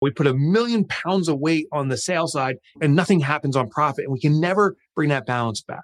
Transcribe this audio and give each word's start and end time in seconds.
We 0.00 0.10
put 0.10 0.26
a 0.26 0.34
million 0.34 0.84
pounds 0.84 1.28
of 1.28 1.38
weight 1.38 1.66
on 1.72 1.88
the 1.88 1.96
sales 1.96 2.32
side 2.32 2.56
and 2.80 2.94
nothing 2.94 3.20
happens 3.20 3.56
on 3.56 3.68
profit. 3.68 4.04
And 4.04 4.12
we 4.12 4.20
can 4.20 4.40
never 4.40 4.76
bring 4.94 5.08
that 5.08 5.26
balance 5.26 5.60
back. 5.62 5.82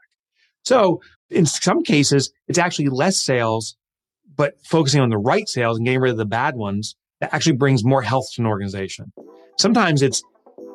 So 0.64 1.00
in 1.30 1.46
some 1.46 1.82
cases, 1.82 2.30
it's 2.48 2.58
actually 2.58 2.88
less 2.88 3.18
sales, 3.18 3.76
but 4.36 4.54
focusing 4.64 5.00
on 5.00 5.10
the 5.10 5.18
right 5.18 5.48
sales 5.48 5.76
and 5.76 5.86
getting 5.86 6.00
rid 6.00 6.12
of 6.12 6.16
the 6.16 6.24
bad 6.24 6.56
ones 6.56 6.96
that 7.20 7.32
actually 7.34 7.56
brings 7.56 7.84
more 7.84 8.02
health 8.02 8.26
to 8.34 8.42
an 8.42 8.46
organization. 8.46 9.12
Sometimes 9.58 10.02
it's 10.02 10.22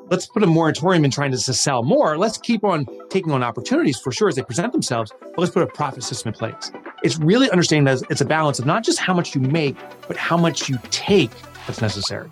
let's 0.09 0.25
put 0.25 0.43
a 0.43 0.47
moratorium 0.47 1.05
in 1.05 1.11
trying 1.11 1.31
to 1.31 1.37
sell 1.37 1.83
more. 1.83 2.17
Let's 2.17 2.37
keep 2.37 2.63
on 2.63 2.85
taking 3.09 3.31
on 3.31 3.43
opportunities 3.43 3.99
for 3.99 4.11
sure 4.11 4.27
as 4.27 4.35
they 4.35 4.41
present 4.41 4.71
themselves, 4.71 5.11
but 5.21 5.37
let's 5.37 5.51
put 5.51 5.63
a 5.63 5.67
profit 5.67 6.03
system 6.03 6.29
in 6.29 6.33
place. 6.33 6.71
It's 7.03 7.17
really 7.17 7.49
understanding 7.51 7.85
that 7.85 8.03
it's 8.09 8.21
a 8.21 8.25
balance 8.25 8.59
of 8.59 8.65
not 8.65 8.83
just 8.83 8.99
how 8.99 9.13
much 9.13 9.35
you 9.35 9.41
make, 9.41 9.77
but 10.07 10.17
how 10.17 10.37
much 10.37 10.67
you 10.67 10.79
take 10.89 11.31
that's 11.67 11.81
necessary. 11.81 12.29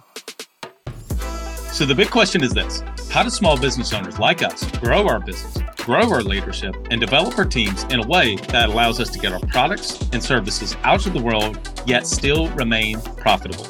So 1.78 1.86
the 1.86 1.94
big 1.94 2.10
question 2.10 2.44
is 2.44 2.54
this 2.54 2.82
How 3.12 3.22
do 3.22 3.30
small 3.30 3.56
business 3.56 3.94
owners 3.94 4.18
like 4.18 4.42
us 4.42 4.66
grow 4.80 5.08
our 5.08 5.20
business, 5.20 5.60
grow 5.76 6.12
our 6.12 6.24
leadership, 6.24 6.76
and 6.90 7.00
develop 7.00 7.38
our 7.38 7.46
teams 7.46 7.84
in 7.92 8.00
a 8.00 8.08
way 8.08 8.36
that 8.48 8.70
allows 8.70 9.00
us 9.00 9.12
to 9.12 9.20
get 9.20 9.32
our 9.32 9.40
products 9.42 10.02
and 10.12 10.24
services 10.24 10.76
out 10.82 11.02
to 11.02 11.12
the 11.12 11.22
world, 11.22 11.84
yet 11.86 12.08
still 12.08 12.50
remain 12.56 13.00
profitable? 13.18 13.68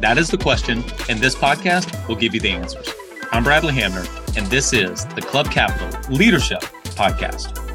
That 0.00 0.16
is 0.16 0.30
the 0.30 0.38
question, 0.38 0.82
and 1.10 1.18
this 1.18 1.34
podcast 1.34 2.08
will 2.08 2.16
give 2.16 2.32
you 2.32 2.40
the 2.40 2.48
answers. 2.48 2.88
I'm 3.30 3.44
Bradley 3.44 3.74
Hamner, 3.74 4.06
and 4.38 4.46
this 4.46 4.72
is 4.72 5.04
the 5.08 5.20
Club 5.20 5.50
Capital 5.50 5.90
Leadership 6.10 6.62
Podcast. 6.96 7.69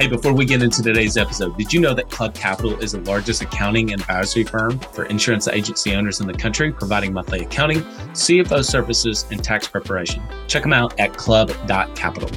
Hey, 0.00 0.08
before 0.08 0.32
we 0.32 0.46
get 0.46 0.62
into 0.62 0.82
today's 0.82 1.18
episode, 1.18 1.58
did 1.58 1.74
you 1.74 1.78
know 1.78 1.92
that 1.92 2.08
Club 2.08 2.32
Capital 2.32 2.72
is 2.80 2.92
the 2.92 3.00
largest 3.00 3.42
accounting 3.42 3.92
and 3.92 4.00
advisory 4.00 4.44
firm 4.44 4.78
for 4.78 5.04
insurance 5.04 5.46
agency 5.46 5.94
owners 5.94 6.20
in 6.20 6.26
the 6.26 6.32
country, 6.32 6.72
providing 6.72 7.12
monthly 7.12 7.40
accounting, 7.40 7.82
CFO 8.12 8.64
services, 8.64 9.26
and 9.30 9.44
tax 9.44 9.68
preparation? 9.68 10.22
Check 10.46 10.62
them 10.62 10.72
out 10.72 10.98
at 10.98 11.12
club.capital. 11.12 12.30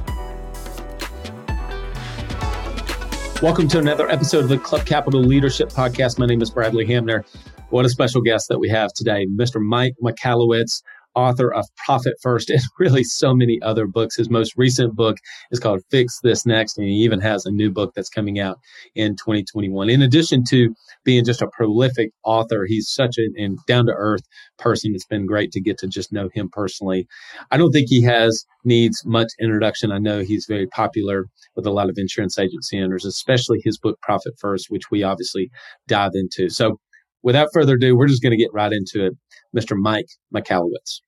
Welcome 3.41 3.69
to 3.69 3.79
another 3.79 4.09
episode 4.09 4.43
of 4.43 4.49
the 4.49 4.57
Club 4.57 4.85
Capital 4.85 5.21
Leadership 5.21 5.69
Podcast. 5.69 6.19
My 6.19 6.25
name 6.25 6.41
is 6.41 6.51
Bradley 6.51 6.85
Hamner. 6.85 7.23
What 7.69 7.85
a 7.85 7.89
special 7.89 8.21
guest 8.21 8.49
that 8.49 8.59
we 8.59 8.67
have 8.67 8.91
today, 8.91 9.25
Mr. 9.27 9.61
Mike 9.61 9.95
Michalowicz, 10.03 10.83
author 11.15 11.53
of 11.53 11.65
Profit 11.85 12.15
First 12.21 12.49
and 12.49 12.61
really 12.79 13.03
so 13.03 13.33
many 13.33 13.59
other 13.61 13.87
books. 13.87 14.15
His 14.15 14.29
most 14.29 14.53
recent 14.57 14.95
book 14.95 15.17
is 15.51 15.59
called 15.59 15.81
Fix 15.91 16.19
This 16.23 16.45
Next, 16.45 16.77
and 16.77 16.87
he 16.87 16.95
even 16.95 17.21
has 17.21 17.45
a 17.45 17.51
new 17.51 17.71
book 17.71 17.93
that's 17.95 18.09
coming 18.09 18.39
out 18.39 18.57
in 18.95 19.15
2021. 19.15 19.89
In 19.89 20.01
addition 20.01 20.43
to 20.49 20.73
being 21.03 21.25
just 21.25 21.41
a 21.41 21.49
prolific 21.55 22.11
author, 22.23 22.65
he's 22.65 22.89
such 22.89 23.17
a 23.17 23.29
down 23.67 23.85
to 23.85 23.93
earth 23.93 24.23
person. 24.57 24.93
It's 24.95 25.05
been 25.05 25.25
great 25.25 25.51
to 25.51 25.61
get 25.61 25.77
to 25.79 25.87
just 25.87 26.11
know 26.11 26.29
him 26.33 26.49
personally. 26.51 27.07
I 27.51 27.57
don't 27.57 27.71
think 27.71 27.89
he 27.89 28.01
has 28.03 28.45
needs 28.65 29.03
much 29.05 29.27
introduction. 29.39 29.91
I 29.91 29.99
know 29.99 30.21
he's 30.21 30.45
very 30.47 30.67
popular 30.67 31.25
with 31.55 31.65
a 31.65 31.71
lot 31.71 31.89
of 31.89 31.97
insurance 31.97 32.39
agency 32.39 32.79
owners, 32.79 33.05
especially 33.05 33.61
his 33.63 33.77
book 33.77 33.99
Profit 34.01 34.33
First, 34.39 34.67
which 34.69 34.89
we 34.91 35.03
obviously 35.03 35.49
dive 35.87 36.11
into. 36.13 36.49
So 36.49 36.79
without 37.23 37.49
further 37.53 37.75
ado, 37.75 37.95
we're 37.95 38.07
just 38.07 38.21
going 38.21 38.31
to 38.31 38.37
get 38.37 38.53
right 38.53 38.71
into 38.71 39.05
it. 39.05 39.13
Mr. 39.55 39.75
Mike 39.75 40.07
Michalowicz. 40.33 41.01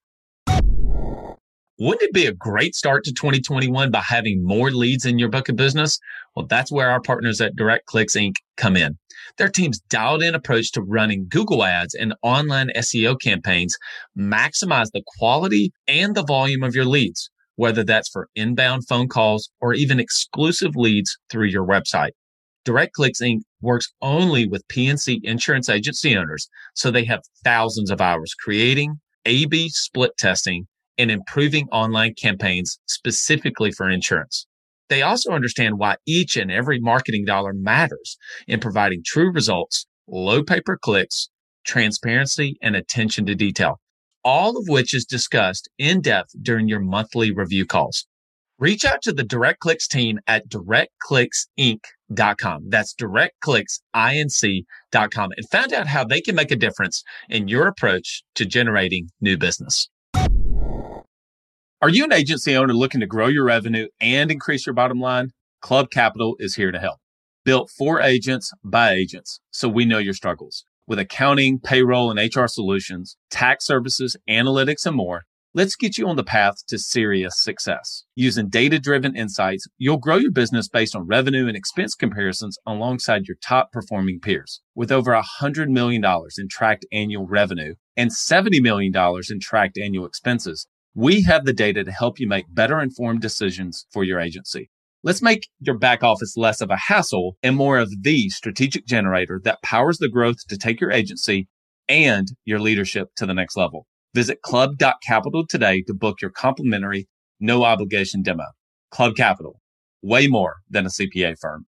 Wouldn't 1.78 2.04
it 2.04 2.14
be 2.14 2.26
a 2.26 2.32
great 2.32 2.74
start 2.74 3.04
to 3.04 3.12
2021 3.12 3.92
by 3.92 4.00
having 4.00 4.46
more 4.46 4.72
leads 4.72 5.06
in 5.06 5.20
your 5.20 5.28
book 5.28 5.50
of 5.50 5.58
business? 5.58 6.00
Well, 6.34 6.46
that's 6.46 6.72
where 6.72 6.90
our 6.90 7.02
partners 7.02 7.42
at 7.42 7.58
Direct 7.58 7.86
Clicks 7.86 8.16
Inc. 8.16 8.36
come 8.56 8.78
in. 8.78 8.98
Their 9.38 9.50
team's 9.50 9.82
dialed 9.90 10.24
in 10.24 10.36
approach 10.36 10.72
to 10.72 10.82
running 10.82 11.28
Google 11.30 11.66
ads 11.66 11.94
and 11.94 12.16
online 12.22 12.70
SEO 12.78 13.20
campaigns 13.20 13.76
maximize 14.18 14.92
the 14.94 15.04
quality 15.18 15.74
and 15.86 16.16
the 16.16 16.24
volume 16.24 16.64
of 16.64 16.76
your 16.76 16.86
leads, 16.86 17.30
whether 17.58 17.84
that's 17.84 18.08
for 18.08 18.30
inbound 18.36 18.88
phone 18.88 19.10
calls 19.10 19.50
or 19.60 19.74
even 19.74 20.00
exclusive 20.00 20.78
leads 20.78 21.18
through 21.30 21.48
your 21.48 21.68
website. 21.68 22.12
Direct 22.64 22.94
Clicks 22.94 23.22
Inc. 23.22 23.42
works 23.66 23.92
only 24.02 24.48
with 24.48 24.68
P&C 24.70 25.20
insurance 25.24 25.68
agency 25.68 26.16
owners, 26.16 26.48
so 26.74 26.90
they 26.90 27.04
have 27.06 27.24
thousands 27.44 27.92
of 27.92 28.00
hours 28.00 28.34
creating, 28.34 29.02
A-B 29.26 29.70
split 29.70 30.12
testing, 30.18 30.68
and 30.98 31.12
improving 31.12 31.68
online 31.70 32.14
campaigns 32.14 32.80
specifically 32.86 33.72
for 33.72 33.90
insurance. 33.90 34.48
They 34.88 35.02
also 35.02 35.32
understand 35.32 35.80
why 35.80 35.98
each 36.06 36.38
and 36.38 36.52
every 36.52 36.80
marketing 36.80 37.26
dollar 37.26 37.54
matters 37.54 38.18
in 38.48 38.60
providing 38.60 39.02
true 39.04 39.32
results, 39.32 39.86
low 40.08 40.44
pay 40.44 40.62
per 40.62 40.78
clicks, 40.78 41.30
transparency, 41.66 42.58
and 42.62 42.76
attention 42.76 43.26
to 43.26 43.36
detail, 43.36 43.82
all 44.24 44.58
of 44.58 44.68
which 44.68 44.94
is 44.94 45.06
discussed 45.06 45.68
in 45.78 46.02
depth 46.02 46.30
during 46.42 46.68
your 46.68 46.80
monthly 46.80 47.32
review 47.32 47.66
calls. 47.66 48.06
Reach 48.58 48.86
out 48.86 49.02
to 49.02 49.12
the 49.12 49.24
Direct 49.24 49.60
Clicks 49.60 49.88
team 49.88 50.20
at 50.28 50.48
directclicksinc.com. 50.48 51.80
.Com 52.40 52.70
that's 52.70 52.94
directclicksinc.com 52.94 55.32
and 55.38 55.50
find 55.50 55.74
out 55.74 55.88
how 55.88 56.04
they 56.04 56.22
can 56.22 56.36
make 56.36 56.52
a 56.52 56.56
difference 56.56 57.04
in 57.30 57.48
your 57.48 57.68
approach 57.68 58.24
to 58.36 58.46
generating 58.46 59.10
new 59.22 59.38
business. 59.38 59.90
Are 61.82 61.90
you 61.90 62.04
an 62.04 62.14
agency 62.14 62.56
owner 62.56 62.74
looking 62.74 63.02
to 63.02 63.08
grow 63.08 63.28
your 63.28 63.46
revenue 63.46 63.88
and 64.00 64.32
increase 64.32 64.66
your 64.66 64.74
bottom 64.74 65.00
line? 65.00 65.32
Club 65.62 65.92
Capital 65.92 66.36
is 66.40 66.56
here 66.56 66.72
to 66.72 66.80
help. 66.80 67.00
Built 67.44 67.70
for 67.70 68.02
agents 68.02 68.52
by 68.64 68.92
agents, 68.92 69.40
so 69.52 69.70
we 69.70 69.86
know 69.86 70.00
your 70.00 70.14
struggles. 70.14 70.66
With 70.88 71.00
accounting, 71.00 71.60
payroll, 71.60 72.10
and 72.10 72.20
HR 72.20 72.48
solutions, 72.48 73.18
tax 73.30 73.66
services, 73.66 74.16
analytics, 74.30 74.86
and 74.86 74.96
more, 74.96 75.24
Let's 75.58 75.78
get 75.78 75.98
you 75.98 76.10
on 76.10 76.18
the 76.18 76.24
path 76.26 76.56
to 76.68 76.78
serious 76.78 77.42
success. 77.42 78.04
Using 78.14 78.50
data 78.50 78.78
driven 78.78 79.16
insights, 79.16 79.66
you'll 79.78 79.96
grow 79.96 80.18
your 80.18 80.34
business 80.34 80.68
based 80.68 80.98
on 80.98 81.08
revenue 81.08 81.48
and 81.48 81.56
expense 81.56 81.96
comparisons 81.96 82.58
alongside 82.68 83.26
your 83.26 83.38
top 83.42 83.72
performing 83.72 84.20
peers. 84.20 84.60
With 84.76 84.92
over 84.92 85.14
$100 85.14 85.70
million 85.70 86.04
in 86.04 86.50
tracked 86.50 86.86
annual 86.92 87.26
revenue 87.26 87.76
and 87.96 88.12
$70 88.12 88.62
million 88.62 88.94
in 89.30 89.40
tracked 89.40 89.78
annual 89.78 90.06
expenses, 90.06 90.68
we 90.94 91.22
have 91.22 91.46
the 91.46 91.54
data 91.54 91.86
to 91.86 91.92
help 91.94 92.20
you 92.20 92.28
make 92.28 92.54
better 92.54 92.82
informed 92.82 93.22
decisions 93.22 93.86
for 93.94 94.04
your 94.04 94.20
agency. 94.20 94.70
Let's 95.04 95.22
make 95.22 95.48
your 95.62 95.78
back 95.78 96.04
office 96.04 96.36
less 96.36 96.60
of 96.60 96.70
a 96.70 96.76
hassle 96.90 97.38
and 97.42 97.56
more 97.56 97.78
of 97.78 97.94
the 98.02 98.28
strategic 98.28 98.86
generator 98.86 99.40
that 99.46 99.64
powers 99.64 100.00
the 100.00 100.10
growth 100.10 100.46
to 100.50 100.58
take 100.58 100.82
your 100.82 100.92
agency 100.92 101.48
and 101.88 102.28
your 102.44 102.60
leadership 102.60 103.08
to 103.16 103.26
the 103.26 103.34
next 103.34 103.56
level. 103.56 103.88
Visit 104.16 104.42
club.capital 104.44 105.46
today 105.46 105.82
to 105.82 105.94
book 105.94 106.22
your 106.22 106.32
complimentary, 106.32 107.10
no 107.42 107.66
obligation 107.66 108.22
demo. 108.22 108.46
Club 108.90 109.14
Capital, 109.18 109.60
way 110.02 110.28
more 110.28 110.56
than 110.70 110.86
a 110.86 110.90
CPA 110.90 111.36
firm. 111.38 111.66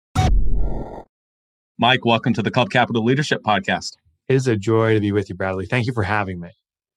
Mike, 1.80 2.04
welcome 2.04 2.34
to 2.34 2.42
the 2.42 2.52
Club 2.52 2.70
Capital 2.70 3.02
Leadership 3.02 3.44
Podcast. 3.48 3.94
It 4.28 4.34
is 4.34 4.46
a 4.46 4.58
joy 4.58 4.94
to 4.94 5.00
be 5.00 5.14
with 5.14 5.30
you, 5.30 5.36
Bradley. 5.36 5.68
Thank 5.68 5.88
you 5.88 5.94
for 5.94 6.04
having 6.04 6.42
me. 6.42 6.50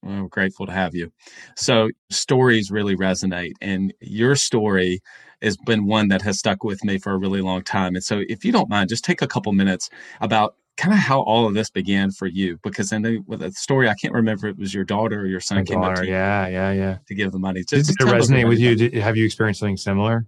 I'm 0.04 0.26
grateful 0.26 0.66
to 0.66 0.72
have 0.72 0.96
you. 0.96 1.12
So, 1.54 1.90
stories 2.10 2.72
really 2.72 2.96
resonate, 2.96 3.52
and 3.60 3.94
your 4.00 4.34
story 4.34 4.98
has 5.42 5.56
been 5.58 5.86
one 5.86 6.08
that 6.08 6.22
has 6.22 6.40
stuck 6.40 6.64
with 6.64 6.82
me 6.82 6.98
for 6.98 7.12
a 7.12 7.18
really 7.18 7.40
long 7.40 7.62
time. 7.62 7.94
And 7.94 8.02
so, 8.02 8.22
if 8.28 8.44
you 8.44 8.50
don't 8.50 8.68
mind, 8.68 8.88
just 8.88 9.04
take 9.04 9.22
a 9.22 9.28
couple 9.28 9.52
minutes 9.52 9.90
about 10.20 10.56
kind 10.76 10.92
of 10.92 11.00
how 11.00 11.22
all 11.22 11.46
of 11.46 11.54
this 11.54 11.70
began 11.70 12.10
for 12.10 12.26
you 12.26 12.58
because 12.62 12.92
I 12.92 12.98
know 12.98 13.18
with 13.26 13.40
the 13.40 13.52
story 13.52 13.88
I 13.88 13.94
can't 13.94 14.12
remember 14.12 14.48
if 14.48 14.52
it 14.54 14.58
was 14.58 14.74
your 14.74 14.84
daughter 14.84 15.20
or 15.20 15.26
your 15.26 15.40
son 15.40 15.58
My 15.58 15.64
came 15.64 15.80
daughter, 15.80 15.92
up 15.92 15.98
to 16.00 16.06
you 16.06 16.12
yeah, 16.12 16.46
yeah, 16.48 16.72
yeah. 16.72 16.98
to 17.06 17.14
give 17.14 17.32
the 17.32 17.38
money. 17.38 17.62
Did 17.62 17.88
it 17.88 17.96
resonate 17.98 18.48
with 18.48 18.58
you? 18.58 18.74
Did, 18.76 18.94
have 18.94 19.16
you 19.16 19.24
experienced 19.24 19.60
something 19.60 19.76
similar? 19.76 20.26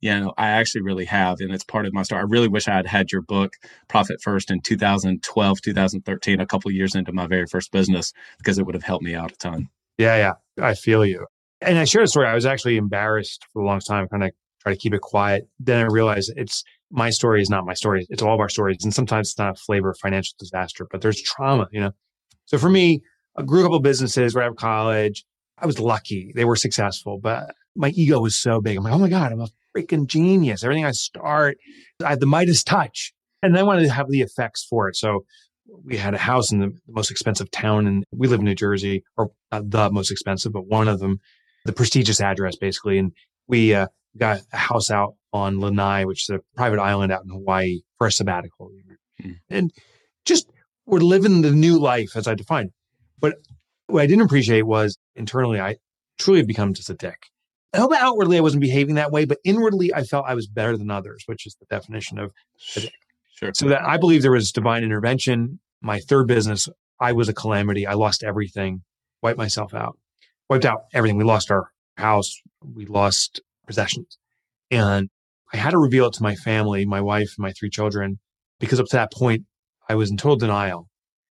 Yeah, 0.00 0.20
no, 0.20 0.34
I 0.38 0.48
actually 0.48 0.82
really 0.82 1.06
have, 1.06 1.40
and 1.40 1.52
it's 1.52 1.64
part 1.64 1.86
of 1.86 1.92
my 1.92 2.02
story. 2.02 2.20
I 2.20 2.24
really 2.24 2.46
wish 2.46 2.68
I 2.68 2.74
had 2.74 2.86
had 2.86 3.10
your 3.10 3.22
book, 3.22 3.54
Profit 3.88 4.20
First, 4.22 4.50
in 4.50 4.60
2012, 4.60 5.60
2013, 5.60 6.40
a 6.40 6.46
couple 6.46 6.70
years 6.70 6.94
into 6.94 7.12
my 7.12 7.26
very 7.26 7.46
first 7.46 7.72
business, 7.72 8.12
because 8.38 8.58
it 8.58 8.66
would 8.66 8.76
have 8.76 8.84
helped 8.84 9.02
me 9.02 9.14
out 9.14 9.32
a 9.32 9.36
ton. 9.36 9.68
Yeah, 9.96 10.16
yeah, 10.16 10.64
I 10.64 10.74
feel 10.74 11.04
you. 11.04 11.26
And 11.60 11.78
I 11.78 11.84
shared 11.84 12.04
a 12.04 12.08
story. 12.08 12.28
I 12.28 12.34
was 12.34 12.46
actually 12.46 12.76
embarrassed 12.76 13.44
for 13.52 13.62
a 13.62 13.66
long 13.66 13.80
time, 13.80 14.06
kind 14.08 14.22
of 14.22 14.30
try 14.68 14.74
to 14.74 14.80
keep 14.80 14.94
it 14.94 15.00
quiet. 15.00 15.48
Then 15.58 15.84
I 15.84 15.86
realized 15.86 16.32
it's 16.36 16.64
my 16.90 17.10
story 17.10 17.42
is 17.42 17.50
not 17.50 17.66
my 17.66 17.74
story. 17.74 18.06
It's 18.10 18.22
all 18.22 18.34
of 18.34 18.40
our 18.40 18.48
stories. 18.48 18.78
And 18.82 18.94
sometimes 18.94 19.30
it's 19.30 19.38
not 19.38 19.50
a 19.50 19.54
flavor 19.54 19.90
of 19.90 19.98
financial 19.98 20.34
disaster, 20.38 20.86
but 20.90 21.00
there's 21.00 21.20
trauma, 21.20 21.68
you 21.70 21.80
know? 21.80 21.92
So 22.46 22.58
for 22.58 22.70
me, 22.70 23.02
I 23.36 23.42
grew 23.42 23.60
a 23.60 23.62
couple 23.64 23.80
businesses 23.80 24.34
right 24.34 24.44
out 24.44 24.52
of 24.52 24.56
college. 24.56 25.24
I 25.58 25.66
was 25.66 25.78
lucky. 25.78 26.32
They 26.34 26.44
were 26.44 26.56
successful, 26.56 27.18
but 27.18 27.54
my 27.76 27.90
ego 27.90 28.20
was 28.20 28.34
so 28.34 28.60
big. 28.60 28.76
I'm 28.76 28.84
like, 28.84 28.92
oh 28.92 28.98
my 28.98 29.08
God, 29.08 29.32
I'm 29.32 29.40
a 29.40 29.48
freaking 29.76 30.06
genius. 30.06 30.64
Everything 30.64 30.84
I 30.84 30.92
start, 30.92 31.58
I 32.04 32.10
have 32.10 32.20
the 32.20 32.26
Midas 32.26 32.62
touch. 32.62 33.12
And 33.42 33.56
I 33.56 33.62
wanted 33.62 33.82
to 33.82 33.92
have 33.92 34.08
the 34.08 34.20
effects 34.20 34.64
for 34.64 34.88
it. 34.88 34.96
So 34.96 35.24
we 35.84 35.96
had 35.96 36.14
a 36.14 36.18
house 36.18 36.50
in 36.50 36.60
the 36.60 36.72
most 36.88 37.10
expensive 37.10 37.50
town 37.50 37.86
and 37.86 38.04
we 38.10 38.26
live 38.26 38.40
in 38.40 38.46
New 38.46 38.54
Jersey, 38.54 39.04
or 39.16 39.30
the 39.52 39.90
most 39.90 40.10
expensive, 40.10 40.52
but 40.52 40.66
one 40.66 40.88
of 40.88 40.98
them, 40.98 41.20
the 41.66 41.72
prestigious 41.72 42.20
address 42.20 42.56
basically. 42.56 42.98
And 42.98 43.12
we 43.46 43.74
uh, 43.74 43.88
got 44.18 44.40
a 44.52 44.56
house 44.56 44.90
out 44.90 45.14
on 45.32 45.60
Lanai, 45.60 46.04
which 46.04 46.22
is 46.22 46.30
a 46.30 46.40
private 46.56 46.80
island 46.80 47.12
out 47.12 47.24
in 47.24 47.30
Hawaii 47.30 47.80
for 47.98 48.06
a 48.06 48.12
sabbatical. 48.12 48.70
Mm. 49.22 49.36
And 49.50 49.72
just 50.24 50.48
we're 50.86 51.00
living 51.00 51.42
the 51.42 51.50
new 51.50 51.78
life 51.78 52.16
as 52.16 52.26
I 52.26 52.34
defined. 52.34 52.70
But 53.18 53.36
what 53.86 54.02
I 54.02 54.06
didn't 54.06 54.24
appreciate 54.24 54.62
was 54.62 54.96
internally, 55.16 55.60
I 55.60 55.76
truly 56.18 56.40
had 56.40 56.46
become 56.46 56.74
just 56.74 56.90
a 56.90 56.94
dick. 56.94 57.26
I 57.74 57.78
hope 57.78 57.92
outwardly 57.92 58.38
I 58.38 58.40
wasn't 58.40 58.62
behaving 58.62 58.94
that 58.94 59.12
way, 59.12 59.24
but 59.24 59.38
inwardly 59.44 59.92
I 59.92 60.02
felt 60.04 60.26
I 60.26 60.34
was 60.34 60.46
better 60.46 60.76
than 60.76 60.90
others, 60.90 61.24
which 61.26 61.46
is 61.46 61.56
the 61.56 61.66
definition 61.66 62.18
of 62.18 62.32
a 62.76 62.80
dick. 62.80 62.92
Sure. 63.34 63.52
So 63.54 63.68
that 63.68 63.82
I 63.82 63.98
believe 63.98 64.22
there 64.22 64.32
was 64.32 64.50
divine 64.50 64.82
intervention. 64.82 65.60
My 65.80 66.00
third 66.00 66.26
business, 66.26 66.68
I 66.98 67.12
was 67.12 67.28
a 67.28 67.34
calamity. 67.34 67.86
I 67.86 67.94
lost 67.94 68.24
everything, 68.24 68.82
wiped 69.22 69.38
myself 69.38 69.74
out, 69.74 69.96
wiped 70.48 70.64
out 70.64 70.84
everything. 70.92 71.18
We 71.18 71.24
lost 71.24 71.50
our 71.50 71.70
house, 71.96 72.40
we 72.62 72.86
lost 72.86 73.40
possessions. 73.68 74.18
And 74.70 75.08
I 75.52 75.56
had 75.56 75.70
to 75.70 75.78
reveal 75.78 76.06
it 76.06 76.14
to 76.14 76.22
my 76.22 76.34
family, 76.34 76.84
my 76.84 77.00
wife, 77.00 77.34
and 77.36 77.42
my 77.42 77.52
three 77.52 77.70
children, 77.70 78.18
because 78.58 78.80
up 78.80 78.86
to 78.86 78.96
that 78.96 79.12
point, 79.12 79.44
I 79.88 79.94
was 79.94 80.10
in 80.10 80.16
total 80.16 80.36
denial. 80.36 80.88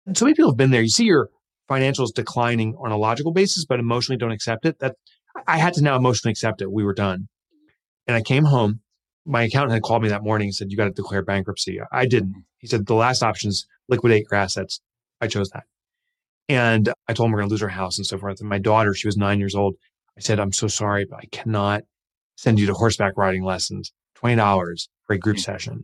And 0.05 0.17
so 0.17 0.25
many 0.25 0.35
people 0.35 0.51
have 0.51 0.57
been 0.57 0.71
there. 0.71 0.81
You 0.81 0.89
see 0.89 1.03
your 1.05 1.29
financials 1.69 2.13
declining 2.13 2.75
on 2.79 2.91
a 2.91 2.97
logical 2.97 3.31
basis, 3.31 3.65
but 3.65 3.79
emotionally 3.79 4.17
don't 4.17 4.31
accept 4.31 4.65
it. 4.65 4.79
That 4.79 4.95
I 5.47 5.57
had 5.57 5.73
to 5.75 5.83
now 5.83 5.95
emotionally 5.95 6.31
accept 6.31 6.61
it. 6.61 6.71
We 6.71 6.83
were 6.83 6.93
done. 6.93 7.27
And 8.07 8.15
I 8.15 8.21
came 8.21 8.45
home. 8.45 8.81
My 9.25 9.43
accountant 9.43 9.73
had 9.73 9.83
called 9.83 10.01
me 10.01 10.09
that 10.09 10.23
morning 10.23 10.47
and 10.47 10.55
said, 10.55 10.71
You 10.71 10.77
got 10.77 10.85
to 10.85 10.91
declare 10.91 11.21
bankruptcy. 11.21 11.79
I 11.91 12.07
didn't. 12.07 12.43
He 12.57 12.67
said, 12.67 12.87
The 12.87 12.95
last 12.95 13.21
option 13.21 13.49
is 13.49 13.67
liquidate 13.87 14.25
your 14.31 14.39
assets. 14.39 14.81
I 15.21 15.27
chose 15.27 15.49
that. 15.49 15.65
And 16.47 16.91
I 17.07 17.13
told 17.13 17.27
him 17.27 17.33
we're 17.33 17.39
going 17.39 17.49
to 17.49 17.53
lose 17.53 17.61
our 17.61 17.69
house 17.69 17.97
and 17.97 18.07
so 18.07 18.17
forth. 18.17 18.39
And 18.39 18.49
my 18.49 18.57
daughter, 18.57 18.95
she 18.95 19.07
was 19.07 19.17
nine 19.17 19.37
years 19.37 19.53
old. 19.53 19.75
I 20.17 20.21
said, 20.21 20.39
I'm 20.39 20.51
so 20.51 20.67
sorry, 20.67 21.05
but 21.05 21.19
I 21.19 21.25
cannot 21.31 21.83
send 22.39 22.57
you 22.57 22.65
to 22.67 22.73
horseback 22.73 23.17
riding 23.17 23.43
lessons, 23.43 23.91
$20 24.17 24.87
for 25.03 25.13
a 25.13 25.17
group 25.17 25.35
mm-hmm. 25.35 25.41
session. 25.41 25.83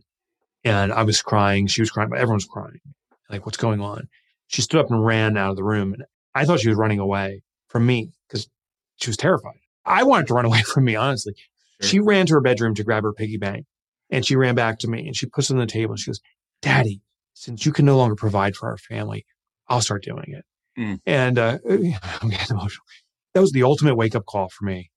And 0.64 0.90
I 0.90 1.02
was 1.02 1.20
crying. 1.20 1.66
She 1.66 1.82
was 1.82 1.90
crying, 1.90 2.08
but 2.08 2.18
everyone's 2.18 2.46
crying. 2.46 2.80
Like, 3.28 3.44
what's 3.44 3.58
going 3.58 3.82
on? 3.82 4.08
She 4.46 4.62
stood 4.62 4.80
up 4.80 4.90
and 4.90 5.04
ran 5.04 5.36
out 5.36 5.50
of 5.50 5.56
the 5.56 5.64
room. 5.64 5.92
And 5.92 6.04
I 6.34 6.46
thought 6.46 6.60
she 6.60 6.70
was 6.70 6.78
running 6.78 6.98
away 6.98 7.42
from 7.68 7.84
me 7.84 8.10
because 8.26 8.48
she 8.96 9.10
was 9.10 9.18
terrified. 9.18 9.58
I 9.84 10.04
wanted 10.04 10.28
to 10.28 10.34
run 10.34 10.46
away 10.46 10.62
from 10.62 10.84
me, 10.84 10.96
honestly. 10.96 11.34
Sure. 11.82 11.88
She 11.90 12.00
ran 12.00 12.24
to 12.26 12.34
her 12.34 12.40
bedroom 12.40 12.74
to 12.76 12.84
grab 12.84 13.02
her 13.02 13.12
piggy 13.12 13.36
bank 13.36 13.66
and 14.08 14.24
she 14.24 14.34
ran 14.34 14.54
back 14.54 14.78
to 14.78 14.88
me 14.88 15.06
and 15.06 15.14
she 15.14 15.26
puts 15.26 15.50
it 15.50 15.54
on 15.54 15.60
the 15.60 15.66
table 15.66 15.92
and 15.92 16.00
she 16.00 16.08
goes, 16.08 16.20
Daddy, 16.62 17.02
since 17.34 17.66
you 17.66 17.72
can 17.72 17.84
no 17.84 17.98
longer 17.98 18.16
provide 18.16 18.56
for 18.56 18.70
our 18.70 18.78
family, 18.78 19.26
I'll 19.68 19.82
start 19.82 20.04
doing 20.04 20.24
it. 20.28 20.44
Mm. 20.80 21.00
And 21.04 21.38
uh, 21.38 21.58
I'm 21.68 22.30
getting 22.30 22.56
emotional. 22.56 22.86
That 23.34 23.42
was 23.42 23.52
the 23.52 23.64
ultimate 23.64 23.96
wake 23.96 24.14
up 24.14 24.24
call 24.24 24.48
for 24.48 24.64
me. 24.64 24.90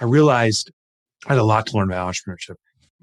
I 0.00 0.06
realized 0.06 0.72
I 1.26 1.34
had 1.34 1.40
a 1.40 1.44
lot 1.44 1.66
to 1.66 1.76
learn 1.76 1.90
about 1.90 2.12
entrepreneurship. 2.12 2.56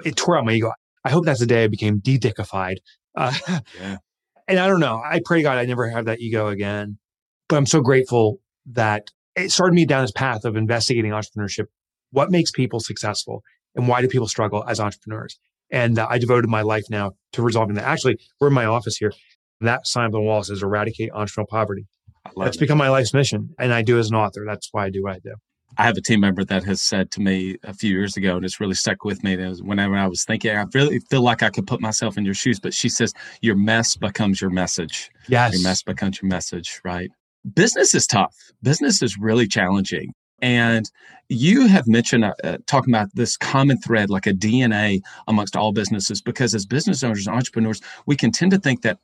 It 0.06 0.16
tore 0.16 0.38
out 0.38 0.46
my 0.46 0.54
ego. 0.54 0.72
I 1.04 1.10
hope 1.10 1.26
that's 1.26 1.40
the 1.40 1.46
day 1.46 1.64
I 1.64 1.68
became 1.68 2.00
de-dickified. 2.00 2.78
Uh, 3.16 3.34
yeah. 3.80 3.98
And 4.48 4.60
I 4.60 4.68
don't 4.68 4.82
know. 4.82 5.02
I 5.02 5.22
pray 5.24 5.38
to 5.38 5.44
God 5.44 5.58
I 5.58 5.66
never 5.66 5.88
have 5.90 6.06
that 6.06 6.20
ego 6.20 6.48
again. 6.48 6.98
But 7.48 7.56
I'm 7.56 7.66
so 7.66 7.80
grateful 7.80 8.42
that 8.66 9.08
it 9.36 9.52
started 9.52 9.76
me 9.76 9.86
down 9.86 10.04
this 10.04 10.12
path 10.12 10.44
of 10.44 10.58
investigating 10.58 11.12
entrepreneurship. 11.12 11.68
What 12.12 12.32
makes 12.32 12.52
people 12.52 12.82
successful 12.82 13.44
and 13.76 13.88
why 13.88 14.02
do 14.02 14.10
people 14.10 14.28
struggle 14.28 14.66
as 14.68 14.82
entrepreneurs? 14.82 15.40
And 15.72 15.98
uh, 15.98 16.08
I 16.10 16.18
devoted 16.18 16.50
my 16.50 16.64
life 16.64 16.84
now 16.90 17.14
to 17.34 17.42
resolving 17.42 17.76
that. 17.76 17.86
Actually, 17.86 18.18
we're 18.42 18.50
in 18.50 18.54
my 18.54 18.66
office 18.66 18.98
here. 18.98 19.14
That 19.62 19.88
sign 19.88 20.06
on 20.06 20.12
the 20.12 20.20
wall 20.20 20.44
says 20.44 20.64
eradicate 20.64 21.12
entrepreneurial 21.12 21.48
poverty. 21.48 21.88
That's 22.36 22.58
it. 22.58 22.60
become 22.60 22.78
my 22.78 22.90
life's 22.90 23.14
mission. 23.14 23.54
And 23.58 23.74
I 23.74 23.84
do 23.84 24.00
as 24.00 24.10
an 24.10 24.16
author. 24.16 24.44
That's 24.46 24.68
why 24.74 24.86
I 24.86 24.90
do 24.90 25.04
what 25.04 25.14
I 25.14 25.20
do. 25.20 25.36
I 25.78 25.84
have 25.84 25.98
a 25.98 26.02
team 26.02 26.20
member 26.20 26.44
that 26.46 26.64
has 26.64 26.82
said 26.82 27.12
to 27.12 27.22
me 27.22 27.58
a 27.64 27.74
few 27.74 27.92
years 27.92 28.18
ago, 28.18 28.36
and 28.36 28.46
it's 28.46 28.60
really 28.60 28.76
stuck 28.76 29.04
with 29.04 29.24
me. 29.24 29.36
That 29.36 29.58
whenever 29.62 29.96
I 29.96 30.08
was 30.08 30.24
thinking, 30.24 30.56
I 30.56 30.66
really 30.74 31.00
feel 31.00 31.22
like 31.22 31.44
I 31.44 31.50
could 31.50 31.68
put 31.68 31.82
myself 31.82 32.18
in 32.18 32.26
your 32.26 32.34
shoes. 32.34 32.60
But 32.60 32.74
she 32.74 32.90
says, 32.90 33.14
Your 33.42 33.56
mess 33.56 33.96
becomes 33.96 34.42
your 34.42 34.50
message. 34.50 35.12
Yes. 35.28 35.54
Your 35.54 35.64
mess 35.64 35.84
becomes 35.84 36.22
your 36.22 36.30
message, 36.30 36.82
right? 36.84 37.10
Business 37.54 37.96
is 37.96 38.06
tough. 38.06 38.36
Business 38.62 39.02
is 39.02 39.18
really 39.18 39.48
challenging. 39.48 40.14
And 40.42 40.90
you 41.30 41.68
have 41.68 41.88
mentioned 41.88 42.26
uh, 42.26 42.34
uh, 42.44 42.58
talking 42.66 42.94
about 42.94 43.10
this 43.14 43.38
common 43.38 43.78
thread, 43.78 44.10
like 44.10 44.28
a 44.28 44.34
DNA 44.34 45.02
amongst 45.28 45.56
all 45.56 45.72
businesses, 45.72 46.22
because 46.22 46.56
as 46.56 46.66
business 46.66 47.04
owners 47.04 47.28
and 47.28 47.36
entrepreneurs, 47.36 47.82
we 48.06 48.16
can 48.16 48.32
tend 48.32 48.52
to 48.52 48.60
think 48.60 48.82
that 48.82 48.98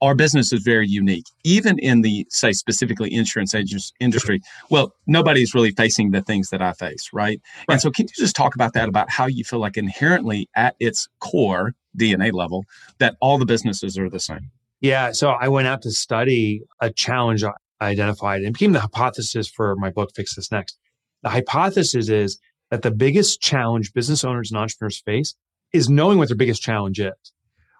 our 0.00 0.14
business 0.14 0.52
is 0.52 0.62
very 0.62 0.86
unique, 0.86 1.24
even 1.44 1.78
in 1.78 2.02
the, 2.02 2.26
say, 2.30 2.52
specifically 2.52 3.12
insurance 3.12 3.54
industry. 4.00 4.40
Well, 4.70 4.92
nobody's 5.06 5.54
really 5.54 5.70
facing 5.70 6.10
the 6.10 6.22
things 6.22 6.50
that 6.50 6.60
I 6.60 6.72
face, 6.72 7.10
right? 7.12 7.40
right? 7.68 7.74
And 7.74 7.80
so, 7.80 7.90
can 7.90 8.06
you 8.06 8.14
just 8.16 8.36
talk 8.36 8.54
about 8.54 8.74
that, 8.74 8.88
about 8.88 9.10
how 9.10 9.26
you 9.26 9.44
feel 9.44 9.60
like 9.60 9.76
inherently 9.76 10.48
at 10.56 10.76
its 10.80 11.08
core, 11.20 11.74
DNA 11.98 12.32
level, 12.32 12.64
that 12.98 13.16
all 13.20 13.38
the 13.38 13.46
businesses 13.46 13.96
are 13.96 14.10
the 14.10 14.20
same? 14.20 14.50
Yeah. 14.80 15.12
So, 15.12 15.30
I 15.30 15.48
went 15.48 15.68
out 15.68 15.82
to 15.82 15.90
study 15.90 16.62
a 16.80 16.90
challenge 16.90 17.44
I 17.44 17.52
identified 17.80 18.42
and 18.42 18.52
became 18.52 18.72
the 18.72 18.80
hypothesis 18.80 19.48
for 19.48 19.76
my 19.76 19.90
book, 19.90 20.10
Fix 20.14 20.34
This 20.34 20.50
Next. 20.50 20.78
The 21.22 21.30
hypothesis 21.30 22.08
is 22.08 22.38
that 22.70 22.82
the 22.82 22.90
biggest 22.90 23.40
challenge 23.40 23.92
business 23.92 24.24
owners 24.24 24.50
and 24.50 24.58
entrepreneurs 24.58 25.00
face 25.00 25.34
is 25.72 25.88
knowing 25.88 26.18
what 26.18 26.28
their 26.28 26.36
biggest 26.36 26.62
challenge 26.62 27.00
is. 27.00 27.12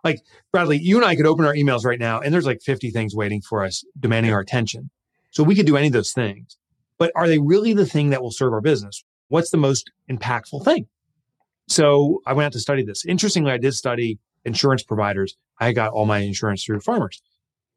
Like 0.05 0.21
Bradley, 0.53 0.79
you 0.79 0.97
and 0.97 1.05
I 1.05 1.17
could 1.17 1.27
open 1.27 1.45
our 1.45 1.55
emails 1.55 1.85
right 1.85 1.99
now 1.99 2.21
and 2.21 2.33
there's 2.33 2.47
like 2.47 2.61
50 2.63 2.91
things 2.91 3.15
waiting 3.17 3.41
for 3.41 3.65
us 3.65 3.83
demanding 3.99 4.33
our 4.33 4.41
attention. 4.41 4.91
So 5.31 5.43
we 5.43 5.57
could 5.57 5.67
do 5.67 5.77
any 5.77 5.89
of 5.89 5.93
those 5.93 6.13
things. 6.13 6.57
But 6.99 7.11
are 7.17 7.27
they 7.27 7.39
really 7.39 7.73
the 7.73 7.87
thing 7.87 8.11
that 8.11 8.23
will 8.23 8.31
serve 8.31 8.53
our 8.53 8.61
business? 8.61 9.03
What's 9.29 9.51
the 9.51 9.57
most 9.57 9.91
impactful 10.11 10.65
thing? 10.65 10.87
So 11.69 12.21
I 12.27 12.35
went 12.35 12.47
out 12.47 12.53
to 12.53 12.61
study 12.61 12.85
this. 12.85 13.05
Interestingly, 13.05 13.51
I 13.51 13.59
did 13.59 13.73
study 13.73 14.19
insurance 14.45 14.83
providers. 14.83 15.37
I 15.59 15.73
got 15.73 15.93
all 15.93 16.07
my 16.07 16.19
insurance 16.19 16.65
through 16.65 16.81
farmers. 16.81 17.23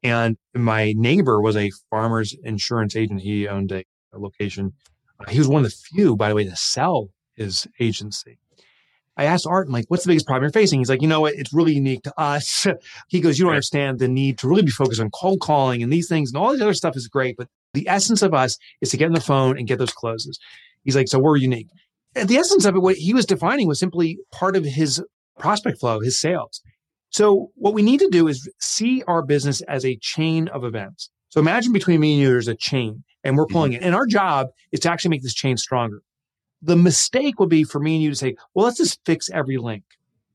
And 0.02 0.36
my 0.54 0.94
neighbor 0.96 1.40
was 1.40 1.56
a 1.56 1.72
farmer's 1.90 2.36
insurance 2.44 2.94
agent. 2.94 3.22
He 3.22 3.48
owned 3.48 3.72
a, 3.72 3.84
a 4.12 4.18
location. 4.18 4.74
Uh, 5.18 5.30
he 5.30 5.38
was 5.38 5.48
one 5.48 5.64
of 5.64 5.70
the 5.70 5.76
few, 5.76 6.16
by 6.16 6.28
the 6.28 6.34
way, 6.34 6.44
to 6.44 6.54
sell 6.54 7.08
his 7.34 7.66
agency. 7.80 8.38
I 9.18 9.24
asked 9.24 9.46
Art, 9.46 9.66
I'm 9.66 9.72
like, 9.72 9.86
what's 9.88 10.04
the 10.04 10.08
biggest 10.08 10.26
problem 10.26 10.44
you're 10.44 10.52
facing? 10.52 10.78
He's 10.78 10.88
like, 10.88 11.02
you 11.02 11.08
know 11.08 11.20
what? 11.20 11.34
It's 11.34 11.52
really 11.52 11.74
unique 11.74 12.04
to 12.04 12.18
us. 12.18 12.66
he 13.08 13.20
goes, 13.20 13.38
you 13.38 13.44
don't 13.44 13.52
understand 13.52 13.98
the 13.98 14.06
need 14.06 14.38
to 14.38 14.48
really 14.48 14.62
be 14.62 14.70
focused 14.70 15.00
on 15.00 15.10
cold 15.10 15.40
calling 15.40 15.82
and 15.82 15.92
these 15.92 16.08
things 16.08 16.30
and 16.30 16.38
all 16.38 16.52
this 16.52 16.62
other 16.62 16.72
stuff 16.72 16.96
is 16.96 17.08
great. 17.08 17.36
But 17.36 17.48
the 17.74 17.88
essence 17.88 18.22
of 18.22 18.32
us 18.32 18.56
is 18.80 18.90
to 18.90 18.96
get 18.96 19.06
on 19.06 19.12
the 19.12 19.20
phone 19.20 19.58
and 19.58 19.66
get 19.66 19.78
those 19.78 19.92
closes. 19.92 20.38
He's 20.84 20.94
like, 20.94 21.08
so 21.08 21.18
we're 21.18 21.36
unique. 21.36 21.68
And 22.14 22.28
the 22.28 22.36
essence 22.36 22.64
of 22.64 22.76
it, 22.76 22.80
what 22.80 22.96
he 22.96 23.12
was 23.12 23.26
defining 23.26 23.66
was 23.66 23.80
simply 23.80 24.18
part 24.32 24.56
of 24.56 24.64
his 24.64 25.02
prospect 25.38 25.80
flow, 25.80 26.00
his 26.00 26.18
sales. 26.18 26.62
So 27.10 27.50
what 27.56 27.74
we 27.74 27.82
need 27.82 28.00
to 28.00 28.08
do 28.08 28.28
is 28.28 28.48
see 28.60 29.02
our 29.08 29.22
business 29.22 29.60
as 29.62 29.84
a 29.84 29.96
chain 29.96 30.48
of 30.48 30.64
events. 30.64 31.10
So 31.30 31.40
imagine 31.40 31.72
between 31.72 32.00
me 32.00 32.12
and 32.12 32.22
you, 32.22 32.28
there's 32.28 32.48
a 32.48 32.54
chain 32.54 33.02
and 33.24 33.36
we're 33.36 33.46
pulling 33.46 33.72
mm-hmm. 33.72 33.82
it. 33.82 33.86
And 33.86 33.94
our 33.94 34.06
job 34.06 34.48
is 34.72 34.80
to 34.80 34.90
actually 34.90 35.10
make 35.10 35.22
this 35.22 35.34
chain 35.34 35.56
stronger. 35.56 36.02
The 36.62 36.76
mistake 36.76 37.38
would 37.38 37.48
be 37.48 37.64
for 37.64 37.80
me 37.80 37.94
and 37.94 38.02
you 38.02 38.10
to 38.10 38.16
say, 38.16 38.36
well, 38.54 38.66
let's 38.66 38.78
just 38.78 39.00
fix 39.04 39.30
every 39.30 39.58
link. 39.58 39.84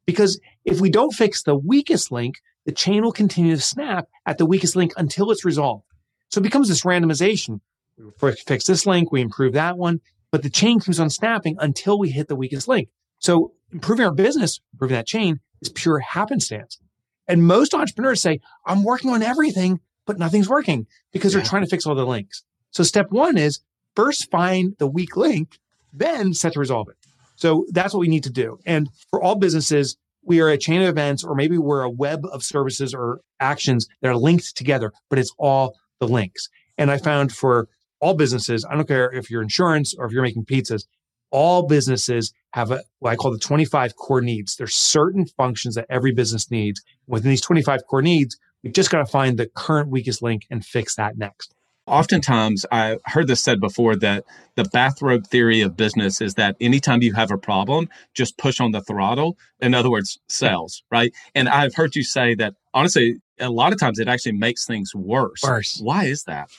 Because 0.05 0.39
if 0.65 0.79
we 0.79 0.89
don't 0.89 1.13
fix 1.13 1.43
the 1.43 1.55
weakest 1.55 2.11
link, 2.11 2.35
the 2.65 2.71
chain 2.71 3.03
will 3.03 3.11
continue 3.11 3.55
to 3.55 3.61
snap 3.61 4.07
at 4.25 4.37
the 4.37 4.45
weakest 4.45 4.75
link 4.75 4.93
until 4.97 5.31
it's 5.31 5.45
resolved. 5.45 5.85
So 6.29 6.39
it 6.39 6.43
becomes 6.43 6.67
this 6.67 6.83
randomization. 6.83 7.59
We 7.97 8.31
fix 8.31 8.65
this 8.65 8.85
link, 8.85 9.11
we 9.11 9.21
improve 9.21 9.53
that 9.53 9.77
one, 9.77 10.01
but 10.31 10.41
the 10.41 10.49
chain 10.49 10.79
keeps 10.79 10.99
on 10.99 11.09
snapping 11.09 11.57
until 11.59 11.99
we 11.99 12.09
hit 12.09 12.27
the 12.27 12.35
weakest 12.35 12.67
link. 12.67 12.89
So 13.19 13.53
improving 13.71 14.05
our 14.05 14.13
business, 14.13 14.59
improving 14.73 14.95
that 14.95 15.05
chain 15.05 15.39
is 15.61 15.69
pure 15.69 15.99
happenstance. 15.99 16.79
And 17.27 17.45
most 17.47 17.73
entrepreneurs 17.73 18.21
say, 18.21 18.41
I'm 18.65 18.83
working 18.83 19.11
on 19.11 19.21
everything, 19.21 19.79
but 20.05 20.19
nothing's 20.19 20.49
working 20.49 20.87
because 21.11 21.33
yeah. 21.33 21.39
they're 21.39 21.49
trying 21.49 21.63
to 21.63 21.69
fix 21.69 21.85
all 21.85 21.95
the 21.95 22.05
links. 22.05 22.43
So 22.71 22.83
step 22.83 23.11
one 23.11 23.37
is 23.37 23.59
first 23.95 24.31
find 24.31 24.75
the 24.79 24.87
weak 24.87 25.15
link 25.15 25.59
then 25.93 26.33
set 26.33 26.53
to 26.53 26.59
resolve 26.59 26.89
it. 26.89 26.95
So 27.35 27.65
that's 27.71 27.93
what 27.93 27.99
we 27.99 28.07
need 28.07 28.23
to 28.23 28.31
do. 28.31 28.59
And 28.65 28.89
for 29.09 29.21
all 29.21 29.35
businesses, 29.35 29.97
we 30.25 30.41
are 30.41 30.49
a 30.49 30.57
chain 30.57 30.81
of 30.81 30.87
events, 30.87 31.23
or 31.23 31.35
maybe 31.35 31.57
we're 31.57 31.83
a 31.83 31.89
web 31.89 32.25
of 32.31 32.43
services 32.43 32.93
or 32.93 33.21
actions 33.39 33.87
that 34.01 34.09
are 34.09 34.15
linked 34.15 34.55
together, 34.55 34.91
but 35.09 35.19
it's 35.19 35.33
all 35.37 35.75
the 35.99 36.07
links. 36.07 36.47
And 36.77 36.89
I 36.89 36.97
found 36.97 37.31
for 37.33 37.67
all 37.99 38.13
businesses, 38.13 38.65
I 38.65 38.75
don't 38.75 38.87
care 38.87 39.11
if 39.11 39.29
you're 39.29 39.41
insurance 39.41 39.93
or 39.97 40.05
if 40.05 40.11
you're 40.11 40.23
making 40.23 40.45
pizzas, 40.45 40.85
all 41.31 41.67
businesses 41.67 42.33
have 42.53 42.71
a, 42.71 42.83
what 42.99 43.11
I 43.11 43.15
call 43.15 43.31
the 43.31 43.39
25 43.39 43.95
core 43.95 44.21
needs. 44.21 44.55
There's 44.55 44.75
certain 44.75 45.25
functions 45.25 45.75
that 45.75 45.87
every 45.89 46.11
business 46.11 46.51
needs. 46.51 46.81
Within 47.07 47.29
these 47.29 47.41
25 47.41 47.81
core 47.87 48.01
needs, 48.01 48.37
we've 48.63 48.73
just 48.73 48.91
got 48.91 48.99
to 48.99 49.05
find 49.05 49.37
the 49.37 49.49
current 49.55 49.89
weakest 49.89 50.21
link 50.21 50.45
and 50.51 50.63
fix 50.63 50.95
that 50.95 51.17
next. 51.17 51.53
Oftentimes, 51.85 52.65
I 52.71 52.97
heard 53.05 53.27
this 53.27 53.43
said 53.43 53.59
before 53.59 53.95
that 53.97 54.23
the 54.55 54.63
bathrobe 54.63 55.27
theory 55.27 55.59
of 55.61 55.75
business 55.75 56.21
is 56.21 56.35
that 56.35 56.55
anytime 56.61 57.01
you 57.01 57.13
have 57.13 57.29
a 57.29 57.37
problem, 57.37 57.89
just 58.13 58.37
push 58.37 58.61
on 58.61 58.71
the 58.71 58.81
throttle. 58.81 59.37
In 59.59 59.73
other 59.73 59.91
words, 59.91 60.17
sales, 60.29 60.81
right? 60.89 61.13
And 61.35 61.49
I've 61.49 61.75
heard 61.75 61.95
you 61.95 62.03
say 62.03 62.35
that 62.35 62.53
honestly, 62.73 63.17
a 63.39 63.49
lot 63.49 63.73
of 63.73 63.79
times 63.79 63.99
it 63.99 64.07
actually 64.07 64.33
makes 64.33 64.65
things 64.65 64.95
worse. 64.95 65.41
Worse. 65.43 65.79
Why 65.81 66.05
is 66.05 66.23
that? 66.23 66.49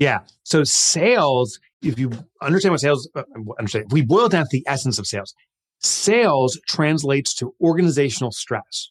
Yeah. 0.00 0.20
So 0.42 0.64
sales, 0.64 1.60
if 1.80 1.98
you 1.98 2.10
understand 2.42 2.72
what 2.72 2.80
sales, 2.80 3.08
uh, 3.14 3.22
understand, 3.58 3.86
if 3.86 3.92
we 3.92 4.02
boil 4.02 4.28
down 4.28 4.44
to 4.44 4.48
the 4.50 4.64
essence 4.66 4.98
of 4.98 5.06
sales, 5.06 5.34
sales 5.78 6.58
translates 6.66 7.32
to 7.34 7.54
organizational 7.60 8.32
stress. 8.32 8.90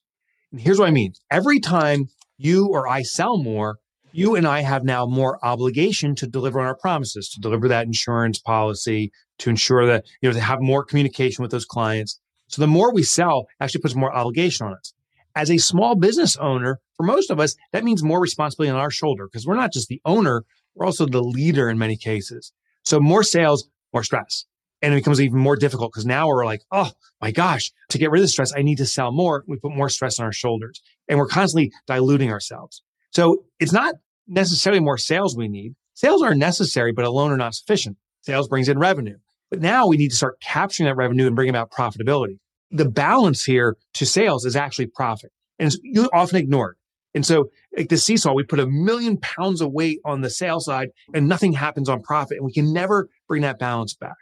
And 0.52 0.62
here's 0.62 0.80
what 0.80 0.88
I 0.88 0.92
mean. 0.92 1.14
Every 1.30 1.60
time 1.60 2.08
you 2.38 2.68
or 2.68 2.88
I 2.88 3.02
sell 3.02 3.38
more, 3.38 3.80
you 4.14 4.36
and 4.36 4.48
I 4.48 4.62
have 4.62 4.84
now 4.84 5.06
more 5.08 5.44
obligation 5.44 6.14
to 6.16 6.28
deliver 6.28 6.60
on 6.60 6.68
our 6.68 6.78
promises, 6.78 7.28
to 7.30 7.42
deliver 7.42 7.68
that 7.68 7.88
insurance 7.88 8.40
policy, 8.40 9.12
to 9.40 9.50
ensure 9.50 9.88
that, 9.88 10.06
you 10.22 10.30
know, 10.30 10.34
to 10.34 10.40
have 10.40 10.62
more 10.62 10.86
communication 10.86 11.42
with 11.42 11.52
those 11.52 11.66
clients. 11.66 12.20
So 12.48 12.62
the 12.62 12.68
more 12.68 12.94
we 12.94 13.02
sell 13.02 13.48
actually 13.60 13.82
puts 13.82 13.96
more 13.96 14.16
obligation 14.16 14.68
on 14.68 14.74
us. 14.74 14.94
As 15.36 15.50
a 15.50 15.58
small 15.58 15.96
business 15.96 16.38
owner, 16.38 16.80
for 16.96 17.04
most 17.04 17.32
of 17.32 17.40
us, 17.40 17.56
that 17.72 17.84
means 17.84 18.04
more 18.04 18.22
responsibility 18.22 18.70
on 18.70 18.80
our 18.80 18.92
shoulder 18.92 19.26
because 19.26 19.48
we're 19.48 19.56
not 19.56 19.74
just 19.74 19.88
the 19.88 20.00
owner, 20.06 20.44
we're 20.76 20.86
also 20.86 21.08
the 21.08 21.24
leader 21.24 21.68
in 21.68 21.80
many 21.80 21.98
cases. 21.98 22.54
So 22.84 23.00
more 23.00 23.24
sales, 23.24 23.68
more 23.94 24.04
stress. 24.04 24.46
And 24.84 24.94
it 24.94 24.98
becomes 24.98 25.22
even 25.22 25.40
more 25.40 25.56
difficult 25.56 25.92
because 25.92 26.06
now 26.06 26.28
we're 26.28 26.46
like, 26.46 26.62
oh 26.72 26.92
my 27.20 27.32
gosh, 27.32 27.72
to 27.90 27.98
get 27.98 28.12
rid 28.12 28.20
of 28.20 28.26
the 28.26 28.28
stress, 28.28 28.54
I 28.56 28.62
need 28.62 28.78
to 28.78 28.86
sell 28.86 29.12
more. 29.12 29.44
We 29.48 29.58
put 29.58 29.76
more 29.76 29.90
stress 29.90 30.20
on 30.20 30.26
our 30.26 30.34
shoulders 30.34 30.82
and 31.08 31.18
we're 31.18 31.28
constantly 31.28 31.72
diluting 31.88 32.30
ourselves. 32.30 32.84
So 33.10 33.46
it's 33.60 33.72
not 33.72 33.96
necessarily 34.28 34.80
more 34.80 34.98
sales 34.98 35.36
we 35.36 35.48
need. 35.48 35.74
Sales 35.94 36.22
are 36.22 36.36
necessary, 36.36 36.92
but 36.92 37.06
alone 37.06 37.32
are 37.32 37.38
not 37.38 37.56
sufficient. 37.56 37.98
Sales 38.22 38.48
brings 38.48 38.70
in 38.70 38.80
revenue. 38.80 39.18
But 39.50 39.62
now 39.62 39.88
we 39.88 39.98
need 39.98 40.10
to 40.10 40.16
start 40.16 40.42
capturing 40.42 40.88
that 40.88 40.96
revenue 40.96 41.28
and 41.28 41.36
bring 41.36 41.50
about 41.50 41.72
profitability. 41.72 42.40
The 42.72 42.90
balance 42.90 43.44
here 43.44 43.78
to 43.94 44.06
sales 44.06 44.46
is 44.46 44.56
actually 44.56 44.88
profit. 44.88 45.32
And 45.60 45.72
it's 45.72 46.10
often 46.14 46.38
ignored. 46.38 46.78
And 47.14 47.26
so 47.26 47.50
like 47.78 47.90
the 47.90 47.98
seesaw, 47.98 48.34
we 48.34 48.44
put 48.44 48.60
a 48.60 48.66
million 48.66 49.18
pounds 49.18 49.62
of 49.62 49.72
weight 49.72 50.00
on 50.04 50.22
the 50.22 50.30
sales 50.30 50.66
side 50.66 50.90
and 51.14 51.28
nothing 51.28 51.54
happens 51.54 51.90
on 51.90 52.02
profit. 52.02 52.38
And 52.38 52.46
we 52.46 52.54
can 52.54 52.74
never 52.74 53.10
bring 53.28 53.44
that 53.44 53.60
balance 53.60 53.94
back. 53.94 54.16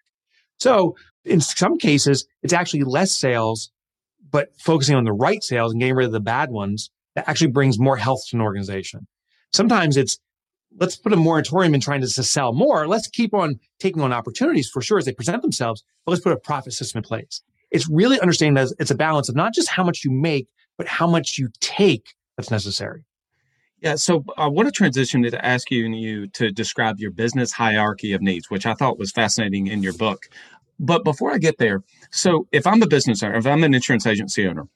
So 0.60 0.96
in 1.24 1.40
some 1.40 1.78
cases, 1.78 2.28
it's 2.44 2.54
actually 2.54 2.84
less 2.84 3.18
sales, 3.18 3.72
but 4.30 4.50
focusing 4.60 4.96
on 4.96 5.06
the 5.06 5.14
right 5.14 5.42
sales 5.44 5.72
and 5.72 5.80
getting 5.80 5.96
rid 5.96 6.08
of 6.08 6.12
the 6.12 6.20
bad 6.20 6.52
ones 6.52 6.92
that 7.16 7.28
actually 7.28 7.52
brings 7.52 7.80
more 7.80 7.98
health 7.98 8.22
to 8.30 8.36
an 8.38 8.42
organization. 8.42 9.08
Sometimes 9.54 9.98
it's 9.98 10.20
let's 10.80 10.96
put 10.96 11.14
a 11.14 11.18
moratorium 11.18 11.74
in 11.74 11.82
trying 11.82 12.02
to 12.02 12.08
sell 12.08 12.54
more. 12.54 12.88
Let's 12.88 13.08
keep 13.08 13.34
on 13.34 13.60
taking 13.80 14.02
on 14.02 14.14
opportunities 14.14 14.70
for 14.70 14.82
sure 14.82 14.98
as 14.98 15.06
they 15.06 15.14
present 15.14 15.42
themselves, 15.42 15.84
but 16.06 16.12
let's 16.12 16.24
put 16.24 16.34
a 16.34 16.38
profit 16.38 16.74
system 16.74 17.00
in 17.00 17.04
place. 17.04 17.42
It's 17.72 17.90
really 17.90 18.20
understanding 18.20 18.56
that 18.56 18.74
it's 18.80 18.92
a 18.92 18.96
balance 18.96 19.30
of 19.30 19.36
not 19.36 19.54
just 19.54 19.70
how 19.70 19.84
much 19.84 20.04
you 20.04 20.12
make, 20.12 20.48
but 20.78 20.88
how 20.88 21.08
much 21.08 21.38
you 21.38 21.50
take 21.60 22.16
that's 22.38 22.52
necessary. 22.52 23.04
Yeah, 23.82 23.96
so 23.96 24.24
uh, 24.38 24.44
I 24.44 24.48
want 24.48 24.68
to 24.68 24.72
transition 24.72 25.24
to 25.24 25.46
ask 25.46 25.72
you 25.72 25.86
you 25.86 26.28
to 26.28 26.52
describe 26.52 27.00
your 27.00 27.12
business 27.12 27.52
hierarchy 27.52 28.14
of 28.14 28.22
needs, 28.22 28.50
which 28.50 28.66
I 28.66 28.74
thought 28.74 29.00
was 29.00 29.12
fascinating 29.12 29.68
in 29.68 29.82
your 29.82 29.94
book. 29.94 30.30
But 30.80 31.04
before 31.04 31.32
I 31.32 31.38
get 31.38 31.58
there, 31.58 31.84
so 32.12 32.48
if 32.52 32.66
I'm 32.66 32.82
a 32.82 32.88
business 32.88 33.24
owner, 33.24 33.36
if 33.36 33.46
I'm 33.46 33.64
an 33.64 33.74
insurance 33.74 34.06
agency 34.06 34.48
owner, 34.48 34.68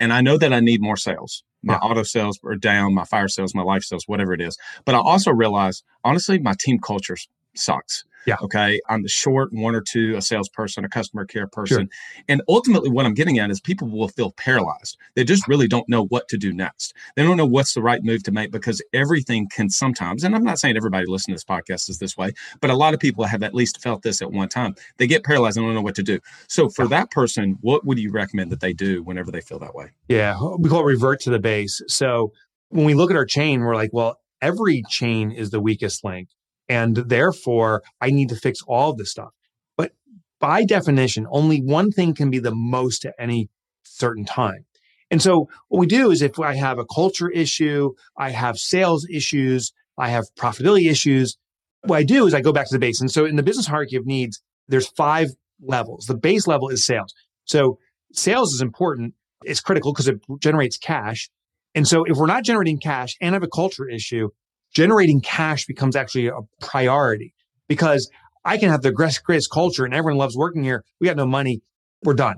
and 0.00 0.12
I 0.12 0.20
know 0.20 0.38
that 0.38 0.52
I 0.52 0.60
need 0.60 0.80
more 0.80 0.96
sales, 0.96 1.42
my 1.62 1.74
yeah. 1.74 1.78
auto 1.78 2.02
sales 2.02 2.38
are 2.44 2.56
down, 2.56 2.94
my 2.94 3.04
fire 3.04 3.28
sales, 3.28 3.54
my 3.54 3.62
life 3.62 3.82
sales, 3.82 4.04
whatever 4.06 4.32
it 4.32 4.40
is. 4.40 4.56
But 4.84 4.94
I 4.94 4.98
also 4.98 5.30
realize, 5.32 5.82
honestly, 6.04 6.38
my 6.38 6.54
team 6.58 6.78
culture 6.78 7.16
sucks. 7.54 8.04
Yeah. 8.26 8.36
Okay. 8.42 8.80
I'm 8.88 9.02
the 9.02 9.08
short 9.08 9.52
one 9.52 9.74
or 9.74 9.80
two, 9.80 10.16
a 10.16 10.22
salesperson, 10.22 10.84
a 10.84 10.88
customer 10.88 11.24
care 11.24 11.46
person. 11.46 11.88
Sure. 11.88 12.24
And 12.28 12.42
ultimately, 12.48 12.90
what 12.90 13.06
I'm 13.06 13.14
getting 13.14 13.38
at 13.38 13.50
is 13.50 13.60
people 13.60 13.88
will 13.88 14.08
feel 14.08 14.32
paralyzed. 14.32 14.96
They 15.14 15.24
just 15.24 15.48
really 15.48 15.68
don't 15.68 15.88
know 15.88 16.06
what 16.06 16.28
to 16.28 16.36
do 16.36 16.52
next. 16.52 16.94
They 17.16 17.22
don't 17.22 17.36
know 17.36 17.46
what's 17.46 17.74
the 17.74 17.82
right 17.82 18.02
move 18.02 18.22
to 18.24 18.32
make 18.32 18.50
because 18.50 18.82
everything 18.92 19.48
can 19.48 19.70
sometimes, 19.70 20.24
and 20.24 20.34
I'm 20.34 20.44
not 20.44 20.58
saying 20.58 20.76
everybody 20.76 21.06
listening 21.06 21.36
to 21.36 21.36
this 21.36 21.44
podcast 21.44 21.88
is 21.88 21.98
this 21.98 22.16
way, 22.16 22.32
but 22.60 22.70
a 22.70 22.76
lot 22.76 22.94
of 22.94 23.00
people 23.00 23.24
have 23.24 23.42
at 23.42 23.54
least 23.54 23.80
felt 23.80 24.02
this 24.02 24.20
at 24.20 24.32
one 24.32 24.48
time. 24.48 24.74
They 24.98 25.06
get 25.06 25.24
paralyzed 25.24 25.56
and 25.56 25.66
don't 25.66 25.74
know 25.74 25.82
what 25.82 25.94
to 25.96 26.02
do. 26.02 26.18
So 26.48 26.68
for 26.68 26.86
that 26.88 27.10
person, 27.10 27.58
what 27.60 27.84
would 27.84 27.98
you 27.98 28.10
recommend 28.10 28.52
that 28.52 28.60
they 28.60 28.72
do 28.72 29.02
whenever 29.02 29.30
they 29.30 29.40
feel 29.40 29.58
that 29.60 29.74
way? 29.74 29.90
Yeah. 30.08 30.38
We 30.58 30.68
call 30.68 30.80
it 30.80 30.84
revert 30.84 31.20
to 31.20 31.30
the 31.30 31.38
base. 31.38 31.80
So 31.88 32.32
when 32.70 32.84
we 32.84 32.94
look 32.94 33.10
at 33.10 33.16
our 33.16 33.24
chain, 33.24 33.60
we're 33.60 33.74
like, 33.74 33.90
well, 33.92 34.20
every 34.42 34.82
chain 34.88 35.30
is 35.30 35.50
the 35.50 35.60
weakest 35.60 36.04
link. 36.04 36.28
And 36.68 36.96
therefore, 36.96 37.82
I 38.00 38.10
need 38.10 38.28
to 38.30 38.36
fix 38.36 38.62
all 38.66 38.90
of 38.90 38.98
this 38.98 39.10
stuff. 39.10 39.30
But 39.76 39.92
by 40.40 40.64
definition, 40.64 41.26
only 41.30 41.60
one 41.60 41.90
thing 41.90 42.14
can 42.14 42.30
be 42.30 42.38
the 42.38 42.54
most 42.54 43.04
at 43.04 43.14
any 43.18 43.48
certain 43.84 44.24
time. 44.24 44.66
And 45.10 45.22
so 45.22 45.48
what 45.68 45.80
we 45.80 45.86
do 45.86 46.10
is 46.10 46.20
if 46.20 46.38
I 46.38 46.54
have 46.54 46.78
a 46.78 46.84
culture 46.84 47.30
issue, 47.30 47.92
I 48.16 48.30
have 48.30 48.58
sales 48.58 49.06
issues, 49.10 49.72
I 49.96 50.10
have 50.10 50.24
profitability 50.38 50.90
issues, 50.90 51.38
what 51.82 51.96
I 51.96 52.02
do 52.02 52.26
is 52.26 52.34
I 52.34 52.40
go 52.40 52.52
back 52.52 52.68
to 52.68 52.74
the 52.74 52.78
base. 52.78 53.00
And 53.00 53.10
so 53.10 53.24
in 53.24 53.36
the 53.36 53.42
business 53.42 53.66
hierarchy 53.66 53.96
of 53.96 54.06
needs, 54.06 54.42
there's 54.68 54.88
five 54.88 55.28
levels. 55.60 56.06
The 56.06 56.16
base 56.16 56.46
level 56.46 56.68
is 56.68 56.84
sales. 56.84 57.14
So 57.44 57.78
sales 58.12 58.52
is 58.52 58.60
important. 58.60 59.14
It's 59.44 59.60
critical 59.60 59.92
because 59.92 60.08
it 60.08 60.20
generates 60.40 60.76
cash. 60.76 61.30
And 61.74 61.86
so 61.86 62.04
if 62.04 62.16
we're 62.16 62.26
not 62.26 62.44
generating 62.44 62.78
cash 62.78 63.16
and 63.20 63.34
I 63.34 63.36
have 63.36 63.42
a 63.42 63.48
culture 63.48 63.88
issue, 63.88 64.28
generating 64.74 65.20
cash 65.20 65.66
becomes 65.66 65.96
actually 65.96 66.28
a 66.28 66.40
priority 66.60 67.34
because 67.68 68.10
I 68.44 68.58
can 68.58 68.70
have 68.70 68.82
the 68.82 68.92
greatest 68.92 69.50
culture 69.50 69.84
and 69.84 69.94
everyone 69.94 70.18
loves 70.18 70.36
working 70.36 70.62
here. 70.62 70.84
We 71.00 71.06
got 71.06 71.16
no 71.16 71.26
money. 71.26 71.62
We're 72.02 72.14
done. 72.14 72.36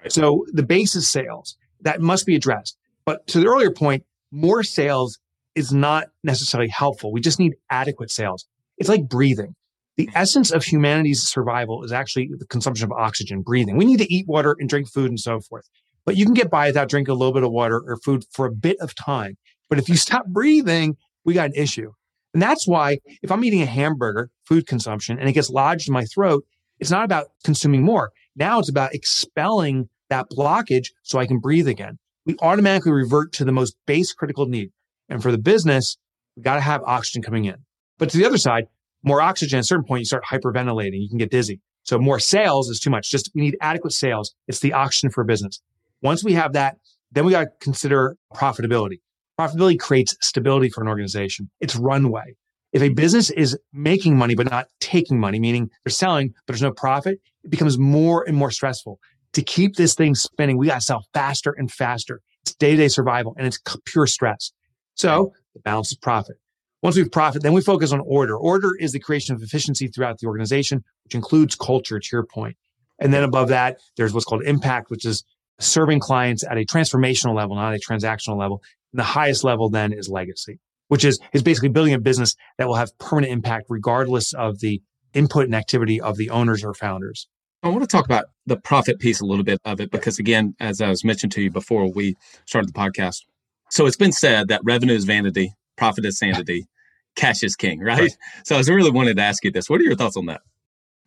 Right. 0.00 0.12
So 0.12 0.46
the 0.52 0.62
basis 0.62 1.08
sales 1.08 1.56
that 1.82 2.00
must 2.00 2.26
be 2.26 2.34
addressed. 2.34 2.76
But 3.04 3.26
to 3.28 3.40
the 3.40 3.46
earlier 3.46 3.70
point, 3.70 4.04
more 4.32 4.62
sales 4.62 5.18
is 5.54 5.72
not 5.72 6.08
necessarily 6.24 6.68
helpful. 6.68 7.12
We 7.12 7.20
just 7.20 7.38
need 7.38 7.54
adequate 7.70 8.10
sales. 8.10 8.46
It's 8.78 8.88
like 8.88 9.08
breathing. 9.08 9.54
The 9.96 10.08
essence 10.14 10.50
of 10.50 10.64
humanity's 10.64 11.22
survival 11.22 11.84
is 11.84 11.92
actually 11.92 12.30
the 12.36 12.46
consumption 12.46 12.84
of 12.84 12.92
oxygen, 12.92 13.42
breathing. 13.42 13.76
We 13.76 13.84
need 13.84 13.98
to 13.98 14.12
eat 14.12 14.26
water 14.26 14.56
and 14.58 14.68
drink 14.68 14.90
food 14.90 15.10
and 15.10 15.20
so 15.20 15.40
forth. 15.40 15.68
But 16.04 16.16
you 16.16 16.24
can 16.24 16.34
get 16.34 16.50
by 16.50 16.66
without 16.66 16.88
drinking 16.88 17.12
a 17.12 17.16
little 17.16 17.32
bit 17.32 17.44
of 17.44 17.52
water 17.52 17.80
or 17.86 17.98
food 17.98 18.24
for 18.32 18.46
a 18.46 18.52
bit 18.52 18.76
of 18.80 18.94
time. 18.94 19.36
But 19.70 19.78
if 19.78 19.88
you 19.88 19.96
stop 19.96 20.26
breathing, 20.26 20.96
we 21.24 21.34
got 21.34 21.46
an 21.46 21.54
issue. 21.54 21.92
And 22.32 22.42
that's 22.42 22.66
why 22.66 22.98
if 23.22 23.30
I'm 23.30 23.44
eating 23.44 23.62
a 23.62 23.66
hamburger, 23.66 24.30
food 24.44 24.66
consumption, 24.66 25.18
and 25.18 25.28
it 25.28 25.32
gets 25.32 25.50
lodged 25.50 25.88
in 25.88 25.94
my 25.94 26.04
throat, 26.04 26.44
it's 26.80 26.90
not 26.90 27.04
about 27.04 27.28
consuming 27.44 27.82
more. 27.82 28.10
Now 28.36 28.58
it's 28.58 28.68
about 28.68 28.94
expelling 28.94 29.88
that 30.10 30.26
blockage 30.30 30.88
so 31.02 31.18
I 31.18 31.26
can 31.26 31.38
breathe 31.38 31.68
again. 31.68 31.98
We 32.26 32.36
automatically 32.40 32.92
revert 32.92 33.32
to 33.34 33.44
the 33.44 33.52
most 33.52 33.76
base 33.86 34.12
critical 34.12 34.46
need. 34.46 34.70
And 35.08 35.22
for 35.22 35.30
the 35.30 35.38
business, 35.38 35.96
we 36.36 36.42
got 36.42 36.54
to 36.54 36.60
have 36.60 36.82
oxygen 36.82 37.22
coming 37.22 37.44
in. 37.44 37.56
But 37.98 38.10
to 38.10 38.18
the 38.18 38.24
other 38.24 38.38
side, 38.38 38.66
more 39.02 39.20
oxygen 39.20 39.58
at 39.58 39.64
a 39.64 39.66
certain 39.66 39.84
point, 39.84 40.00
you 40.00 40.06
start 40.06 40.24
hyperventilating. 40.24 41.00
You 41.00 41.08
can 41.08 41.18
get 41.18 41.30
dizzy. 41.30 41.60
So 41.84 41.98
more 41.98 42.18
sales 42.18 42.70
is 42.70 42.80
too 42.80 42.90
much. 42.90 43.10
Just 43.10 43.30
we 43.34 43.42
need 43.42 43.56
adequate 43.60 43.92
sales. 43.92 44.34
It's 44.48 44.60
the 44.60 44.72
oxygen 44.72 45.10
for 45.10 45.22
business. 45.22 45.60
Once 46.02 46.24
we 46.24 46.32
have 46.32 46.54
that, 46.54 46.78
then 47.12 47.24
we 47.24 47.32
got 47.32 47.44
to 47.44 47.50
consider 47.60 48.16
profitability. 48.34 49.00
Profitability 49.38 49.78
creates 49.78 50.16
stability 50.20 50.68
for 50.68 50.82
an 50.82 50.88
organization. 50.88 51.50
It's 51.60 51.74
runway. 51.76 52.36
If 52.72 52.82
a 52.82 52.88
business 52.88 53.30
is 53.30 53.56
making 53.72 54.16
money, 54.16 54.34
but 54.34 54.50
not 54.50 54.68
taking 54.80 55.18
money, 55.18 55.38
meaning 55.38 55.70
they're 55.84 55.92
selling, 55.92 56.28
but 56.28 56.52
there's 56.54 56.62
no 56.62 56.72
profit, 56.72 57.20
it 57.44 57.50
becomes 57.50 57.78
more 57.78 58.24
and 58.26 58.36
more 58.36 58.50
stressful. 58.50 58.98
To 59.34 59.42
keep 59.42 59.76
this 59.76 59.94
thing 59.94 60.14
spinning, 60.14 60.58
we 60.58 60.68
got 60.68 60.76
to 60.76 60.80
sell 60.80 61.06
faster 61.12 61.52
and 61.52 61.70
faster. 61.70 62.20
It's 62.42 62.54
day 62.54 62.72
to 62.72 62.76
day 62.76 62.88
survival 62.88 63.34
and 63.38 63.46
it's 63.46 63.58
pure 63.86 64.06
stress. 64.06 64.52
So 64.94 65.32
the 65.54 65.60
balance 65.60 65.90
is 65.90 65.98
profit. 65.98 66.36
Once 66.82 66.96
we've 66.96 67.10
profit, 67.10 67.42
then 67.42 67.52
we 67.52 67.62
focus 67.62 67.92
on 67.92 68.00
order. 68.00 68.36
Order 68.36 68.76
is 68.76 68.92
the 68.92 69.00
creation 69.00 69.34
of 69.34 69.42
efficiency 69.42 69.88
throughout 69.88 70.18
the 70.18 70.26
organization, 70.26 70.84
which 71.04 71.14
includes 71.14 71.56
culture 71.56 71.98
to 71.98 72.08
your 72.12 72.24
point. 72.24 72.56
And 72.98 73.12
then 73.12 73.24
above 73.24 73.48
that, 73.48 73.78
there's 73.96 74.12
what's 74.12 74.26
called 74.26 74.42
impact, 74.44 74.90
which 74.90 75.04
is 75.04 75.24
serving 75.58 76.00
clients 76.00 76.44
at 76.44 76.58
a 76.58 76.64
transformational 76.64 77.34
level, 77.34 77.56
not 77.56 77.74
a 77.74 77.78
transactional 77.78 78.36
level. 78.36 78.62
And 78.94 79.00
the 79.00 79.04
highest 79.04 79.42
level 79.42 79.68
then 79.68 79.92
is 79.92 80.08
legacy, 80.08 80.60
which 80.86 81.04
is, 81.04 81.18
is 81.32 81.42
basically 81.42 81.68
building 81.68 81.94
a 81.94 81.98
business 81.98 82.36
that 82.58 82.68
will 82.68 82.76
have 82.76 82.96
permanent 82.98 83.32
impact 83.32 83.66
regardless 83.68 84.32
of 84.32 84.60
the 84.60 84.80
input 85.14 85.46
and 85.46 85.54
activity 85.54 86.00
of 86.00 86.16
the 86.16 86.30
owners 86.30 86.62
or 86.62 86.74
founders. 86.74 87.26
I 87.64 87.70
want 87.70 87.82
to 87.82 87.88
talk 87.88 88.04
about 88.04 88.26
the 88.46 88.56
profit 88.56 89.00
piece 89.00 89.20
a 89.20 89.24
little 89.24 89.42
bit 89.42 89.58
of 89.64 89.80
it 89.80 89.90
because, 89.90 90.20
again, 90.20 90.54
as 90.60 90.80
I 90.80 90.90
was 90.90 91.04
mentioned 91.04 91.32
to 91.32 91.42
you 91.42 91.50
before 91.50 91.90
we 91.90 92.14
started 92.46 92.68
the 92.68 92.78
podcast, 92.78 93.22
so 93.68 93.86
it's 93.86 93.96
been 93.96 94.12
said 94.12 94.46
that 94.46 94.60
revenue 94.62 94.94
is 94.94 95.04
vanity, 95.04 95.52
profit 95.76 96.04
is 96.04 96.16
sanity, 96.16 96.68
cash 97.16 97.42
is 97.42 97.56
king, 97.56 97.80
right? 97.80 97.98
right? 97.98 98.16
So 98.44 98.54
I 98.54 98.58
was 98.58 98.70
really 98.70 98.92
wanted 98.92 99.16
to 99.16 99.22
ask 99.22 99.42
you 99.44 99.50
this. 99.50 99.68
What 99.68 99.80
are 99.80 99.84
your 99.84 99.96
thoughts 99.96 100.16
on 100.16 100.26
that? 100.26 100.42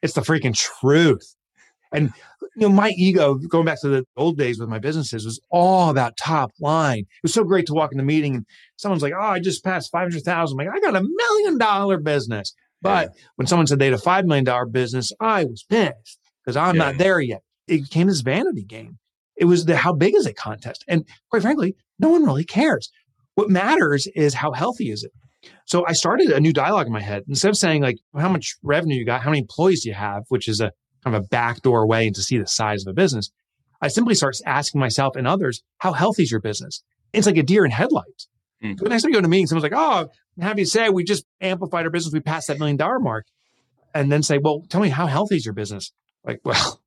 It's 0.01 0.13
the 0.13 0.21
freaking 0.21 0.53
truth. 0.53 1.35
And 1.93 2.11
you 2.41 2.67
know, 2.67 2.69
my 2.69 2.89
ego, 2.91 3.35
going 3.35 3.65
back 3.65 3.81
to 3.81 3.89
the 3.89 4.05
old 4.15 4.37
days 4.37 4.59
with 4.59 4.69
my 4.69 4.79
businesses, 4.79 5.25
was 5.25 5.39
all 5.49 5.89
about 5.89 6.17
top 6.17 6.51
line. 6.59 6.99
It 6.99 7.23
was 7.23 7.33
so 7.33 7.43
great 7.43 7.65
to 7.67 7.73
walk 7.73 7.91
in 7.91 7.97
the 7.97 8.03
meeting 8.03 8.35
and 8.35 8.45
someone's 8.77 9.03
like, 9.03 9.13
"Oh, 9.15 9.21
I 9.21 9.39
just 9.39 9.63
passed 9.63 9.91
five 9.91 10.03
hundred 10.03 10.23
thousand. 10.23 10.57
Like, 10.57 10.69
I 10.69 10.79
got 10.79 10.95
a 10.95 11.03
million 11.03 11.57
dollar 11.57 11.97
business." 11.97 12.53
But 12.81 13.11
yeah. 13.15 13.23
when 13.35 13.47
someone 13.47 13.67
said 13.67 13.79
they 13.79 13.85
had 13.85 13.93
a 13.93 13.99
five 13.99 14.25
million 14.25 14.45
dollar 14.45 14.65
business, 14.65 15.11
I 15.19 15.45
was 15.45 15.63
pissed 15.63 16.19
because 16.43 16.57
I'm 16.57 16.75
yeah. 16.75 16.83
not 16.83 16.97
there 16.97 17.19
yet. 17.19 17.41
It 17.67 17.83
became 17.83 18.07
this 18.07 18.21
vanity 18.21 18.63
game. 18.63 18.97
It 19.35 19.45
was 19.45 19.65
the 19.65 19.77
how 19.77 19.93
big 19.93 20.15
is 20.15 20.25
it 20.25 20.35
contest, 20.35 20.83
and 20.87 21.05
quite 21.29 21.41
frankly, 21.41 21.75
no 21.99 22.09
one 22.09 22.23
really 22.23 22.45
cares. 22.45 22.89
What 23.35 23.49
matters 23.49 24.07
is 24.15 24.33
how 24.33 24.51
healthy 24.51 24.89
is 24.89 25.03
it. 25.03 25.11
So 25.65 25.85
I 25.85 25.93
started 25.93 26.31
a 26.31 26.39
new 26.39 26.53
dialogue 26.53 26.87
in 26.87 26.93
my 26.93 27.01
head. 27.01 27.23
Instead 27.27 27.49
of 27.49 27.57
saying 27.57 27.83
like, 27.83 27.97
how 28.17 28.29
much 28.29 28.55
revenue 28.63 28.95
you 28.95 29.05
got, 29.05 29.21
how 29.21 29.29
many 29.29 29.39
employees 29.39 29.83
do 29.83 29.89
you 29.89 29.95
have, 29.95 30.23
which 30.29 30.47
is 30.47 30.61
a 30.61 30.71
kind 31.07 31.15
of 31.15 31.23
a 31.23 31.27
backdoor 31.27 31.87
way 31.87 32.07
and 32.07 32.15
to 32.15 32.21
see 32.21 32.37
the 32.37 32.47
size 32.47 32.85
of 32.85 32.91
a 32.91 32.93
business. 32.93 33.31
I 33.81 33.87
simply 33.87 34.15
start 34.15 34.37
asking 34.45 34.79
myself 34.79 35.15
and 35.15 35.27
others, 35.27 35.63
how 35.77 35.93
healthy 35.93 36.23
is 36.23 36.31
your 36.31 36.41
business? 36.41 36.83
It's 37.13 37.27
like 37.27 37.37
a 37.37 37.43
deer 37.43 37.63
in 37.63 37.71
headlights. 37.71 38.27
Mm. 38.63 38.77
The 38.77 38.89
next 38.89 39.03
time 39.03 39.09
you 39.09 39.15
go 39.15 39.21
to 39.21 39.27
a 39.27 39.29
meeting, 39.29 39.47
someone's 39.47 39.63
like, 39.63 39.73
oh, 39.79 40.09
I'm 40.37 40.43
happy 40.43 40.63
to 40.63 40.69
say 40.69 40.89
we 40.89 41.03
just 41.03 41.25
amplified 41.41 41.85
our 41.85 41.91
business. 41.91 42.13
We 42.13 42.19
passed 42.19 42.47
that 42.47 42.59
million 42.59 42.77
dollar 42.77 42.99
mark. 42.99 43.25
And 43.93 44.11
then 44.11 44.21
say, 44.21 44.37
well, 44.37 44.63
tell 44.69 44.81
me 44.81 44.89
how 44.89 45.07
healthy 45.07 45.37
is 45.37 45.45
your 45.45 45.53
business? 45.53 45.91
Like, 46.23 46.39
well, 46.43 46.81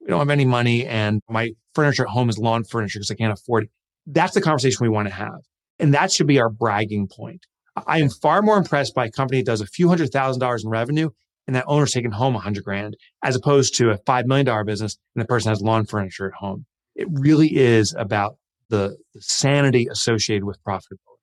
we 0.00 0.08
don't 0.08 0.20
have 0.20 0.30
any 0.30 0.44
money 0.44 0.86
and 0.86 1.20
my 1.28 1.50
furniture 1.74 2.04
at 2.04 2.10
home 2.10 2.28
is 2.28 2.38
lawn 2.38 2.64
furniture 2.64 2.98
because 2.98 3.10
I 3.10 3.14
can't 3.14 3.32
afford 3.32 3.64
it. 3.64 3.70
That's 4.06 4.34
the 4.34 4.40
conversation 4.40 4.78
we 4.80 4.88
want 4.88 5.08
to 5.08 5.14
have. 5.14 5.40
And 5.78 5.92
that 5.94 6.12
should 6.12 6.26
be 6.26 6.38
our 6.38 6.48
bragging 6.48 7.08
point. 7.08 7.46
I 7.86 7.98
am 7.98 8.08
far 8.08 8.40
more 8.40 8.56
impressed 8.56 8.94
by 8.94 9.06
a 9.06 9.10
company 9.10 9.40
that 9.40 9.46
does 9.46 9.60
a 9.60 9.66
few 9.66 9.88
hundred 9.88 10.10
thousand 10.10 10.40
dollars 10.40 10.64
in 10.64 10.70
revenue 10.70 11.10
and 11.46 11.56
that 11.56 11.64
owner's 11.66 11.92
taking 11.92 12.10
home 12.10 12.34
a 12.34 12.38
hundred 12.38 12.64
grand 12.64 12.96
as 13.22 13.36
opposed 13.36 13.74
to 13.76 13.90
a 13.90 13.98
$5 13.98 14.26
million 14.26 14.66
business 14.66 14.98
and 15.14 15.22
the 15.22 15.26
person 15.26 15.50
has 15.50 15.60
lawn 15.60 15.86
furniture 15.86 16.26
at 16.26 16.34
home. 16.34 16.66
It 16.94 17.08
really 17.10 17.56
is 17.56 17.94
about 17.96 18.36
the, 18.68 18.96
the 19.14 19.22
sanity 19.22 19.86
associated 19.90 20.44
with 20.44 20.62
profitability. 20.64 21.16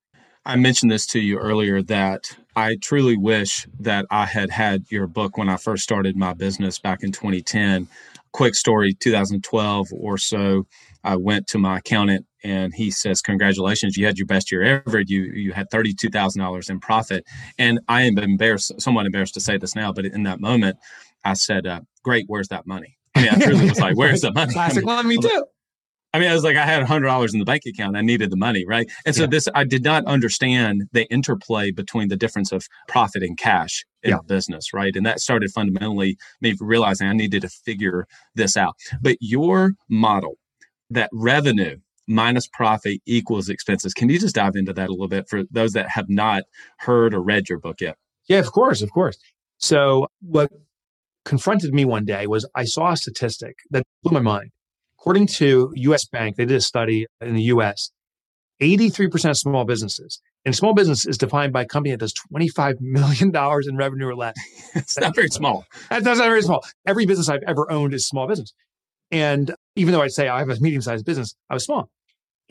I 0.45 0.57
mentioned 0.57 0.91
this 0.91 1.05
to 1.07 1.19
you 1.19 1.37
earlier 1.37 1.81
that 1.83 2.35
I 2.55 2.75
truly 2.75 3.15
wish 3.15 3.65
that 3.79 4.05
I 4.11 4.25
had 4.25 4.49
had 4.49 4.85
your 4.89 5.07
book 5.07 5.37
when 5.37 5.47
I 5.47 5.55
first 5.55 5.83
started 5.83 6.17
my 6.17 6.33
business 6.33 6.79
back 6.79 7.01
in 7.01 7.13
2010. 7.13 7.87
Quick 8.33 8.55
story 8.55 8.93
2012 8.93 9.87
or 9.93 10.17
so, 10.17 10.67
I 11.03 11.15
went 11.15 11.47
to 11.47 11.57
my 11.57 11.77
accountant 11.77 12.25
and 12.43 12.73
he 12.73 12.91
says, 12.91 13.21
"Congratulations, 13.21 13.97
you 13.97 14.05
had 14.05 14.17
your 14.17 14.27
best 14.27 14.51
year 14.51 14.83
ever. 14.85 15.01
You 15.01 15.23
you 15.23 15.53
had 15.53 15.69
thirty 15.69 15.93
two 15.93 16.09
thousand 16.09 16.41
dollars 16.41 16.69
in 16.69 16.79
profit." 16.79 17.25
And 17.57 17.79
I 17.87 18.03
am 18.03 18.17
embarrassed, 18.17 18.79
somewhat 18.81 19.05
embarrassed 19.05 19.33
to 19.35 19.39
say 19.39 19.57
this 19.57 19.75
now, 19.75 19.91
but 19.91 20.05
in 20.05 20.23
that 20.23 20.39
moment, 20.39 20.77
I 21.23 21.33
said, 21.33 21.65
uh, 21.67 21.81
"Great, 22.03 22.25
where's 22.27 22.49
that 22.49 22.67
money?" 22.67 22.97
I 23.15 23.21
mean, 23.21 23.29
I 23.29 23.39
truly 23.39 23.69
was 23.69 23.79
like, 23.79 23.95
"Where's 23.95 24.21
the 24.21 24.31
money?" 24.31 24.53
Classic, 24.53 24.85
well, 24.85 25.03
me 25.03 25.17
too. 25.21 25.45
I 26.15 26.19
mean, 26.19 26.29
I 26.29 26.33
was 26.33 26.43
like, 26.43 26.57
I 26.57 26.65
had 26.65 26.83
hundred 26.83 27.07
dollars 27.07 27.33
in 27.33 27.39
the 27.39 27.45
bank 27.45 27.63
account. 27.65 27.97
I 27.97 28.01
needed 28.01 28.29
the 28.29 28.37
money, 28.37 28.65
right? 28.67 28.89
And 29.03 29.15
so 29.15 29.23
yeah. 29.23 29.29
this, 29.29 29.49
I 29.55 29.63
did 29.63 29.83
not 29.83 30.05
understand 30.05 30.83
the 30.91 31.05
interplay 31.11 31.71
between 31.71 32.09
the 32.09 32.15
difference 32.15 32.51
of 32.51 32.67
profit 32.87 33.23
and 33.23 33.35
cash 33.35 33.83
in 34.03 34.11
yeah. 34.11 34.19
business, 34.27 34.73
right? 34.73 34.95
And 34.95 35.05
that 35.07 35.21
started 35.21 35.49
fundamentally 35.51 36.17
me 36.39 36.55
realizing 36.59 37.07
I 37.07 37.13
needed 37.13 37.41
to 37.41 37.49
figure 37.49 38.05
this 38.35 38.55
out. 38.55 38.75
But 39.01 39.17
your 39.21 39.71
model, 39.89 40.37
that 40.91 41.09
revenue 41.13 41.77
minus 42.07 42.47
profit 42.47 42.99
equals 43.05 43.49
expenses. 43.49 43.93
Can 43.93 44.09
you 44.09 44.19
just 44.19 44.35
dive 44.35 44.55
into 44.55 44.73
that 44.73 44.89
a 44.89 44.91
little 44.91 45.07
bit 45.07 45.29
for 45.29 45.43
those 45.51 45.73
that 45.73 45.89
have 45.89 46.09
not 46.09 46.43
heard 46.77 47.13
or 47.13 47.21
read 47.21 47.49
your 47.49 47.59
book 47.59 47.81
yet? 47.81 47.97
Yeah, 48.27 48.39
of 48.39 48.51
course, 48.51 48.81
of 48.81 48.91
course. 48.91 49.17
So 49.57 50.07
what 50.21 50.51
confronted 51.25 51.73
me 51.73 51.85
one 51.85 52.05
day 52.05 52.27
was 52.27 52.47
I 52.55 52.65
saw 52.65 52.91
a 52.91 52.97
statistic 52.97 53.57
that 53.71 53.83
blew 54.03 54.13
my 54.13 54.19
mind. 54.19 54.51
According 54.99 55.27
to 55.27 55.71
US 55.75 56.05
Bank, 56.05 56.35
they 56.35 56.45
did 56.45 56.57
a 56.57 56.61
study 56.61 57.05
in 57.21 57.35
the 57.35 57.43
US, 57.43 57.91
83% 58.61 59.29
of 59.29 59.37
small 59.37 59.65
businesses, 59.65 60.21
and 60.45 60.55
small 60.55 60.73
business 60.73 61.05
is 61.05 61.17
defined 61.17 61.53
by 61.53 61.63
a 61.63 61.65
company 61.65 61.91
that 61.91 61.99
does 61.99 62.13
$25 62.13 62.79
million 62.81 63.31
in 63.67 63.77
revenue 63.77 64.07
or 64.07 64.15
less. 64.15 64.35
it's 64.75 64.99
not 64.99 65.15
very 65.15 65.29
small. 65.29 65.65
That's 65.89 66.05
not 66.05 66.17
very 66.17 66.41
small. 66.41 66.65
Every 66.85 67.05
business 67.05 67.29
I've 67.29 67.43
ever 67.43 67.69
owned 67.71 67.93
is 67.93 68.05
small 68.05 68.27
business. 68.27 68.53
And 69.11 69.53
even 69.75 69.93
though 69.93 70.01
I'd 70.01 70.11
say 70.11 70.27
I 70.27 70.39
have 70.39 70.49
a 70.49 70.59
medium 70.59 70.81
sized 70.81 71.05
business, 71.05 71.35
I 71.49 71.53
was 71.53 71.65
small. 71.65 71.89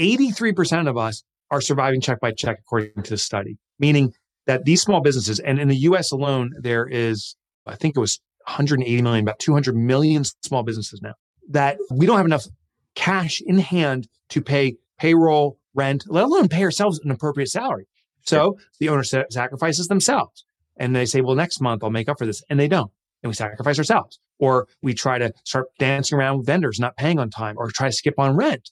83% 0.01 0.89
of 0.89 0.97
us 0.97 1.23
are 1.51 1.61
surviving 1.61 2.01
check 2.01 2.21
by 2.21 2.33
check, 2.33 2.59
according 2.61 3.03
to 3.03 3.11
the 3.11 3.19
study, 3.19 3.59
meaning 3.79 4.13
that 4.47 4.65
these 4.65 4.83
small 4.83 5.01
businesses, 5.01 5.39
and 5.39 5.61
in 5.61 5.69
the 5.69 5.77
US 5.77 6.11
alone, 6.11 6.51
there 6.59 6.87
is, 6.87 7.37
I 7.67 7.77
think 7.77 7.97
it 7.97 8.01
was 8.01 8.21
180 8.47 9.03
million, 9.03 9.25
about 9.25 9.39
200 9.39 9.77
million 9.77 10.25
small 10.43 10.63
businesses 10.63 11.01
now 11.03 11.15
that 11.51 11.79
we 11.91 12.07
don't 12.07 12.17
have 12.17 12.27
enough 12.27 12.47
cash 12.95 13.41
in 13.45 13.59
hand 13.59 14.09
to 14.31 14.41
pay 14.41 14.77
payroll, 14.99 15.59
rent, 15.75 16.05
let 16.09 16.25
alone 16.25 16.49
pay 16.49 16.63
ourselves 16.63 17.01
an 17.05 17.11
appropriate 17.11 17.49
salary. 17.49 17.87
So 18.25 18.59
the 18.79 18.89
owner 18.89 19.03
sa- 19.03 19.25
sacrifices 19.31 19.89
themselves 19.89 20.45
and 20.77 20.95
they 20.95 21.07
say, 21.07 21.21
well, 21.21 21.35
next 21.35 21.61
month 21.61 21.83
I'll 21.83 21.91
make 21.91 22.09
up 22.09 22.19
for 22.19 22.27
this. 22.27 22.43
And 22.49 22.59
they 22.59 22.69
don't. 22.69 22.93
And 23.23 23.31
we 23.31 23.35
sacrifice 23.35 23.79
ourselves. 23.79 24.19
Or 24.39 24.67
we 24.83 24.95
try 24.95 25.19
to 25.19 25.33
start 25.45 25.67
dancing 25.79 26.19
around 26.19 26.39
with 26.39 26.47
vendors, 26.47 26.81
not 26.81 26.97
paying 26.97 27.19
on 27.19 27.31
time, 27.31 27.55
or 27.57 27.71
try 27.71 27.89
to 27.89 27.93
skip 27.93 28.19
on 28.19 28.37
rent. 28.37 28.71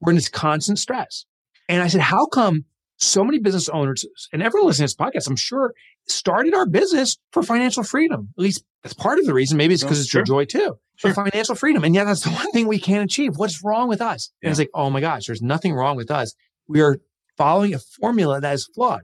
We're 0.00 0.10
in 0.10 0.16
this 0.16 0.28
constant 0.28 0.78
stress. 0.78 1.24
And 1.68 1.82
I 1.82 1.88
said, 1.88 2.00
how 2.00 2.26
come 2.26 2.64
so 2.98 3.24
many 3.24 3.38
business 3.38 3.68
owners 3.68 4.04
and 4.32 4.42
everyone 4.42 4.68
listening 4.68 4.88
to 4.88 4.94
this 4.94 5.06
podcast, 5.06 5.28
I'm 5.28 5.36
sure, 5.36 5.74
started 6.06 6.54
our 6.54 6.66
business 6.66 7.18
for 7.30 7.42
financial 7.42 7.82
freedom. 7.82 8.32
At 8.38 8.42
least 8.42 8.64
that's 8.82 8.94
part 8.94 9.18
of 9.18 9.26
the 9.26 9.34
reason. 9.34 9.56
Maybe 9.58 9.74
it's 9.74 9.82
because 9.82 10.00
it's 10.00 10.08
sure. 10.08 10.20
your 10.20 10.26
joy 10.26 10.44
too. 10.44 10.78
Sure. 10.96 11.12
For 11.12 11.28
financial 11.28 11.54
freedom. 11.54 11.84
And 11.84 11.94
yeah, 11.94 12.04
that's 12.04 12.22
the 12.22 12.30
one 12.44 12.50
thing 12.52 12.66
we 12.66 12.78
can't 12.78 13.04
achieve. 13.04 13.36
What's 13.36 13.62
wrong 13.62 13.88
with 13.88 14.00
us? 14.00 14.30
Yeah. 14.40 14.46
And 14.46 14.50
it's 14.52 14.58
like, 14.58 14.70
oh 14.74 14.90
my 14.90 15.00
gosh, 15.00 15.26
there's 15.26 15.42
nothing 15.42 15.74
wrong 15.74 15.96
with 15.96 16.10
us. 16.10 16.34
We 16.68 16.80
are 16.80 16.98
following 17.36 17.74
a 17.74 17.78
formula 17.78 18.40
that 18.40 18.54
is 18.54 18.68
flawed. 18.74 19.02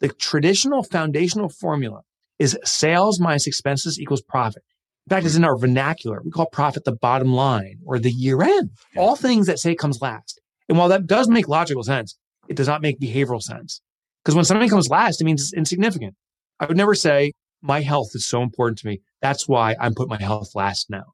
The 0.00 0.08
traditional 0.08 0.82
foundational 0.82 1.48
formula 1.48 2.02
is 2.38 2.58
sales 2.64 3.20
minus 3.20 3.46
expenses 3.46 4.00
equals 4.00 4.22
profit. 4.22 4.62
In 5.06 5.10
fact, 5.10 5.26
it's 5.26 5.36
in 5.36 5.44
our 5.44 5.56
vernacular. 5.56 6.22
We 6.24 6.30
call 6.30 6.46
profit 6.46 6.84
the 6.84 6.96
bottom 6.96 7.32
line 7.32 7.78
or 7.84 7.98
the 7.98 8.10
year 8.10 8.42
end. 8.42 8.70
All 8.96 9.16
things 9.16 9.46
that 9.46 9.58
say 9.58 9.74
comes 9.74 10.00
last. 10.00 10.40
And 10.68 10.78
while 10.78 10.88
that 10.88 11.06
does 11.06 11.28
make 11.28 11.46
logical 11.46 11.82
sense, 11.82 12.16
it 12.48 12.56
does 12.56 12.66
not 12.66 12.80
make 12.82 12.98
behavioral 13.00 13.42
sense. 13.42 13.82
Because 14.24 14.34
when 14.34 14.46
something 14.46 14.70
comes 14.70 14.88
last, 14.88 15.20
it 15.20 15.24
means 15.24 15.42
it's 15.42 15.52
insignificant. 15.52 16.14
I 16.58 16.66
would 16.66 16.76
never 16.76 16.94
say 16.94 17.32
my 17.60 17.80
health 17.82 18.10
is 18.14 18.26
so 18.26 18.42
important 18.42 18.78
to 18.78 18.86
me. 18.86 19.00
That's 19.20 19.46
why 19.46 19.76
I'm 19.78 19.94
putting 19.94 20.10
my 20.10 20.22
health 20.22 20.54
last 20.54 20.88
now. 20.88 21.04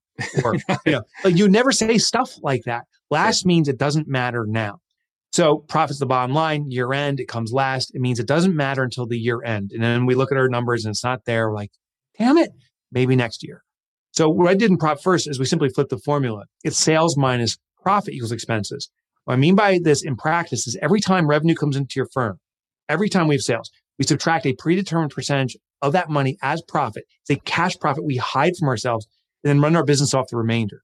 Or, 0.44 0.54
you 0.87 0.92
know, 0.92 1.02
like 1.24 1.37
you 1.37 1.48
never 1.48 1.72
say 1.72 1.98
stuff 1.98 2.33
like 2.42 2.62
that. 2.66 2.85
Last 3.11 3.44
means 3.44 3.68
it 3.68 3.78
doesn't 3.78 4.06
matter 4.06 4.46
now. 4.46 4.78
So 5.32 5.58
profits 5.58 6.00
the 6.00 6.06
bottom 6.06 6.34
line, 6.34 6.70
year 6.70 6.92
end, 6.92 7.20
it 7.20 7.28
comes 7.28 7.52
last. 7.52 7.94
It 7.94 8.00
means 8.00 8.18
it 8.18 8.26
doesn't 8.26 8.56
matter 8.56 8.82
until 8.82 9.06
the 9.06 9.18
year 9.18 9.42
end. 9.44 9.70
And 9.72 9.82
then 9.82 10.06
we 10.06 10.14
look 10.14 10.32
at 10.32 10.38
our 10.38 10.48
numbers 10.48 10.84
and 10.84 10.92
it's 10.92 11.04
not 11.04 11.24
there. 11.24 11.48
We're 11.48 11.54
like, 11.54 11.70
damn 12.18 12.36
it, 12.36 12.50
maybe 12.90 13.14
next 13.14 13.44
year. 13.44 13.62
So 14.12 14.28
what 14.28 14.48
I 14.48 14.54
did 14.54 14.70
in 14.70 14.76
Profit 14.76 15.04
First 15.04 15.28
is 15.28 15.38
we 15.38 15.44
simply 15.44 15.68
flipped 15.68 15.90
the 15.90 15.98
formula. 15.98 16.44
It's 16.64 16.78
sales 16.78 17.16
minus 17.16 17.58
profit 17.80 18.12
equals 18.12 18.32
expenses. 18.32 18.90
What 19.24 19.34
I 19.34 19.36
mean 19.36 19.54
by 19.54 19.78
this 19.82 20.02
in 20.02 20.16
practice 20.16 20.66
is 20.66 20.76
every 20.82 21.00
time 21.00 21.28
revenue 21.28 21.54
comes 21.54 21.76
into 21.76 21.94
your 21.96 22.08
firm, 22.12 22.40
every 22.88 23.08
time 23.08 23.28
we 23.28 23.36
have 23.36 23.42
sales, 23.42 23.70
we 23.98 24.04
subtract 24.04 24.46
a 24.46 24.54
predetermined 24.54 25.12
percentage 25.12 25.56
of 25.80 25.92
that 25.92 26.10
money 26.10 26.38
as 26.42 26.62
profit. 26.62 27.04
It's 27.22 27.38
a 27.38 27.40
cash 27.42 27.78
profit 27.78 28.04
we 28.04 28.16
hide 28.16 28.56
from 28.58 28.68
ourselves 28.68 29.06
and 29.44 29.48
then 29.48 29.60
run 29.60 29.76
our 29.76 29.84
business 29.84 30.12
off 30.12 30.28
the 30.28 30.36
remainder. 30.36 30.82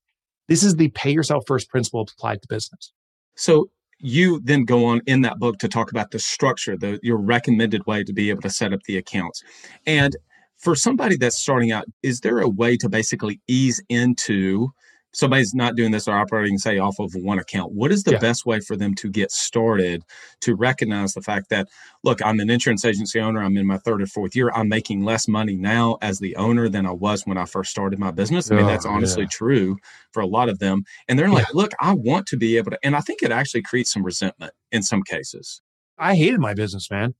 This 0.48 0.62
is 0.62 0.76
the 0.76 0.88
pay 0.90 1.10
yourself 1.10 1.44
first 1.46 1.68
principle 1.68 2.02
applied 2.02 2.42
to 2.42 2.48
business. 2.48 2.92
So 3.34 3.70
you 3.98 4.40
then 4.44 4.64
go 4.64 4.84
on 4.84 5.00
in 5.06 5.22
that 5.22 5.38
book 5.38 5.58
to 5.58 5.68
talk 5.68 5.90
about 5.90 6.10
the 6.10 6.18
structure, 6.18 6.76
the 6.76 6.98
your 7.02 7.16
recommended 7.16 7.86
way 7.86 8.04
to 8.04 8.12
be 8.12 8.30
able 8.30 8.42
to 8.42 8.50
set 8.50 8.72
up 8.72 8.82
the 8.84 8.96
accounts. 8.96 9.42
And 9.86 10.16
for 10.56 10.74
somebody 10.74 11.16
that's 11.16 11.38
starting 11.38 11.72
out, 11.72 11.86
is 12.02 12.20
there 12.20 12.40
a 12.40 12.48
way 12.48 12.76
to 12.78 12.88
basically 12.88 13.40
ease 13.46 13.82
into 13.88 14.72
somebody's 15.16 15.54
not 15.54 15.76
doing 15.76 15.92
this 15.92 16.06
or 16.06 16.14
operating, 16.14 16.58
say, 16.58 16.78
off 16.78 16.98
of 16.98 17.14
one 17.14 17.38
account, 17.38 17.72
what 17.72 17.90
is 17.90 18.02
the 18.02 18.12
yeah. 18.12 18.18
best 18.18 18.44
way 18.44 18.60
for 18.60 18.76
them 18.76 18.94
to 18.94 19.08
get 19.08 19.32
started 19.32 20.04
to 20.40 20.54
recognize 20.54 21.14
the 21.14 21.22
fact 21.22 21.48
that, 21.48 21.68
look, 22.04 22.22
I'm 22.22 22.38
an 22.38 22.50
insurance 22.50 22.84
agency 22.84 23.18
owner, 23.18 23.42
I'm 23.42 23.56
in 23.56 23.66
my 23.66 23.78
third 23.78 24.02
or 24.02 24.06
fourth 24.06 24.36
year, 24.36 24.50
I'm 24.54 24.68
making 24.68 25.04
less 25.04 25.26
money 25.26 25.56
now 25.56 25.96
as 26.02 26.18
the 26.18 26.36
owner 26.36 26.68
than 26.68 26.84
I 26.84 26.92
was 26.92 27.26
when 27.26 27.38
I 27.38 27.46
first 27.46 27.70
started 27.70 27.98
my 27.98 28.10
business? 28.10 28.50
I 28.50 28.56
mean, 28.56 28.66
oh, 28.66 28.68
that's 28.68 28.84
honestly 28.84 29.22
yeah. 29.22 29.28
true 29.30 29.78
for 30.12 30.20
a 30.20 30.26
lot 30.26 30.50
of 30.50 30.58
them. 30.58 30.84
And 31.08 31.18
they're 31.18 31.30
like, 31.30 31.46
yeah. 31.46 31.60
look, 31.60 31.72
I 31.80 31.94
want 31.94 32.26
to 32.26 32.36
be 32.36 32.58
able 32.58 32.72
to, 32.72 32.78
and 32.82 32.94
I 32.94 33.00
think 33.00 33.22
it 33.22 33.32
actually 33.32 33.62
creates 33.62 33.92
some 33.92 34.02
resentment 34.02 34.52
in 34.70 34.82
some 34.82 35.02
cases. 35.02 35.62
I 35.96 36.14
hated 36.14 36.40
my 36.40 36.52
business, 36.52 36.90
man. 36.90 37.14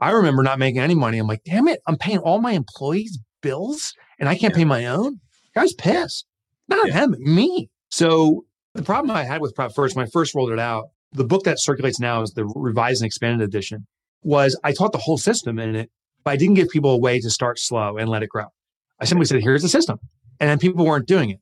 I 0.00 0.12
remember 0.12 0.42
not 0.42 0.58
making 0.58 0.80
any 0.80 0.94
money. 0.94 1.18
I'm 1.18 1.26
like, 1.26 1.44
damn 1.44 1.68
it, 1.68 1.80
I'm 1.86 1.98
paying 1.98 2.18
all 2.18 2.40
my 2.40 2.52
employees' 2.52 3.18
bills 3.42 3.94
and 4.18 4.26
I 4.26 4.36
can't 4.36 4.54
pay 4.54 4.64
my 4.64 4.86
own. 4.86 5.20
I 5.54 5.62
was 5.62 5.74
pissed. 5.74 6.24
Not 6.76 6.88
yeah. 6.88 7.04
him, 7.04 7.16
me. 7.18 7.70
So 7.90 8.44
the 8.74 8.82
problem 8.82 9.14
I 9.14 9.24
had 9.24 9.40
with 9.40 9.54
Profit 9.54 9.74
First, 9.74 9.96
when 9.96 10.06
I 10.06 10.08
first 10.10 10.34
rolled 10.34 10.50
it 10.50 10.58
out, 10.58 10.88
the 11.12 11.24
book 11.24 11.44
that 11.44 11.58
circulates 11.58 12.00
now 12.00 12.22
is 12.22 12.32
the 12.32 12.46
revised 12.46 13.02
and 13.02 13.06
expanded 13.06 13.46
edition, 13.46 13.86
was 14.22 14.58
I 14.64 14.72
taught 14.72 14.92
the 14.92 14.98
whole 14.98 15.18
system 15.18 15.58
in 15.58 15.74
it, 15.76 15.90
but 16.24 16.32
I 16.32 16.36
didn't 16.36 16.54
give 16.54 16.68
people 16.68 16.90
a 16.90 16.98
way 16.98 17.20
to 17.20 17.30
start 17.30 17.58
slow 17.58 17.98
and 17.98 18.08
let 18.08 18.22
it 18.22 18.28
grow. 18.28 18.46
I 19.00 19.04
simply 19.04 19.26
said, 19.26 19.42
here's 19.42 19.62
the 19.62 19.68
system. 19.68 19.98
And 20.40 20.48
then 20.48 20.58
people 20.58 20.84
weren't 20.84 21.06
doing 21.06 21.30
it. 21.30 21.40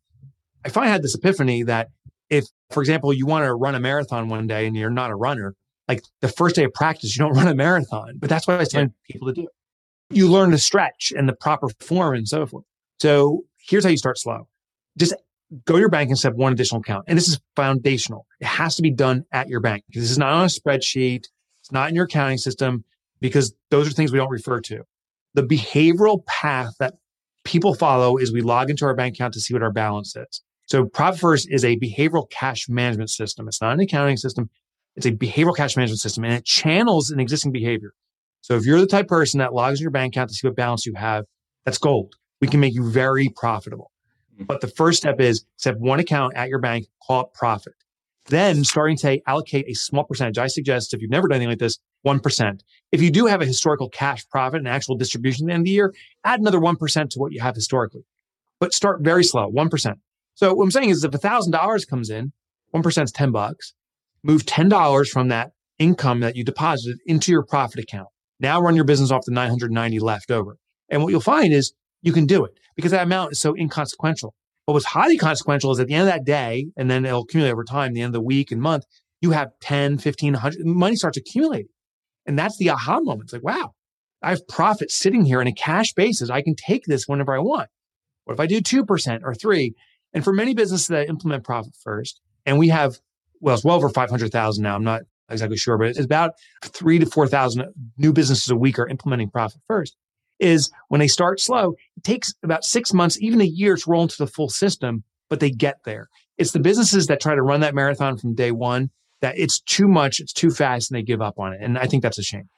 I 0.65 0.71
finally 0.71 0.93
had 0.93 1.03
this 1.03 1.15
epiphany 1.15 1.63
that 1.65 1.89
if, 2.29 2.45
for 2.71 2.83
example, 2.83 3.13
you 3.13 3.27
want 3.27 3.45
to 3.45 3.55
run 3.55 3.75
a 3.75 3.81
marathon 3.81 4.29
one 4.29 4.47
day 4.47 4.67
and 4.67 4.77
you're 4.77 4.91
not 4.91 5.11
a 5.11 5.15
runner, 5.15 5.55
like 5.89 6.03
the 6.21 6.29
first 6.29 6.57
day 6.57 6.65
of 6.65 6.73
practice, 6.75 7.17
you 7.17 7.25
don't 7.25 7.33
run 7.37 7.49
a 7.49 7.55
marathon, 7.55 8.15
but 8.19 8.29
that's 8.29 8.47
what 8.47 8.61
I 8.61 8.65
tell 8.65 8.87
people 9.05 9.29
to 9.29 9.35
do. 9.35 9.49
You 10.11 10.29
learn 10.29 10.51
to 10.51 10.59
stretch 10.59 11.13
and 11.17 11.29
the 11.29 11.35
proper 11.35 11.69
form 11.81 12.17
and 12.17 12.27
so 12.27 12.47
forth. 12.47 12.65
So 12.99 13.45
here's 13.59 13.85
how 13.85 13.91
you 13.91 13.97
start 13.97 14.19
slow 14.19 14.49
just 14.99 15.15
go 15.65 15.75
to 15.75 15.81
your 15.81 15.89
bank 15.89 16.11
and 16.11 16.19
set 16.19 16.33
up 16.33 16.39
one 16.39 16.53
additional 16.53 16.81
account. 16.81 17.05
And 17.09 17.17
this 17.17 17.29
is 17.29 17.41
foundational. 17.57 18.27
It 18.41 18.47
has 18.47 18.77
to 18.77 18.83
be 18.83 18.91
done 18.91 19.25
at 19.33 19.49
your 19.49 19.61
bank. 19.61 19.85
This 19.93 20.11
is 20.11 20.19
not 20.19 20.33
on 20.33 20.45
a 20.45 20.47
spreadsheet. 20.47 21.25
It's 21.61 21.73
not 21.73 21.89
in 21.89 21.95
your 21.95 22.05
accounting 22.05 22.39
system 22.39 22.85
because 23.21 23.55
those 23.71 23.89
are 23.89 23.91
things 23.91 24.13
we 24.13 24.19
don't 24.19 24.31
refer 24.31 24.61
to. 24.61 24.83
The 25.35 25.43
behavioral 25.43 26.25
path 26.27 26.75
that 26.79 26.95
people 27.45 27.75
follow 27.75 28.17
is 28.17 28.33
we 28.33 28.43
log 28.43 28.71
into 28.71 28.85
our 28.85 28.95
bank 28.95 29.15
account 29.15 29.35
to 29.35 29.41
see 29.41 29.55
what 29.55 29.63
our 29.63 29.73
balance 29.73 30.15
is. 30.17 30.43
So 30.67 30.85
Profit 30.87 31.21
First 31.21 31.49
is 31.51 31.65
a 31.65 31.77
behavioral 31.79 32.31
cash 32.31 32.69
management 32.69 33.11
system. 33.11 33.49
It's 33.49 33.61
not 33.61 33.75
an 33.75 33.81
accounting 33.81 34.17
system. 34.17 34.51
It's 34.97 35.07
a 35.07 35.13
behavioral 35.13 35.57
cash 35.57 35.77
management 35.77 36.01
system 36.01 36.25
and 36.25 36.33
it 36.33 36.45
channels 36.45 37.11
an 37.11 37.21
existing 37.21 37.53
behavior. 37.53 37.93
So 38.43 38.57
if 38.57 38.65
you're 38.65 38.81
the 38.81 38.87
type 38.87 39.07
of 39.07 39.09
person 39.09 39.39
that 39.39 39.53
logs 39.53 39.81
in 39.81 39.83
your 39.83 39.91
bank 39.91 40.15
account 40.15 40.31
to 40.31 40.35
see 40.35 40.47
what 40.47 40.57
balance 40.57 40.87
you 40.87 40.95
have, 40.95 41.25
that's 41.65 41.79
gold. 41.79 42.15
We 42.41 42.49
can 42.49 42.61
make 42.61 42.75
you 42.75 42.91
very 42.91 43.29
profitable. 43.29 43.90
But 44.41 44.61
the 44.61 44.69
first 44.69 44.99
step 44.99 45.21
is 45.21 45.45
set 45.57 45.79
one 45.79 46.01
account 46.01 46.35
at 46.37 46.49
your 46.49 46.59
bank, 46.59 46.87
call 47.07 47.23
it 47.23 47.35
profit. 47.35 47.75
Then 48.27 48.65
starting 48.65 48.97
to 48.99 49.21
allocate 49.27 49.69
a 49.69 49.75
small 49.75 50.05
percentage. 50.05 50.39
I 50.39 50.47
suggest 50.47 50.95
if 50.95 51.03
you've 51.03 51.11
never 51.11 51.29
done 51.29 51.37
anything 51.37 51.51
like 51.51 51.59
this, 51.59 51.79
1%. 52.07 52.61
If 52.93 53.03
you 53.03 53.11
do 53.11 53.27
have 53.27 53.43
a 53.43 53.47
historical 53.47 53.89
cash 53.89 54.27
profit 54.29 54.59
and 54.59 54.69
actual 54.69 54.97
distribution 54.97 55.45
at 55.45 55.49
the 55.49 55.55
end 55.55 55.61
of 55.63 55.65
the 55.65 55.71
year, 55.71 55.95
add 56.25 56.41
another 56.41 56.61
1% 56.61 57.11
to 57.11 57.19
what 57.19 57.33
you 57.33 57.41
have 57.41 57.55
historically. 57.55 58.05
But 58.59 58.73
start 58.73 59.03
very 59.03 59.25
slow, 59.25 59.51
1%. 59.51 59.95
So 60.35 60.55
what 60.55 60.65
I'm 60.65 60.71
saying 60.71 60.91
is 60.91 61.05
if 61.05 61.11
$1,000 61.11 61.89
comes 61.89 62.09
in, 62.11 62.33
1% 62.75 63.05
is 63.05 63.13
10 63.13 63.33
bucks. 63.33 63.75
Move 64.23 64.45
$10 64.45 65.09
from 65.09 65.29
that 65.29 65.53
income 65.79 66.21
that 66.21 66.37
you 66.37 66.45
deposited 66.45 66.99
into 67.07 67.33
your 67.33 67.43
profit 67.43 67.81
account. 67.81 68.09
Now 68.39 68.61
run 68.61 68.77
your 68.77 68.85
business 68.85 69.11
off 69.11 69.25
the 69.27 69.33
990 69.33 69.99
left 69.99 70.31
over. 70.31 70.57
And 70.89 71.03
what 71.03 71.11
you'll 71.11 71.21
find 71.21 71.53
is 71.53 71.73
you 72.03 72.13
can 72.13 72.27
do 72.27 72.45
it 72.45 72.53
because 72.77 72.91
that 72.93 73.03
amount 73.05 73.33
is 73.33 73.41
so 73.41 73.55
inconsequential. 73.57 74.35
But 74.67 74.75
what's 74.75 74.87
highly 74.87 75.19
consequential 75.19 75.73
is 75.73 75.81
at 75.81 75.89
the 75.89 75.95
end 75.95 76.03
of 76.03 76.15
that 76.15 76.25
day, 76.25 76.69
and 76.77 76.91
then 76.91 77.05
it'll 77.05 77.23
accumulate 77.23 77.53
over 77.53 77.65
time, 77.65 77.93
the 77.93 78.03
end 78.03 78.11
of 78.11 78.21
the 78.21 78.21
week 78.21 78.53
and 78.53 78.61
month, 78.61 78.85
you 79.21 79.33
have 79.33 79.51
10, 79.61 79.99
15, 79.99 80.35
100, 80.35 80.65
money 80.65 80.97
starts 80.97 81.17
accumulating. 81.17 81.69
And 82.27 82.39
that's 82.39 82.57
the 82.59 82.71
aha 82.71 83.01
moment. 83.01 83.25
It's 83.25 83.33
like, 83.33 83.43
wow, 83.43 83.75
I 84.23 84.31
have 84.31 84.47
profit 84.47 84.91
sitting 84.91 85.25
here 85.25 85.41
in 85.41 85.49
a 85.49 85.53
cash 85.53 85.93
basis. 85.93 86.31
I 86.31 86.43
can 86.43 86.55
take 86.55 86.85
this 86.85 87.07
whenever 87.07 87.35
I 87.35 87.41
want. 87.41 87.69
What 88.25 88.35
if 88.35 88.41
I 88.41 88.47
do 88.47 88.61
2% 88.61 89.21
or 89.25 89.35
three? 89.35 89.75
And 90.13 90.25
for 90.25 90.33
many 90.33 90.55
businesses 90.55 90.89
that 90.89 91.09
implement 91.09 91.45
profit 91.45 91.75
first, 91.83 92.21
and 92.47 92.59
we 92.59 92.69
have, 92.69 92.99
well, 93.41 93.55
it's 93.55 93.65
well 93.65 93.77
over 93.77 93.89
500,000 93.89 94.63
now. 94.63 94.75
I'm 94.75 94.85
not 94.85 95.03
exactly 95.29 95.57
sure, 95.57 95.79
but 95.79 95.89
it's 95.89 96.01
about 96.01 96.33
three 96.65 96.99
to 96.99 97.07
4,000 97.07 97.73
new 97.97 98.13
businesses 98.13 98.51
a 98.51 98.57
week 98.57 98.79
are 98.79 98.89
implementing 98.89 99.31
profit 99.31 99.61
first. 99.67 99.97
Is 100.41 100.71
when 100.89 101.01
they 101.01 101.09
start 101.09 101.39
slow, 101.39 101.75
it 101.97 102.05
takes 102.05 102.35
about 102.43 102.65
six 102.65 102.93
months, 102.93 103.21
even 103.21 103.41
a 103.41 103.45
year 103.45 103.77
to 103.77 103.91
roll 103.91 104.03
into 104.03 104.17
the 104.19 104.27
full 104.27 104.49
system, 104.49 105.05
but 105.29 105.41
they 105.41 105.51
get 105.51 105.79
there. 105.85 106.09
It's 106.39 106.53
the 106.53 106.61
businesses 106.61 107.07
that 107.09 107.21
try 107.21 107.35
to 107.35 107.43
run 107.43 107.61
that 107.61 107.75
marathon 107.75 108.17
from 108.17 108.35
day 108.35 108.51
one 108.51 108.91
that 109.21 109.39
it's 109.39 109.61
too 109.61 109.87
much, 109.87 110.21
it's 110.21 110.33
too 110.33 110.51
fast, 110.51 110.91
and 110.91 110.99
they 110.99 111.03
give 111.03 111.21
up 111.21 111.39
on 111.39 111.53
it. 111.53 111.61
And 111.63 111.79
I 111.79 111.87
think 111.87 112.03
that's 112.03 112.19
a 112.19 112.23
shame. 112.23 112.49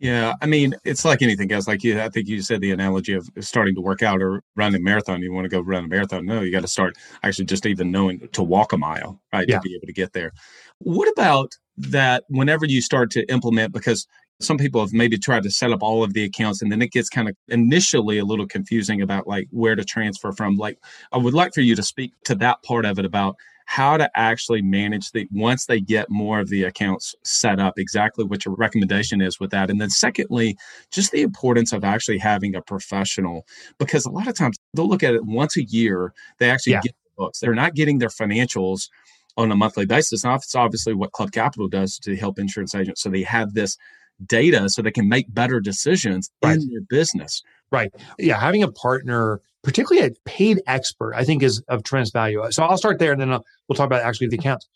Yeah, 0.00 0.34
I 0.40 0.46
mean, 0.46 0.76
it's 0.84 1.04
like 1.04 1.22
anything 1.22 1.50
else. 1.50 1.66
Like 1.66 1.82
you, 1.82 2.00
I 2.00 2.08
think 2.08 2.28
you 2.28 2.40
said 2.40 2.60
the 2.60 2.70
analogy 2.70 3.14
of 3.14 3.28
starting 3.40 3.74
to 3.74 3.80
work 3.80 4.00
out 4.00 4.22
or 4.22 4.42
run 4.54 4.74
a 4.74 4.78
marathon. 4.78 5.22
You 5.22 5.32
want 5.32 5.46
to 5.46 5.48
go 5.48 5.60
run 5.60 5.84
a 5.84 5.88
marathon? 5.88 6.24
No, 6.24 6.40
you 6.40 6.52
got 6.52 6.62
to 6.62 6.68
start 6.68 6.96
actually 7.24 7.46
just 7.46 7.66
even 7.66 7.90
knowing 7.90 8.28
to 8.32 8.42
walk 8.42 8.72
a 8.72 8.78
mile, 8.78 9.20
right, 9.32 9.48
yeah. 9.48 9.56
to 9.56 9.60
be 9.60 9.74
able 9.74 9.86
to 9.86 9.92
get 9.92 10.12
there. 10.12 10.32
What 10.78 11.08
about 11.08 11.56
that? 11.78 12.24
Whenever 12.28 12.64
you 12.64 12.80
start 12.80 13.10
to 13.12 13.28
implement, 13.30 13.72
because 13.72 14.06
some 14.40 14.56
people 14.56 14.80
have 14.80 14.92
maybe 14.92 15.18
tried 15.18 15.42
to 15.42 15.50
set 15.50 15.72
up 15.72 15.82
all 15.82 16.04
of 16.04 16.12
the 16.12 16.24
accounts 16.24 16.62
and 16.62 16.70
then 16.70 16.80
it 16.80 16.92
gets 16.92 17.08
kind 17.08 17.28
of 17.28 17.36
initially 17.48 18.18
a 18.18 18.24
little 18.24 18.46
confusing 18.46 19.02
about 19.02 19.26
like 19.26 19.48
where 19.50 19.74
to 19.74 19.84
transfer 19.84 20.32
from. 20.32 20.56
Like, 20.56 20.78
I 21.12 21.18
would 21.18 21.34
like 21.34 21.54
for 21.54 21.60
you 21.60 21.74
to 21.74 21.82
speak 21.82 22.12
to 22.24 22.34
that 22.36 22.62
part 22.62 22.84
of 22.84 22.98
it 22.98 23.04
about 23.04 23.36
how 23.68 23.98
to 23.98 24.10
actually 24.14 24.62
manage 24.62 25.12
the 25.12 25.28
once 25.30 25.66
they 25.66 25.78
get 25.78 26.08
more 26.08 26.40
of 26.40 26.48
the 26.48 26.64
accounts 26.64 27.14
set 27.22 27.60
up 27.60 27.74
exactly 27.76 28.24
what 28.24 28.42
your 28.46 28.54
recommendation 28.54 29.20
is 29.20 29.38
with 29.38 29.50
that 29.50 29.68
and 29.68 29.78
then 29.78 29.90
secondly 29.90 30.56
just 30.90 31.12
the 31.12 31.20
importance 31.20 31.74
of 31.74 31.84
actually 31.84 32.16
having 32.16 32.54
a 32.54 32.62
professional 32.62 33.46
because 33.78 34.06
a 34.06 34.10
lot 34.10 34.26
of 34.26 34.34
times 34.34 34.56
they'll 34.72 34.88
look 34.88 35.02
at 35.02 35.12
it 35.12 35.26
once 35.26 35.54
a 35.58 35.64
year 35.64 36.14
they 36.38 36.48
actually 36.48 36.72
yeah. 36.72 36.80
get 36.80 36.94
the 37.04 37.10
books 37.22 37.40
they're 37.40 37.54
not 37.54 37.74
getting 37.74 37.98
their 37.98 38.08
financials 38.08 38.88
on 39.36 39.52
a 39.52 39.56
monthly 39.56 39.84
basis 39.84 40.24
now 40.24 40.34
it's 40.34 40.54
obviously 40.54 40.94
what 40.94 41.12
club 41.12 41.30
capital 41.30 41.68
does 41.68 41.98
to 41.98 42.16
help 42.16 42.38
insurance 42.38 42.74
agents 42.74 43.02
so 43.02 43.10
they 43.10 43.22
have 43.22 43.52
this 43.52 43.76
data 44.26 44.68
so 44.68 44.82
they 44.82 44.90
can 44.90 45.08
make 45.08 45.32
better 45.32 45.60
decisions 45.60 46.30
right. 46.42 46.56
in 46.56 46.68
their 46.70 46.80
business 46.88 47.42
right 47.70 47.92
yeah 48.18 48.38
having 48.38 48.62
a 48.62 48.72
partner 48.72 49.40
particularly 49.62 50.06
a 50.06 50.12
paid 50.24 50.62
expert, 50.66 51.14
I 51.14 51.24
think 51.24 51.42
is 51.42 51.62
of 51.68 51.82
tremendous 51.82 52.10
value. 52.10 52.42
So 52.50 52.62
I'll 52.62 52.78
start 52.78 52.98
there 52.98 53.12
and 53.12 53.20
then 53.20 53.30
I'll, 53.32 53.44
we'll 53.68 53.76
talk 53.76 53.86
about 53.86 54.02
actually 54.02 54.28
the 54.28 54.36
accounts. 54.36 54.66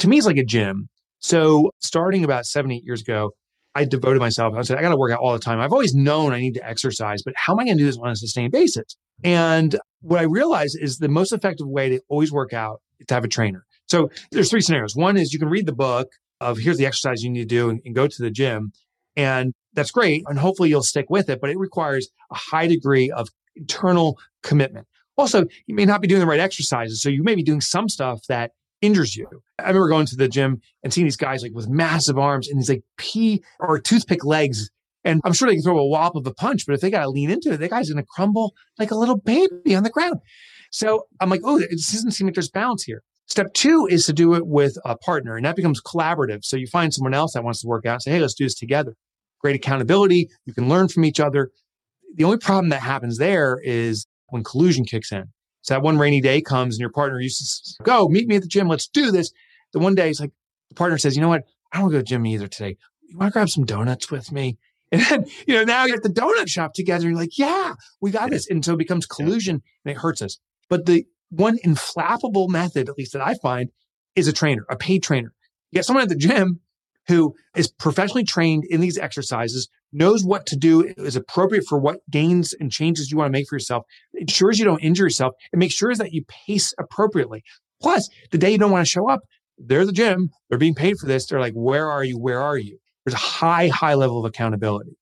To 0.00 0.08
me, 0.08 0.18
it's 0.18 0.26
like 0.26 0.36
a 0.36 0.44
gym. 0.44 0.88
So 1.18 1.70
starting 1.80 2.24
about 2.24 2.46
seven, 2.46 2.72
eight 2.72 2.84
years 2.84 3.02
ago, 3.02 3.30
I 3.74 3.84
devoted 3.84 4.20
myself. 4.20 4.54
I 4.54 4.62
said, 4.62 4.78
I 4.78 4.82
got 4.82 4.90
to 4.90 4.96
work 4.96 5.12
out 5.12 5.20
all 5.20 5.32
the 5.32 5.38
time. 5.38 5.60
I've 5.60 5.72
always 5.72 5.94
known 5.94 6.32
I 6.32 6.40
need 6.40 6.54
to 6.54 6.68
exercise, 6.68 7.22
but 7.22 7.34
how 7.36 7.54
am 7.54 7.60
I 7.60 7.64
going 7.64 7.78
to 7.78 7.82
do 7.82 7.86
this 7.86 7.96
on 7.96 8.10
a 8.10 8.16
sustained 8.16 8.52
basis? 8.52 8.96
And 9.22 9.78
what 10.00 10.20
I 10.20 10.24
realized 10.24 10.76
is 10.80 10.98
the 10.98 11.08
most 11.08 11.32
effective 11.32 11.68
way 11.68 11.90
to 11.90 12.00
always 12.08 12.32
work 12.32 12.52
out 12.52 12.82
is 12.98 13.06
to 13.06 13.14
have 13.14 13.24
a 13.24 13.28
trainer. 13.28 13.64
So 13.86 14.10
there's 14.30 14.50
three 14.50 14.60
scenarios. 14.60 14.96
One 14.96 15.16
is 15.16 15.32
you 15.32 15.38
can 15.38 15.48
read 15.48 15.66
the 15.66 15.72
book 15.72 16.08
of 16.42 16.58
here's 16.58 16.78
the 16.78 16.86
exercise 16.86 17.22
you 17.22 17.30
need 17.30 17.40
to 17.40 17.46
do 17.46 17.70
and, 17.70 17.80
and 17.84 17.94
go 17.94 18.06
to 18.06 18.22
the 18.22 18.30
gym. 18.30 18.72
And 19.16 19.52
that's 19.74 19.90
great. 19.90 20.24
And 20.26 20.38
hopefully 20.38 20.68
you'll 20.68 20.82
stick 20.82 21.08
with 21.08 21.28
it, 21.28 21.40
but 21.40 21.50
it 21.50 21.58
requires 21.58 22.08
a 22.30 22.34
high 22.34 22.66
degree 22.66 23.10
of 23.10 23.28
internal 23.56 24.18
commitment. 24.42 24.86
Also, 25.16 25.44
you 25.66 25.74
may 25.74 25.84
not 25.84 26.00
be 26.00 26.08
doing 26.08 26.20
the 26.20 26.26
right 26.26 26.40
exercises. 26.40 27.02
So 27.02 27.08
you 27.08 27.22
may 27.22 27.34
be 27.34 27.42
doing 27.42 27.60
some 27.60 27.88
stuff 27.88 28.26
that 28.28 28.52
injures 28.80 29.14
you. 29.14 29.28
I 29.58 29.68
remember 29.68 29.88
going 29.88 30.06
to 30.06 30.16
the 30.16 30.28
gym 30.28 30.60
and 30.82 30.92
seeing 30.92 31.06
these 31.06 31.16
guys 31.16 31.42
like 31.42 31.52
with 31.52 31.68
massive 31.68 32.18
arms 32.18 32.48
and 32.48 32.58
these 32.58 32.68
like 32.68 32.82
pea 32.96 33.42
or 33.60 33.78
toothpick 33.78 34.24
legs. 34.24 34.70
And 35.04 35.20
I'm 35.24 35.32
sure 35.32 35.48
they 35.48 35.54
can 35.54 35.62
throw 35.62 35.78
a 35.78 35.86
wallop 35.86 36.16
of 36.16 36.26
a 36.26 36.34
punch, 36.34 36.66
but 36.66 36.74
if 36.74 36.80
they 36.80 36.90
got 36.90 37.02
to 37.02 37.10
lean 37.10 37.30
into 37.30 37.52
it, 37.52 37.58
the 37.58 37.68
guy's 37.68 37.90
going 37.90 38.02
to 38.02 38.08
crumble 38.08 38.54
like 38.78 38.90
a 38.90 38.96
little 38.96 39.16
baby 39.16 39.74
on 39.74 39.82
the 39.82 39.90
ground. 39.90 40.20
So 40.70 41.06
I'm 41.20 41.28
like, 41.28 41.42
oh, 41.44 41.58
it 41.58 41.70
doesn't 41.70 42.12
seem 42.12 42.26
like 42.26 42.34
there's 42.34 42.50
balance 42.50 42.84
here. 42.84 43.02
Step 43.32 43.54
two 43.54 43.88
is 43.90 44.04
to 44.04 44.12
do 44.12 44.34
it 44.34 44.46
with 44.46 44.76
a 44.84 44.94
partner, 44.94 45.36
and 45.36 45.46
that 45.46 45.56
becomes 45.56 45.80
collaborative. 45.80 46.44
So 46.44 46.54
you 46.54 46.66
find 46.66 46.92
someone 46.92 47.14
else 47.14 47.32
that 47.32 47.42
wants 47.42 47.62
to 47.62 47.66
work 47.66 47.86
out 47.86 47.94
and 47.94 48.02
say, 48.02 48.10
hey, 48.10 48.20
let's 48.20 48.34
do 48.34 48.44
this 48.44 48.54
together. 48.54 48.94
Great 49.40 49.56
accountability. 49.56 50.28
You 50.44 50.52
can 50.52 50.68
learn 50.68 50.88
from 50.88 51.06
each 51.06 51.18
other. 51.18 51.50
The 52.14 52.24
only 52.24 52.36
problem 52.36 52.68
that 52.68 52.82
happens 52.82 53.16
there 53.16 53.58
is 53.64 54.06
when 54.28 54.44
collusion 54.44 54.84
kicks 54.84 55.10
in. 55.12 55.32
So 55.62 55.72
that 55.72 55.80
one 55.80 55.96
rainy 55.96 56.20
day 56.20 56.42
comes 56.42 56.74
and 56.74 56.80
your 56.80 56.90
partner 56.90 57.22
used 57.22 57.78
to 57.78 57.82
go 57.82 58.06
meet 58.06 58.28
me 58.28 58.36
at 58.36 58.42
the 58.42 58.48
gym. 58.48 58.68
Let's 58.68 58.86
do 58.86 59.10
this. 59.10 59.32
The 59.72 59.78
one 59.78 59.94
day 59.94 60.10
it's 60.10 60.20
like 60.20 60.32
the 60.68 60.74
partner 60.74 60.98
says, 60.98 61.16
you 61.16 61.22
know 61.22 61.30
what? 61.30 61.44
I 61.72 61.78
don't 61.78 61.84
want 61.84 61.92
to 61.92 61.96
go 61.96 61.98
to 62.00 62.02
the 62.02 62.08
gym 62.08 62.26
either 62.26 62.48
today. 62.48 62.76
You 63.08 63.16
want 63.16 63.30
to 63.30 63.32
grab 63.32 63.48
some 63.48 63.64
donuts 63.64 64.10
with 64.10 64.30
me? 64.30 64.58
And 64.92 65.00
then, 65.00 65.24
you 65.46 65.54
know, 65.54 65.64
now 65.64 65.86
you're 65.86 65.96
at 65.96 66.02
the 66.02 66.10
donut 66.10 66.50
shop 66.50 66.74
together. 66.74 67.08
You're 67.08 67.16
like, 67.16 67.38
yeah, 67.38 67.76
we 68.02 68.10
got 68.10 68.28
this. 68.28 68.46
And 68.50 68.62
so 68.62 68.74
it 68.74 68.78
becomes 68.78 69.06
collusion 69.06 69.62
and 69.86 69.90
it 69.90 69.96
hurts 69.96 70.20
us. 70.20 70.38
But 70.68 70.84
the 70.84 71.06
one 71.32 71.58
inflappable 71.64 72.48
method, 72.48 72.88
at 72.88 72.98
least 72.98 73.14
that 73.14 73.26
I 73.26 73.34
find, 73.34 73.70
is 74.14 74.28
a 74.28 74.32
trainer, 74.32 74.64
a 74.68 74.76
paid 74.76 75.02
trainer. 75.02 75.32
You 75.70 75.78
get 75.78 75.86
someone 75.86 76.02
at 76.02 76.08
the 76.10 76.14
gym 76.14 76.60
who 77.08 77.34
is 77.56 77.68
professionally 77.68 78.24
trained 78.24 78.64
in 78.64 78.80
these 78.80 78.98
exercises, 78.98 79.68
knows 79.92 80.24
what 80.24 80.46
to 80.46 80.56
do 80.56 80.84
is 80.96 81.16
appropriate 81.16 81.64
for 81.66 81.78
what 81.78 82.00
gains 82.10 82.52
and 82.52 82.70
changes 82.70 83.10
you 83.10 83.16
want 83.16 83.28
to 83.28 83.32
make 83.32 83.48
for 83.48 83.56
yourself, 83.56 83.84
ensures 84.14 84.58
you 84.58 84.64
don't 84.64 84.82
injure 84.82 85.04
yourself, 85.04 85.34
and 85.52 85.58
makes 85.58 85.74
sure 85.74 85.94
that 85.94 86.12
you 86.12 86.22
pace 86.46 86.74
appropriately. 86.78 87.42
Plus, 87.80 88.08
the 88.30 88.38
day 88.38 88.52
you 88.52 88.58
don't 88.58 88.70
want 88.70 88.86
to 88.86 88.90
show 88.90 89.08
up, 89.08 89.20
they're 89.58 89.86
the 89.86 89.92
gym, 89.92 90.30
they're 90.48 90.58
being 90.58 90.74
paid 90.74 90.98
for 90.98 91.06
this. 91.06 91.26
They're 91.26 91.40
like, 91.40 91.54
where 91.54 91.90
are 91.90 92.04
you? 92.04 92.18
Where 92.18 92.40
are 92.40 92.56
you? 92.58 92.78
There's 93.04 93.14
a 93.14 93.18
high, 93.18 93.68
high 93.68 93.94
level 93.94 94.18
of 94.18 94.24
accountability. 94.24 94.96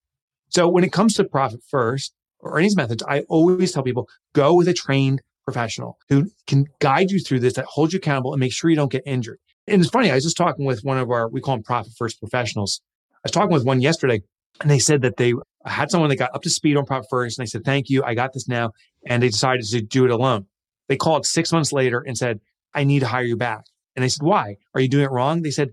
So 0.48 0.68
when 0.68 0.84
it 0.84 0.92
comes 0.92 1.14
to 1.14 1.24
profit 1.24 1.60
first 1.68 2.14
or 2.38 2.58
any 2.58 2.74
methods, 2.74 3.02
I 3.06 3.20
always 3.28 3.72
tell 3.72 3.82
people 3.82 4.08
go 4.32 4.54
with 4.54 4.68
a 4.68 4.74
trained 4.74 5.22
professional 5.44 5.98
who 6.08 6.30
can 6.46 6.66
guide 6.80 7.10
you 7.10 7.20
through 7.20 7.40
this, 7.40 7.54
that 7.54 7.64
holds 7.66 7.92
you 7.92 7.98
accountable 7.98 8.32
and 8.32 8.40
make 8.40 8.52
sure 8.52 8.70
you 8.70 8.76
don't 8.76 8.92
get 8.92 9.02
injured. 9.06 9.38
And 9.66 9.80
it's 9.80 9.90
funny, 9.90 10.10
I 10.10 10.14
was 10.14 10.24
just 10.24 10.36
talking 10.36 10.64
with 10.64 10.80
one 10.82 10.98
of 10.98 11.10
our, 11.10 11.28
we 11.28 11.40
call 11.40 11.56
them 11.56 11.62
profit 11.62 11.92
first 11.96 12.20
professionals. 12.20 12.80
I 13.12 13.18
was 13.24 13.32
talking 13.32 13.52
with 13.52 13.64
one 13.64 13.80
yesterday 13.80 14.22
and 14.60 14.70
they 14.70 14.78
said 14.78 15.02
that 15.02 15.16
they 15.16 15.34
had 15.64 15.90
someone 15.90 16.10
that 16.10 16.16
got 16.16 16.34
up 16.34 16.42
to 16.42 16.50
speed 16.50 16.76
on 16.76 16.86
Profit 16.86 17.08
First, 17.10 17.38
and 17.38 17.46
they 17.46 17.48
said, 17.48 17.64
"Thank 17.64 17.88
you, 17.88 18.02
I 18.04 18.14
got 18.14 18.32
this 18.32 18.48
now." 18.48 18.72
And 19.06 19.22
they 19.22 19.28
decided 19.28 19.64
to 19.66 19.80
do 19.80 20.04
it 20.04 20.10
alone. 20.10 20.46
They 20.88 20.96
called 20.96 21.26
six 21.26 21.52
months 21.52 21.72
later 21.72 22.02
and 22.06 22.16
said, 22.16 22.40
"I 22.74 22.84
need 22.84 23.00
to 23.00 23.06
hire 23.06 23.24
you 23.24 23.36
back." 23.36 23.64
And 23.94 24.02
they 24.02 24.08
said, 24.08 24.22
"Why? 24.22 24.56
Are 24.74 24.80
you 24.80 24.88
doing 24.88 25.04
it 25.04 25.10
wrong?" 25.10 25.42
They 25.42 25.50
said, 25.50 25.70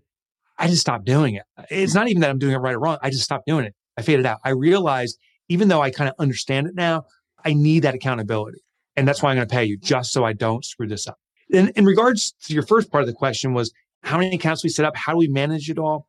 "I 0.58 0.67
just 0.67 0.82
stopped 0.82 1.06
doing 1.06 1.36
it. 1.36 1.43
It's 1.69 1.93
not 1.93 2.08
even 2.08 2.21
that 2.21 2.30
I'm 2.30 2.39
doing 2.39 2.53
it 2.53 2.58
right 2.58 2.75
or 2.75 2.80
wrong. 2.80 2.97
I 3.01 3.10
just 3.10 3.23
stopped 3.23 3.45
doing 3.45 3.65
it. 3.65 3.73
I 3.97 4.01
faded 4.01 4.25
out. 4.25 4.39
I 4.43 4.49
realized, 4.49 5.17
even 5.49 5.67
though 5.67 5.82
I 5.82 5.89
kind 5.89 6.10
of 6.10 6.15
understand 6.19 6.67
it 6.67 6.75
now, 6.75 7.06
I 7.43 7.53
need 7.53 7.82
that 7.82 7.95
accountability, 7.95 8.60
and 8.98 9.08
that's 9.08 9.24
why 9.24 9.30
I'm 9.30 9.38
going 9.38 9.48
to 9.48 9.54
pay 9.54 9.64
you 9.64 9.78
just 9.78 10.12
so 10.12 10.26
I 10.26 10.34
don't 10.34 10.66
screw 10.66 10.88
this 10.88 11.08
up." 11.08 11.18
In, 11.50 11.70
in 11.70 11.86
regards 11.86 12.34
to 12.46 12.54
your 12.54 12.64
first 12.64 12.92
part 12.92 13.04
of 13.04 13.08
the 13.08 13.14
question 13.14 13.54
was 13.54 13.72
how 14.04 14.18
many 14.18 14.36
accounts 14.36 14.64
we 14.64 14.70
set 14.70 14.86
up, 14.86 14.98
how 14.98 15.14
do 15.14 15.18
we 15.18 15.30
manage 15.30 15.70
it 15.70 15.80
all? 15.80 16.08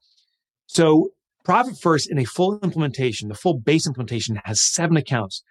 So 0.66 1.10
Profit 1.44 1.78
First 1.78 2.10
in 2.10 2.18
a 2.18 2.24
full 2.24 2.58
implementation, 2.62 3.28
the 3.28 3.34
full 3.34 3.58
base 3.58 3.86
implementation 3.86 4.40
has 4.44 4.60
seven 4.60 4.96
accounts. 4.96 5.42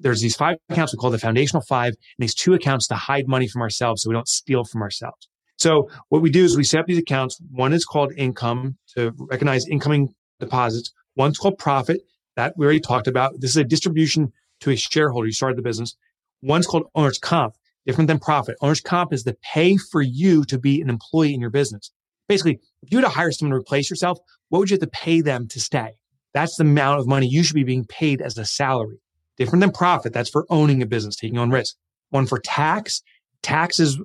There's 0.00 0.20
these 0.20 0.36
five 0.36 0.56
accounts 0.68 0.92
we 0.92 0.98
call 0.98 1.10
the 1.10 1.18
foundational 1.18 1.62
five, 1.62 1.88
and 1.88 1.96
these 2.24 2.34
two 2.34 2.54
accounts 2.54 2.86
to 2.88 2.94
hide 2.94 3.26
money 3.26 3.48
from 3.48 3.62
ourselves 3.62 4.02
so 4.02 4.10
we 4.10 4.14
don't 4.14 4.28
steal 4.28 4.64
from 4.64 4.82
ourselves. 4.82 5.28
So 5.58 5.90
what 6.08 6.22
we 6.22 6.30
do 6.30 6.44
is 6.44 6.56
we 6.56 6.64
set 6.64 6.80
up 6.80 6.86
these 6.86 6.98
accounts. 6.98 7.38
One 7.50 7.72
is 7.72 7.84
called 7.84 8.12
income 8.16 8.78
to 8.94 9.12
recognize 9.18 9.66
incoming 9.66 10.14
deposits. 10.38 10.92
One's 11.16 11.36
called 11.36 11.58
profit 11.58 12.00
that 12.36 12.54
we 12.56 12.64
already 12.64 12.80
talked 12.80 13.08
about. 13.08 13.40
This 13.40 13.50
is 13.50 13.56
a 13.58 13.64
distribution 13.64 14.32
to 14.60 14.70
a 14.70 14.76
shareholder. 14.76 15.26
You 15.26 15.32
started 15.32 15.58
the 15.58 15.62
business. 15.62 15.96
One's 16.42 16.66
called 16.66 16.84
owner's 16.94 17.18
comp, 17.18 17.54
different 17.86 18.08
than 18.08 18.18
profit. 18.18 18.56
Owner's 18.60 18.80
comp 18.80 19.12
is 19.12 19.24
the 19.24 19.36
pay 19.42 19.76
for 19.76 20.02
you 20.02 20.44
to 20.44 20.58
be 20.58 20.80
an 20.80 20.88
employee 20.88 21.34
in 21.34 21.40
your 21.40 21.50
business. 21.50 21.90
basically, 22.28 22.60
if 22.82 22.92
you 22.92 22.98
were 22.98 23.02
to 23.02 23.08
hire 23.08 23.32
someone 23.32 23.52
to 23.52 23.60
replace 23.60 23.90
yourself, 23.90 24.18
what 24.48 24.60
would 24.60 24.70
you 24.70 24.74
have 24.74 24.80
to 24.80 24.86
pay 24.86 25.20
them 25.20 25.48
to 25.48 25.60
stay? 25.60 25.96
That's 26.32 26.56
the 26.56 26.62
amount 26.62 27.00
of 27.00 27.06
money 27.06 27.26
you 27.26 27.42
should 27.42 27.56
be 27.56 27.64
being 27.64 27.84
paid 27.84 28.22
as 28.22 28.38
a 28.38 28.44
salary. 28.44 29.00
Different 29.36 29.60
than 29.60 29.72
profit. 29.72 30.12
That's 30.12 30.30
for 30.30 30.46
owning 30.48 30.82
a 30.82 30.86
business, 30.86 31.16
taking 31.16 31.38
on 31.38 31.50
risk. 31.50 31.76
One 32.10 32.26
for 32.26 32.38
tax. 32.38 33.02
Tax 33.42 33.80
is 33.80 33.98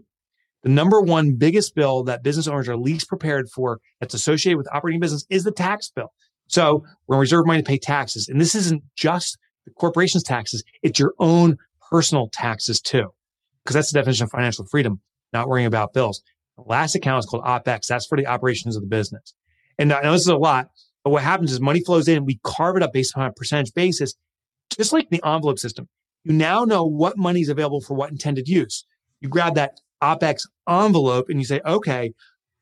the 0.64 0.70
number 0.70 1.02
one 1.02 1.34
biggest 1.34 1.76
bill 1.76 2.04
that 2.06 2.24
business 2.24 2.48
owners 2.48 2.68
are 2.68 2.78
least 2.78 3.08
prepared 3.08 3.50
for 3.50 3.80
that's 4.00 4.16
associated 4.16 4.58
with 4.58 4.74
operating 4.74 5.00
business 5.00 5.26
is 5.30 5.44
the 5.44 5.52
tax 5.52 5.90
bill. 5.90 6.12
So 6.48 6.84
we're 7.06 7.16
going 7.16 7.20
to 7.20 7.22
reserve 7.22 7.46
money 7.46 7.62
to 7.62 7.68
pay 7.68 7.78
taxes. 7.78 8.28
And 8.28 8.42
this 8.42 8.56
isn't 8.56 8.84
just 8.96 9.38
the 9.66 9.72
corporation's 9.72 10.24
taxes. 10.24 10.64
It's 10.82 11.00
your 11.00 11.14
own 11.20 11.58
personal 11.96 12.28
taxes 12.28 12.82
too, 12.82 13.08
because 13.64 13.74
that's 13.74 13.90
the 13.90 13.98
definition 13.98 14.26
of 14.26 14.32
financial 14.32 14.66
freedom, 14.66 15.00
not 15.32 15.48
worrying 15.48 15.66
about 15.66 15.94
bills. 15.94 16.22
The 16.58 16.64
last 16.64 16.94
account 16.94 17.20
is 17.20 17.26
called 17.26 17.46
OPEX. 17.46 17.88
That's 17.88 18.06
for 18.06 18.18
the 18.18 18.28
operations 18.28 18.76
of 18.76 18.82
the 18.82 18.88
business. 18.90 19.34
And 19.80 19.94
I 19.94 20.02
know 20.02 20.12
this 20.12 20.24
is 20.24 20.28
a 20.28 20.36
lot, 20.36 20.72
but 21.06 21.12
what 21.12 21.24
happens 21.24 21.54
is 21.54 21.62
money 21.62 21.80
flows 21.80 22.10
in. 22.10 22.26
We 22.26 22.42
carve 22.44 22.76
it 22.76 22.84
up 22.84 22.92
based 22.92 23.18
on 23.18 23.26
a 23.26 23.32
percentage 23.32 23.74
basis, 23.74 24.14
just 24.76 24.92
like 24.92 25.10
the 25.10 25.22
envelope 25.26 25.58
system. 25.58 25.88
You 26.26 26.34
now 26.34 26.66
know 26.66 26.84
what 26.84 27.18
money 27.18 27.40
is 27.40 27.48
available 27.48 27.80
for 27.80 27.94
what 27.94 28.12
intended 28.12 28.50
use. 28.50 28.86
You 29.22 29.30
grab 29.30 29.56
that 29.56 29.80
OPEX 30.04 30.50
envelope 30.68 31.30
and 31.30 31.40
you 31.40 31.46
say, 31.46 31.62
okay, 31.66 32.14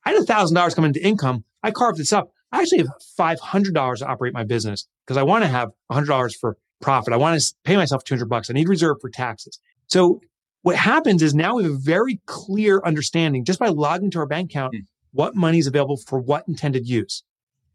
I 0.05 0.11
had 0.11 0.21
a 0.21 0.25
thousand 0.25 0.53
dollars 0.53 0.75
coming 0.75 0.89
into 0.89 1.03
income. 1.03 1.43
I 1.63 1.71
carved 1.71 1.97
this 1.97 2.13
up. 2.13 2.29
I 2.51 2.61
actually 2.61 2.79
have 2.79 2.89
$500 3.17 3.97
to 3.97 4.05
operate 4.05 4.33
my 4.35 4.43
business 4.43 4.87
because 5.07 5.17
I 5.17 5.23
want 5.23 5.43
to 5.43 5.47
have 5.47 5.69
$100 5.91 6.35
for 6.39 6.55
profit. 6.83 7.13
I 7.13 7.17
want 7.17 7.39
to 7.39 7.53
pay 7.63 7.75
myself 7.77 8.03
200 8.03 8.25
bucks. 8.27 8.49
I 8.49 8.53
need 8.53 8.69
reserve 8.69 8.97
for 9.01 9.09
taxes. 9.09 9.59
So 9.87 10.21
what 10.61 10.75
happens 10.75 11.21
is 11.21 11.33
now 11.33 11.55
we 11.55 11.63
have 11.63 11.71
a 11.73 11.77
very 11.77 12.21
clear 12.25 12.81
understanding 12.85 13.43
just 13.45 13.59
by 13.59 13.69
logging 13.69 14.11
to 14.11 14.19
our 14.19 14.25
bank 14.25 14.51
account, 14.51 14.73
mm. 14.73 14.85
what 15.11 15.35
money 15.35 15.59
is 15.59 15.67
available 15.67 15.97
for 15.97 16.19
what 16.19 16.47
intended 16.47 16.87
use. 16.87 17.23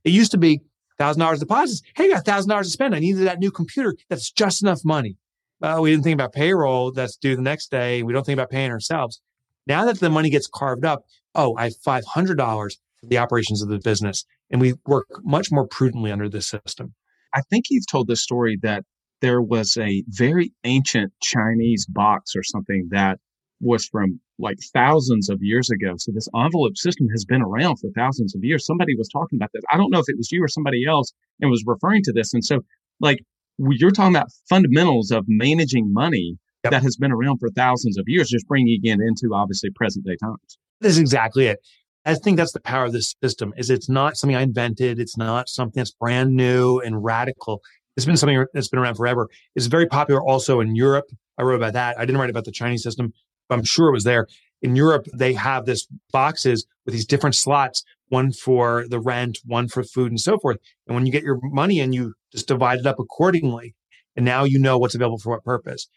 It 0.05 0.13
used 0.13 0.31
to 0.33 0.39
be 0.39 0.61
thousand 0.99 1.21
dollars 1.21 1.41
deposits. 1.41 1.83
Hey, 1.97 2.05
I 2.05 2.09
got 2.09 2.25
thousand 2.25 2.51
dollars 2.51 2.67
to 2.67 2.73
spend. 2.73 2.95
I 2.95 2.99
needed 2.99 3.27
that 3.27 3.39
new 3.39 3.51
computer. 3.51 3.95
That's 4.09 4.31
just 4.31 4.63
enough 4.63 4.85
money. 4.85 5.17
We 5.61 5.91
didn't 5.91 6.05
think 6.05 6.15
about 6.15 6.33
payroll 6.33 6.93
that's 6.93 7.17
due 7.17 7.35
the 7.35 7.43
next 7.43 7.71
day. 7.71 8.03
We 8.03 8.13
don't 8.13 8.25
think 8.25 8.37
about 8.37 8.51
paying 8.51 8.71
ourselves. 8.71 9.21
Now 9.67 9.85
that 9.87 9.99
the 9.99 10.09
money 10.09 10.31
gets 10.31 10.47
carved 10.47 10.85
up, 10.85 11.05
oh, 11.35 11.57
I 11.57 11.65
have 11.65 11.77
$500 11.85 12.77
for 13.01 13.07
the 13.07 13.19
operations 13.19 13.61
of 13.61 13.69
the 13.69 13.79
business. 13.79 14.25
And 14.51 14.61
we 14.61 14.75
work 14.87 15.07
much 15.25 15.51
more 15.51 15.67
prudently 15.67 16.11
under 16.13 16.29
this 16.29 16.47
system. 16.47 16.95
I 17.35 17.43
think 17.43 17.67
you've 17.69 17.87
told 17.87 18.09
the 18.09 18.17
story 18.17 18.59
that 18.63 18.85
there 19.21 19.43
was 19.43 19.77
a 19.77 20.05
very 20.09 20.53
ancient 20.65 21.13
Chinese 21.23 21.87
box 21.87 22.35
or 22.37 22.43
something 22.43 22.89
that 22.91 23.19
was 23.61 23.87
from 23.87 24.21
like 24.39 24.59
thousands 24.73 25.29
of 25.29 25.39
years 25.41 25.69
ago. 25.71 25.95
So 25.97 26.13
this 26.13 26.29
envelope 26.35 26.77
system 26.77 27.09
has 27.09 27.25
been 27.25 27.43
around 27.43 27.79
for 27.79 27.91
thousands 27.97 28.35
of 28.35 28.45
years. 28.45 28.65
Somebody 28.65 28.95
was 28.97 29.09
talking 29.09 29.37
about 29.37 29.51
this. 29.53 29.65
I 29.71 29.77
don't 29.77 29.91
know 29.91 29.99
if 29.99 30.09
it 30.09 30.17
was 30.17 30.31
you 30.31 30.43
or 30.43 30.49
somebody 30.49 30.87
else 30.87 31.13
and 31.41 31.51
was 31.51 31.65
referring 31.67 32.03
to 32.05 32.13
this. 32.13 32.33
And 32.33 32.45
so 32.45 32.61
like 33.01 33.19
you're 33.59 33.91
talking 33.91 34.15
about 34.15 34.29
fundamentals 34.49 35.11
of 35.11 35.25
managing 35.27 35.93
money 35.93 36.39
yep. 36.63 36.71
that 36.71 36.83
has 36.83 36.97
been 36.97 37.13
around 37.13 37.39
for 37.39 37.49
thousands 37.51 37.99
of 37.99 38.05
years, 38.07 38.29
just 38.29 38.47
bringing 38.47 38.79
it 38.83 39.01
into 39.01 39.35
obviously 39.35 39.71
present 39.75 40.07
day 40.07 40.17
times. 40.23 40.59
This 40.81 40.93
is 40.93 40.99
exactly 40.99 41.47
it. 41.47 41.59
I 42.05 42.15
think 42.15 42.37
that's 42.37 42.53
the 42.53 42.61
power 42.61 42.87
of 42.87 42.93
this 42.93 43.15
system 43.23 43.53
is 43.57 43.69
it's 43.69 43.89
not 43.89 44.17
something 44.17 44.37
I 44.37 44.43
invented. 44.43 44.99
It's 44.99 45.17
not 45.19 45.49
something 45.49 45.81
that's 45.81 45.91
brand 45.91 46.35
new 46.35 46.79
and 46.79 47.05
radical. 47.05 47.61
It's 47.99 48.07
been 48.07 48.17
something 48.17 48.47
that's 48.55 48.69
been 48.69 48.79
around 48.79 48.95
forever. 48.95 49.29
It's 49.57 49.67
very 49.67 49.87
popular 49.87 50.23
also 50.23 50.61
in 50.61 50.77
Europe. 50.77 51.07
I 51.37 51.43
wrote 51.43 51.57
about 51.57 51.73
that. 51.73 51.99
I 51.99 52.07
didn't 52.07 52.21
write 52.21 52.31
about 52.31 52.45
the 52.45 52.53
Chinese 52.53 52.85
system, 52.85 53.13
but 53.49 53.59
I'm 53.59 53.65
sure 53.65 53.89
it 53.89 53.93
was 53.93 54.05
there. 54.05 54.29
In 54.63 54.77
Europe, 54.77 55.09
they 55.13 55.33
have 55.33 55.67
this 55.67 55.89
boxes 56.13 56.65
with 56.87 56.95
these 56.95 57.05
different 57.05 57.35
slots, 57.35 57.83
one 58.07 58.31
for 58.31 58.87
the 58.89 59.01
rent, 59.01 59.39
one 59.45 59.67
for 59.67 59.83
food 59.83 60.13
and 60.13 60.21
so 60.21 60.39
forth. 60.39 60.59
And 60.87 60.95
when 60.95 61.07
you 61.07 61.13
get 61.13 61.25
your 61.25 61.41
money 61.43 61.81
in, 61.81 61.93
you 61.93 62.15
just 62.31 62.47
divide 62.47 62.79
it 62.79 62.87
up 62.87 63.01
accordingly. 63.01 63.75
And 64.15 64.25
now 64.25 64.45
you 64.45 64.61
know 64.61 64.79
what's 64.79 64.95
available 64.95 65.19
for 65.19 65.31
what 65.31 65.43
purpose. 65.43 65.89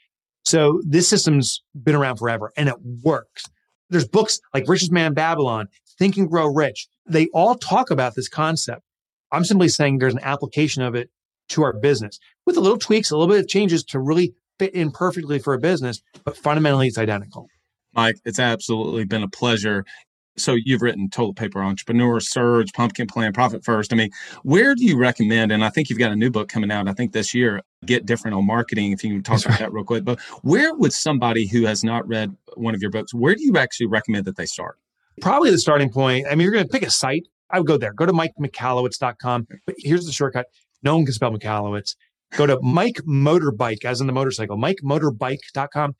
So 0.44 0.82
this 0.84 1.08
system's 1.08 1.62
been 1.76 1.94
around 1.94 2.18
forever 2.18 2.52
and 2.58 2.68
it 2.68 2.78
works. 3.04 3.44
There's 3.92 4.08
books 4.08 4.40
like 4.56 4.68
Richest 4.68 4.92
Man 4.92 5.14
Babylon, 5.14 5.68
Think 6.00 6.18
and 6.18 6.28
Grow 6.28 6.48
Rich. 6.48 6.88
They 7.06 7.28
all 7.28 7.54
talk 7.54 7.92
about 7.92 8.16
this 8.16 8.28
concept. 8.28 8.82
I'm 9.32 9.46
simply 9.46 9.70
saying 9.70 10.00
there's 10.00 10.16
an 10.16 10.24
application 10.24 10.82
of 10.82 10.96
it 10.96 11.12
to 11.52 11.64
our 11.64 11.74
business 11.74 12.20
with 12.46 12.58
a 12.58 12.60
little 12.60 12.78
tweaks, 12.78 13.12
a 13.12 13.18
little 13.18 13.34
bit 13.34 13.44
of 13.44 13.48
changes 13.48 13.84
to 13.84 14.00
really 14.00 14.34
fit 14.60 14.74
in 14.74 14.92
perfectly 14.92 15.40
for 15.40 15.54
a 15.54 15.60
business, 15.60 16.02
but 16.24 16.38
fundamentally 16.38 16.88
it's 16.88 16.98
identical. 16.98 17.48
Mike, 17.94 18.18
it's 18.26 18.40
absolutely 18.40 19.06
been 19.06 19.24
a 19.24 19.28
pleasure. 19.28 19.84
So 20.38 20.56
you've 20.56 20.82
written 20.82 21.10
toilet 21.10 21.36
paper 21.36 21.62
entrepreneur 21.62 22.20
surge 22.20 22.72
pumpkin 22.74 23.08
plan 23.08 23.34
profit 23.34 23.66
first. 23.66 23.92
I 23.92 23.98
mean 23.98 24.12
where 24.44 24.76
do 24.76 24.86
you 24.86 24.98
recommend 24.98 25.52
and 25.52 25.64
i 25.64 25.70
think 25.70 25.90
you've 25.90 26.00
got 26.00 26.12
a 26.12 26.16
new 26.16 26.32
book 26.32 26.48
coming 26.48 26.72
out 26.72 26.88
i 26.88 26.94
think 26.94 27.12
this 27.12 27.34
year 27.34 27.62
get 27.86 28.06
different 28.06 28.36
on 28.36 28.48
marketing 28.48 28.94
if 28.94 29.04
you 29.04 29.10
can 29.10 29.24
talk 29.24 29.34
That's 29.34 29.46
about 29.46 29.52
right. 29.54 29.60
that 29.60 29.74
real 29.74 29.84
quick. 29.84 30.06
But 30.06 30.22
where 30.42 30.74
would 30.74 30.94
somebody 30.94 31.48
who 31.48 31.66
has 31.66 31.84
not 31.84 32.08
read 32.08 32.34
one 32.56 32.74
of 32.74 32.82
your 32.82 32.92
books 32.92 33.14
where 33.14 33.36
do 33.36 33.44
you 33.44 33.58
actually 33.58 33.88
recommend 33.88 34.26
that 34.26 34.38
they 34.38 34.46
start? 34.46 34.78
Probably 35.20 35.52
the 35.52 35.58
starting 35.58 35.90
point 35.90 36.28
i 36.28 36.36
mean 36.36 36.46
you're 36.46 36.54
going 36.54 36.66
to 36.66 36.72
pick 36.72 36.84
a 36.84 36.92
site. 36.92 37.28
I 37.54 37.60
would 37.60 37.68
go 37.68 37.76
there. 37.76 37.92
Go 37.92 38.06
to 38.06 38.14
mikemichalowicz.com 38.14 39.48
but 39.66 39.76
here's 39.80 40.06
the 40.06 40.14
shortcut 40.14 40.46
no 40.84 40.96
one 40.96 41.06
can 41.06 41.14
spell 41.14 41.32
michalowicz 41.32 41.96
go 42.34 42.46
to 42.46 42.60
mike 42.62 42.98
motorbike 43.08 43.86
as 43.86 44.02
in 44.02 44.08
the 44.08 44.14
motorcycle 44.14 44.58
mikemotorbike.com 44.58 45.96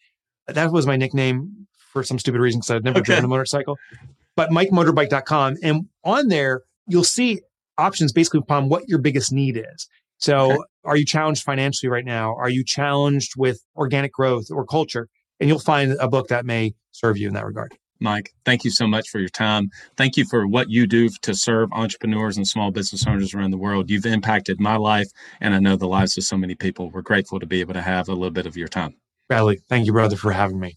that 0.48 0.72
was 0.72 0.88
my 0.88 0.96
nickname 0.96 1.68
for 1.78 2.04
some 2.04 2.18
stupid 2.18 2.40
reason 2.40 2.60
because 2.60 2.72
I've 2.72 2.84
never 2.84 3.00
okay. 3.00 3.06
driven 3.06 3.26
a 3.26 3.28
motorcycle 3.28 3.78
but 4.36 4.50
MikeMotorbike.com. 4.50 5.58
And 5.64 5.88
on 6.04 6.28
there, 6.28 6.62
you'll 6.88 7.04
see 7.04 7.42
options 7.78 8.12
basically 8.12 8.40
upon 8.40 8.70
what 8.70 8.88
your 8.88 9.00
biggest 9.00 9.32
need 9.32 9.58
is. 9.58 9.88
So 10.18 10.54
okay. 10.54 10.62
are 10.86 10.96
you 10.96 11.06
challenged 11.06 11.44
financially 11.44 11.90
right 11.90 12.06
now? 12.06 12.36
Are 12.36 12.50
you 12.50 12.64
challenged 12.64 13.34
with 13.38 13.62
organic 13.76 14.14
growth 14.14 14.48
or 14.52 14.66
culture? 14.66 15.10
And 15.40 15.50
you'll 15.50 15.60
find 15.60 15.94
a 16.00 16.08
book 16.08 16.28
that 16.28 16.46
may 16.46 16.74
serve 16.92 17.18
you 17.18 17.28
in 17.28 17.34
that 17.34 17.46
regard. 17.46 17.76
Mike, 18.02 18.34
thank 18.46 18.64
you 18.64 18.72
so 18.72 18.88
much 18.88 19.10
for 19.10 19.20
your 19.20 19.30
time. 19.30 19.70
Thank 19.96 20.18
you 20.18 20.26
for 20.26 20.48
what 20.48 20.72
you 20.72 20.88
do 20.88 21.08
to 21.22 21.36
serve 21.36 21.72
entrepreneurs 21.72 22.36
and 22.36 22.48
small 22.48 22.72
business 22.72 23.06
owners 23.06 23.36
around 23.36 23.52
the 23.52 23.58
world. 23.58 23.92
You've 23.92 24.08
impacted 24.08 24.60
my 24.60 24.76
life, 24.76 25.08
and 25.40 25.54
I 25.54 25.60
know 25.60 25.76
the 25.76 25.88
lives 25.88 26.18
of 26.18 26.24
so 26.24 26.36
many 26.36 26.56
people. 26.56 26.90
We're 26.90 27.04
grateful 27.04 27.40
to 27.40 27.46
be 27.46 27.62
able 27.62 27.76
to 27.76 27.82
have 27.82 28.10
a 28.10 28.14
little 28.14 28.32
bit 28.32 28.48
of 28.48 28.58
your 28.58 28.68
time. 28.68 28.96
Bradley, 29.30 29.60
thank 29.70 29.86
you, 29.86 29.94
brother, 29.94 30.18
for 30.18 30.32
having 30.32 30.60
me. 30.60 30.76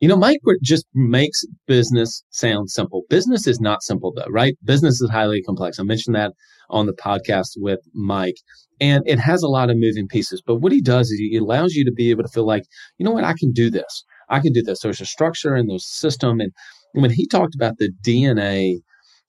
You 0.00 0.08
know, 0.08 0.16
Mike 0.16 0.40
just 0.62 0.84
makes 0.92 1.46
business 1.66 2.22
sound 2.28 2.70
simple. 2.70 3.04
Business 3.08 3.46
is 3.46 3.58
not 3.58 3.82
simple 3.82 4.12
though, 4.14 4.28
right? 4.28 4.54
Business 4.62 5.00
is 5.00 5.08
highly 5.08 5.40
complex. 5.42 5.80
I 5.80 5.82
mentioned 5.82 6.14
that 6.14 6.32
on 6.68 6.84
the 6.84 6.92
podcast 6.92 7.52
with 7.56 7.80
Mike 7.94 8.36
and 8.80 9.02
it 9.06 9.18
has 9.18 9.42
a 9.42 9.48
lot 9.48 9.70
of 9.70 9.78
moving 9.78 10.06
pieces. 10.06 10.42
But 10.44 10.56
what 10.56 10.72
he 10.72 10.82
does 10.82 11.10
is 11.10 11.18
he 11.18 11.38
allows 11.38 11.74
you 11.74 11.86
to 11.86 11.92
be 11.92 12.10
able 12.10 12.22
to 12.22 12.28
feel 12.28 12.44
like, 12.44 12.64
you 12.98 13.04
know 13.04 13.12
what, 13.12 13.24
I 13.24 13.32
can 13.38 13.52
do 13.52 13.70
this. 13.70 14.04
I 14.28 14.40
can 14.40 14.52
do. 14.52 14.62
There's 14.62 15.00
a 15.00 15.06
structure 15.06 15.54
and 15.54 15.70
a 15.70 15.78
system. 15.78 16.40
And 16.40 16.52
when 16.92 17.10
he 17.10 17.26
talked 17.26 17.54
about 17.54 17.78
the 17.78 17.90
DNA 18.06 18.78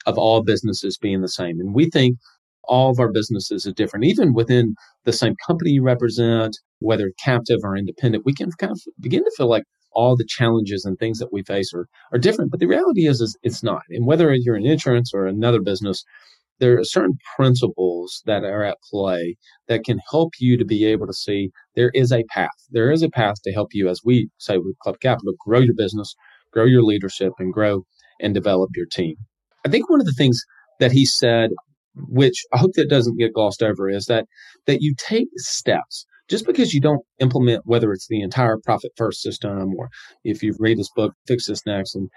of 0.05 0.17
all 0.17 0.43
businesses 0.43 0.97
being 0.97 1.21
the 1.21 1.29
same, 1.29 1.59
and 1.59 1.73
we 1.73 1.89
think 1.89 2.17
all 2.63 2.89
of 2.89 2.99
our 2.99 3.11
businesses 3.11 3.65
are 3.67 3.73
different, 3.73 4.05
even 4.05 4.33
within 4.33 4.75
the 5.03 5.13
same 5.13 5.35
company 5.45 5.71
you 5.71 5.83
represent, 5.83 6.57
whether 6.79 7.11
captive 7.23 7.59
or 7.63 7.77
independent, 7.77 8.25
we 8.25 8.33
can 8.33 8.51
kind 8.53 8.71
of 8.71 8.81
begin 8.99 9.23
to 9.23 9.31
feel 9.37 9.49
like 9.49 9.63
all 9.91 10.15
the 10.15 10.25
challenges 10.27 10.83
and 10.83 10.97
things 10.97 11.19
that 11.19 11.31
we 11.31 11.41
face 11.43 11.73
are, 11.73 11.87
are 12.11 12.19
different. 12.19 12.51
But 12.51 12.59
the 12.59 12.67
reality 12.67 13.07
is, 13.07 13.21
is 13.21 13.37
it's 13.43 13.63
not. 13.63 13.83
And 13.89 14.05
whether 14.05 14.33
you're 14.33 14.57
in 14.57 14.65
insurance 14.65 15.11
or 15.13 15.25
another 15.25 15.61
business, 15.61 16.03
there 16.59 16.79
are 16.79 16.83
certain 16.83 17.17
principles 17.35 18.21
that 18.25 18.43
are 18.43 18.63
at 18.63 18.77
play 18.91 19.35
that 19.67 19.83
can 19.83 19.99
help 20.11 20.33
you 20.39 20.57
to 20.57 20.65
be 20.65 20.85
able 20.85 21.07
to 21.07 21.13
see 21.13 21.51
there 21.75 21.91
is 21.93 22.11
a 22.11 22.23
path. 22.29 22.49
There 22.71 22.91
is 22.91 23.03
a 23.03 23.09
path 23.09 23.35
to 23.43 23.51
help 23.51 23.69
you, 23.73 23.89
as 23.89 24.01
we 24.03 24.29
say 24.37 24.57
with 24.57 24.77
Club 24.79 24.97
Capital, 25.01 25.33
grow 25.45 25.59
your 25.59 25.75
business, 25.75 26.15
grow 26.53 26.65
your 26.65 26.83
leadership, 26.83 27.33
and 27.39 27.53
grow 27.53 27.85
and 28.21 28.33
develop 28.33 28.69
your 28.75 28.87
team. 28.91 29.15
I 29.65 29.69
think 29.69 29.89
one 29.89 29.99
of 29.99 30.05
the 30.05 30.15
things 30.17 30.41
that 30.79 30.91
he 30.91 31.05
said, 31.05 31.51
which 31.95 32.43
I 32.53 32.59
hope 32.59 32.71
that 32.75 32.89
doesn't 32.89 33.17
get 33.19 33.33
glossed 33.33 33.63
over, 33.63 33.89
is 33.89 34.05
that 34.05 34.25
that 34.67 34.81
you 34.81 34.95
take 34.97 35.27
steps 35.37 36.05
just 36.29 36.45
because 36.45 36.73
you 36.73 36.81
don't 36.81 37.03
implement 37.19 37.61
whether 37.65 37.91
it's 37.91 38.07
the 38.07 38.21
entire 38.21 38.57
profit 38.63 38.91
first 38.97 39.21
system 39.21 39.73
or 39.77 39.89
if 40.23 40.41
you 40.41 40.55
read 40.59 40.77
this 40.77 40.89
book 40.95 41.13
fix 41.27 41.47
this 41.47 41.65
next 41.65 41.95
and 41.95 42.09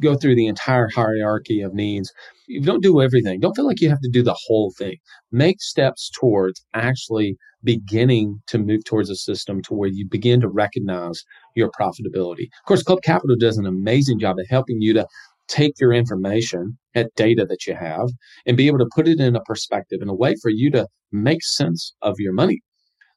go 0.00 0.14
through 0.14 0.34
the 0.34 0.46
entire 0.46 0.88
hierarchy 0.94 1.60
of 1.60 1.74
needs 1.74 2.12
you 2.50 2.60
don't 2.60 2.82
do 2.82 3.00
everything. 3.00 3.38
Don't 3.38 3.54
feel 3.54 3.66
like 3.66 3.80
you 3.80 3.88
have 3.88 4.00
to 4.00 4.10
do 4.10 4.24
the 4.24 4.36
whole 4.46 4.72
thing. 4.76 4.96
Make 5.30 5.62
steps 5.62 6.10
towards 6.18 6.64
actually 6.74 7.36
beginning 7.62 8.40
to 8.48 8.58
move 8.58 8.84
towards 8.84 9.08
a 9.08 9.14
system 9.14 9.62
to 9.62 9.74
where 9.74 9.88
you 9.88 10.06
begin 10.08 10.40
to 10.40 10.48
recognize 10.48 11.22
your 11.54 11.70
profitability. 11.70 12.44
Of 12.44 12.66
course 12.66 12.82
club 12.82 13.02
capital 13.04 13.36
does 13.38 13.56
an 13.56 13.66
amazing 13.66 14.18
job 14.18 14.38
of 14.40 14.46
helping 14.48 14.80
you 14.80 14.92
to 14.94 15.06
take 15.46 15.74
your 15.78 15.92
information 15.92 16.76
at 16.94 17.14
data 17.14 17.46
that 17.46 17.66
you 17.66 17.74
have 17.74 18.08
and 18.46 18.56
be 18.56 18.66
able 18.66 18.78
to 18.78 18.90
put 18.94 19.06
it 19.06 19.20
in 19.20 19.36
a 19.36 19.42
perspective 19.42 20.00
in 20.02 20.08
a 20.08 20.14
way 20.14 20.34
for 20.42 20.50
you 20.50 20.72
to 20.72 20.88
make 21.12 21.44
sense 21.44 21.94
of 22.02 22.16
your 22.18 22.32
money 22.32 22.62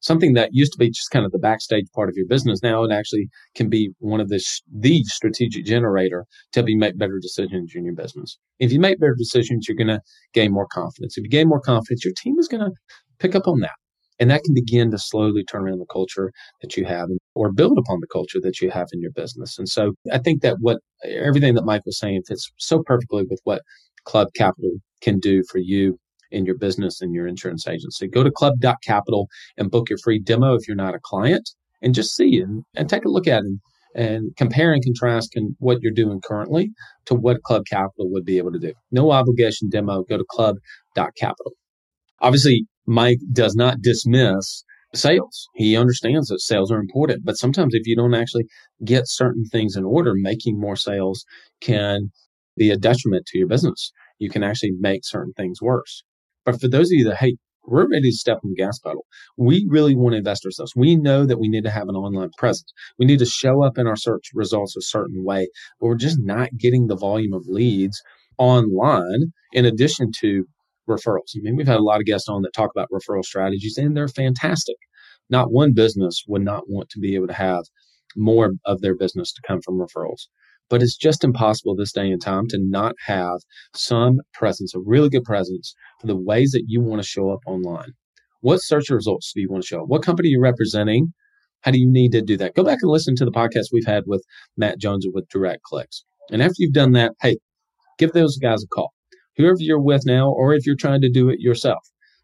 something 0.04 0.34
that 0.34 0.50
used 0.52 0.74
to 0.74 0.78
be 0.78 0.89
just 0.89 1.10
kind 1.12 1.26
of 1.26 1.32
the 1.32 1.39
backstage 1.39 1.88
part 1.96 2.10
of 2.10 2.16
your 2.16 2.28
business. 2.28 2.62
Now 2.62 2.84
it 2.84 2.92
actually 2.92 3.30
can 3.56 3.70
be 3.70 3.92
one 4.00 4.20
of 4.20 4.30
the, 4.30 4.44
the 4.72 5.04
strategic 5.06 5.66
generator 5.66 6.26
to 6.52 6.60
help 6.60 6.70
you 6.70 6.78
make 6.78 6.98
better 6.98 7.20
decisions 7.22 7.74
in 7.74 7.86
your 7.86 7.96
business. 7.96 8.38
If 8.60 8.72
you 8.72 8.80
make 8.80 9.00
better 9.00 9.16
decisions, 9.18 9.68
you're 9.68 9.78
going 9.78 9.88
to 9.88 10.02
gain 10.34 10.52
more 10.52 10.68
confidence. 10.68 11.18
If 11.18 11.24
you 11.24 11.30
gain 11.30 11.48
more 11.48 11.62
confidence, 11.62 12.06
your 12.06 12.13
team 12.18 12.36
is 12.38 12.48
going 12.48 12.66
to 12.66 12.72
pick 13.20 13.34
up 13.34 13.48
on 13.48 13.62
that. 13.62 13.72
And 14.20 14.30
that 14.30 14.44
can 14.44 14.54
begin 14.54 14.92
to 14.92 15.00
slowly 15.00 15.44
turn 15.44 15.63
around 15.63 15.80
the 15.80 15.86
culture 15.92 16.32
that 16.62 16.78
you 16.78 16.86
have 16.86 17.10
or 17.34 17.52
build 17.52 17.78
upon 17.80 18.00
the 18.00 18.08
culture 18.12 18.39
that 18.44 18.62
you 18.62 18.70
have 18.70 18.88
in 18.94 19.02
your 19.02 19.12
business. 19.12 19.58
And 19.58 19.68
so 19.68 19.94
I 20.12 20.20
think 20.20 20.42
that 20.44 20.58
what 20.60 20.78
everything 21.04 21.56
that 21.56 21.66
Mike 21.66 21.86
was 21.86 21.98
saying 21.98 22.22
fits 22.28 22.52
so 22.58 22.84
perfectly 22.86 23.24
with 23.30 23.42
what 23.44 23.62
Club 24.06 24.28
Capital 24.36 24.72
can 25.02 25.20
do 25.20 25.44
for 25.50 25.58
you 25.58 25.98
in 26.34 26.46
your 26.46 26.58
business 26.58 27.02
and 27.02 27.13
your 27.13 27.28
insurance 27.28 27.67
agency. 27.67 28.08
Go 28.08 28.24
to 28.24 28.32
club.capital 28.32 29.28
and 29.58 29.72
book 29.72 29.89
your 29.89 30.00
free 30.00 30.19
demo 30.19 30.56
if 30.56 30.67
you're 30.67 30.76
not 30.76 30.96
a 30.96 31.00
client 31.02 31.50
and 31.82 31.96
just 31.96 32.15
see 32.15 32.39
and, 32.39 32.63
and 32.76 32.89
take 32.89 33.06
a 33.06 33.10
look 33.10 33.28
at 33.28 33.43
it 33.43 33.60
and 33.96 34.36
compare 34.36 34.74
and 34.74 34.84
contrast 34.84 35.32
can, 35.32 35.56
what 35.60 35.82
you're 35.82 35.91
doing 35.93 36.19
currently 36.22 36.72
to 37.06 37.13
what 37.13 37.43
Club 37.43 37.63
Capital 37.69 38.10
would 38.12 38.26
be 38.26 38.38
able 38.38 38.52
to 38.52 38.60
do. 38.60 38.74
No 38.91 39.12
obligation 39.12 39.69
demo. 39.69 40.04
Go 40.04 40.17
to 40.17 40.26
club.capital. 40.30 41.52
Obviously, 42.19 42.65
Mike 42.88 43.19
does 43.32 43.56
not 43.56 43.82
dismiss 43.82 44.63
sales. 44.96 45.48
He 45.56 45.76
understands 45.78 46.28
that 46.28 46.39
sales 46.39 46.72
are 46.72 46.80
important, 46.80 47.26
but 47.26 47.38
sometimes 47.38 47.74
if 47.74 47.86
you 47.86 47.96
don't 47.96 48.13
actually 48.13 48.46
get 48.84 49.08
certain 49.08 49.46
things 49.46 49.76
in 49.76 49.84
order, 49.84 50.13
making 50.15 50.60
more 50.60 50.76
sales 50.76 51.26
can 51.62 52.12
be 52.58 52.72
a 52.72 52.78
detriment 52.78 53.26
to 53.28 53.38
your 53.38 53.48
business. 53.48 53.91
You 54.19 54.30
can 54.30 54.43
actually 54.43 54.74
make 54.80 55.02
certain 55.04 55.34
things 55.34 55.62
worse. 55.62 56.04
But 56.46 56.60
for 56.60 56.68
those 56.68 56.88
of 56.88 56.98
you 56.98 57.06
that, 57.06 57.18
hey, 57.18 57.38
we're 57.66 57.90
ready 57.90 58.10
to 58.10 58.16
step 58.16 58.40
on 58.44 58.52
the 58.52 58.62
gas 58.62 58.80
pedal. 58.80 59.06
We 59.38 59.66
really 59.70 59.96
want 59.96 60.14
to 60.14 60.18
invest 60.18 60.46
ourselves. 60.46 60.74
We 60.76 60.96
know 60.96 61.26
that 61.26 61.40
we 61.40 61.48
need 61.48 61.64
to 61.64 61.72
have 61.72 61.88
an 61.88 61.96
online 61.96 62.32
presence. 62.38 62.72
We 63.00 63.06
need 63.06 63.20
to 63.20 63.26
show 63.26 63.64
up 63.64 63.78
in 63.78 63.88
our 63.88 63.96
search 63.96 64.32
results 64.34 64.76
a 64.76 64.82
certain 64.82 65.24
way, 65.24 65.48
but 65.80 65.88
we're 65.88 65.96
just 65.96 66.20
not 66.20 66.50
getting 66.58 66.88
the 66.88 66.98
volume 66.98 67.34
of 67.34 67.48
leads 67.48 68.02
online 68.38 69.32
in 69.54 69.66
addition 69.66 70.12
to 70.20 70.46
referrals. 70.90 71.36
I 71.36 71.40
mean, 71.42 71.56
we've 71.56 71.68
had 71.68 71.80
a 71.80 71.84
lot 71.84 72.00
of 72.00 72.06
guests 72.06 72.28
on 72.28 72.42
that 72.42 72.54
talk 72.54 72.72
about 72.76 72.90
referral 72.92 73.24
strategies 73.24 73.78
and 73.78 73.96
they're 73.96 74.08
fantastic. 74.08 74.76
Not 75.30 75.52
one 75.52 75.74
business 75.74 76.24
would 76.28 76.42
not 76.42 76.64
want 76.68 76.90
to 76.90 77.00
be 77.00 77.16
able 77.16 77.28
to 77.28 77.34
have 77.34 77.64
more 78.16 78.52
of 78.66 78.82
their 78.82 78.96
business 78.96 79.32
to 79.34 79.42
come 79.48 79.62
from 79.62 79.80
referrals. 79.80 80.28
But 80.69 80.82
it's 80.82 80.97
just 80.97 81.23
impossible 81.23 81.76
this 81.76 81.91
day 81.91 82.10
and 82.10 82.21
time 82.21 82.47
to 82.49 82.58
not 82.60 82.95
have 83.06 83.39
some 83.76 84.19
presence, 84.34 84.73
a 84.73 84.80
really 84.80 85.10
good 85.10 85.23
presence 85.23 85.76
for 85.99 86.08
the 86.08 86.15
ways 86.15 86.52
that 86.52 86.65
you 86.67 86.82
want 86.82 87.02
to 87.02 87.08
show 87.08 87.30
up 87.30 87.41
online. 87.45 87.91
What 88.41 88.58
search 88.58 88.89
results 88.89 89.32
do 89.34 89.41
you 89.41 89.49
want 89.49 89.63
to 89.63 89.67
show? 89.67 89.84
up? 89.84 89.88
What 89.88 90.04
company 90.04 90.30
are 90.30 90.32
you 90.32 90.41
representing? 90.41 91.13
How 91.62 91.71
do 91.71 91.80
you 91.80 91.89
need 91.89 92.12
to 92.12 92.21
do 92.21 92.36
that? 92.38 92.56
Go 92.56 92.63
back 92.63 92.80
and 92.82 92.91
listen 92.91 93.15
to 93.15 93.26
the 93.26 93.32
podcast 93.32 93.67
we've 93.71 93.86
had 93.86 94.04
with 94.06 94.23
Matt 94.58 94.80
Jones 94.80 95.06
with 95.13 95.30
Direct 95.30 95.63
Clicks. 95.63 96.04
And 96.30 96.41
after 96.41 96.56
you've 96.58 96.73
done 96.73 96.91
that, 96.93 97.13
hey, 97.21 97.38
give 97.97 98.12
those 98.12 98.38
guys 98.38 98.63
a 98.63 98.67
call. 98.67 98.91
Whoever 99.38 99.58
you're 99.60 99.82
with 99.82 100.06
now, 100.06 100.30
or 100.30 100.54
if 100.54 100.65
you're 100.65 100.76
trying 100.76 101.02
to 101.02 101.10
do 101.10 101.30
it 101.30 101.39
yourself. 101.39 101.84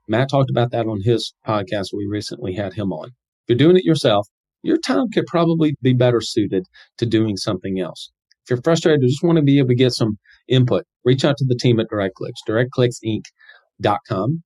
Matt 0.09 0.29
talked 0.29 0.49
about 0.49 0.71
that 0.71 0.87
on 0.87 1.01
his 1.03 1.33
podcast. 1.47 1.93
We 1.93 2.05
recently 2.05 2.53
had 2.53 2.73
him 2.73 2.91
on. 2.91 3.09
If 3.09 3.49
you're 3.49 3.57
doing 3.57 3.77
it 3.77 3.85
yourself, 3.85 4.27
your 4.61 4.77
time 4.77 5.09
could 5.13 5.25
probably 5.27 5.75
be 5.81 5.93
better 5.93 6.19
suited 6.19 6.65
to 6.97 7.05
doing 7.05 7.37
something 7.37 7.79
else. 7.79 8.11
If 8.49 8.55
you're 8.55 8.63
frustrated, 8.63 9.07
just 9.07 9.21
want 9.21 9.35
to 9.35 9.43
be 9.43 9.59
able 9.59 9.67
to 9.67 9.75
get 9.75 9.91
some 9.91 10.17
input, 10.47 10.83
reach 11.05 11.23
out 11.23 11.37
to 11.37 11.45
the 11.47 11.53
team 11.53 11.79
at 11.79 11.85
DirectClicks, 11.93 12.41
directclicksinc.com, 12.47 14.43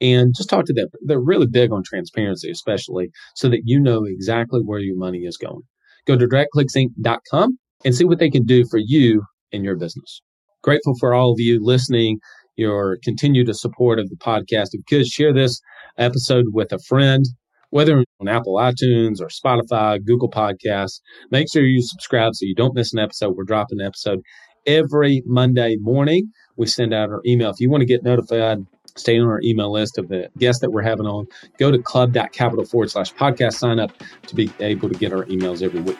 and 0.00 0.34
just 0.34 0.48
talk 0.48 0.64
to 0.64 0.72
them. 0.72 0.88
They're 1.04 1.20
really 1.20 1.46
big 1.46 1.70
on 1.70 1.82
transparency, 1.84 2.50
especially 2.50 3.10
so 3.36 3.50
that 3.50 3.60
you 3.66 3.78
know 3.78 4.04
exactly 4.06 4.62
where 4.64 4.78
your 4.78 4.96
money 4.96 5.18
is 5.18 5.36
going. 5.36 5.60
Go 6.06 6.16
to 6.16 6.26
directclicksinc.com 6.26 7.58
and 7.84 7.94
see 7.94 8.06
what 8.06 8.18
they 8.18 8.30
can 8.30 8.44
do 8.44 8.64
for 8.70 8.78
you 8.78 9.22
in 9.50 9.64
your 9.64 9.76
business. 9.76 10.22
Grateful 10.62 10.94
for 10.98 11.12
all 11.12 11.32
of 11.32 11.38
you 11.38 11.62
listening, 11.62 12.20
your 12.56 12.96
continued 13.04 13.54
support 13.54 13.98
of 13.98 14.08
the 14.08 14.16
podcast. 14.16 14.68
If 14.72 14.80
you 14.80 14.84
could 14.88 15.06
share 15.06 15.34
this 15.34 15.60
episode 15.98 16.46
with 16.52 16.72
a 16.72 16.78
friend, 16.88 17.26
whether 17.72 18.04
on 18.20 18.28
Apple 18.28 18.54
iTunes 18.56 19.20
or 19.20 19.28
Spotify, 19.28 19.98
Google 20.04 20.30
Podcasts. 20.30 21.00
Make 21.30 21.50
sure 21.50 21.64
you 21.64 21.82
subscribe 21.82 22.34
so 22.34 22.44
you 22.44 22.54
don't 22.54 22.74
miss 22.74 22.92
an 22.92 22.98
episode. 22.98 23.34
We're 23.34 23.44
dropping 23.44 23.80
an 23.80 23.86
episode 23.86 24.20
every 24.66 25.22
Monday 25.24 25.76
morning. 25.80 26.30
We 26.56 26.66
send 26.66 26.92
out 26.92 27.08
our 27.08 27.22
email. 27.26 27.50
If 27.50 27.60
you 27.60 27.70
want 27.70 27.80
to 27.80 27.86
get 27.86 28.04
notified, 28.04 28.66
stay 28.96 29.18
on 29.18 29.26
our 29.26 29.40
email 29.42 29.72
list 29.72 29.96
of 29.96 30.08
the 30.08 30.28
guests 30.36 30.60
that 30.60 30.70
we're 30.70 30.82
having 30.82 31.06
on. 31.06 31.26
Go 31.58 31.70
to 31.70 31.78
club.capital 31.78 32.66
forward 32.66 32.90
slash 32.90 33.12
podcast 33.14 33.54
sign 33.54 33.80
up 33.80 33.90
to 34.26 34.34
be 34.34 34.52
able 34.60 34.90
to 34.90 34.98
get 34.98 35.12
our 35.14 35.24
emails 35.24 35.62
every 35.62 35.80
week. 35.80 35.98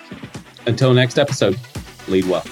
Until 0.66 0.92
next 0.92 1.18
episode, 1.18 1.58
lead 2.06 2.26
well. 2.26 2.44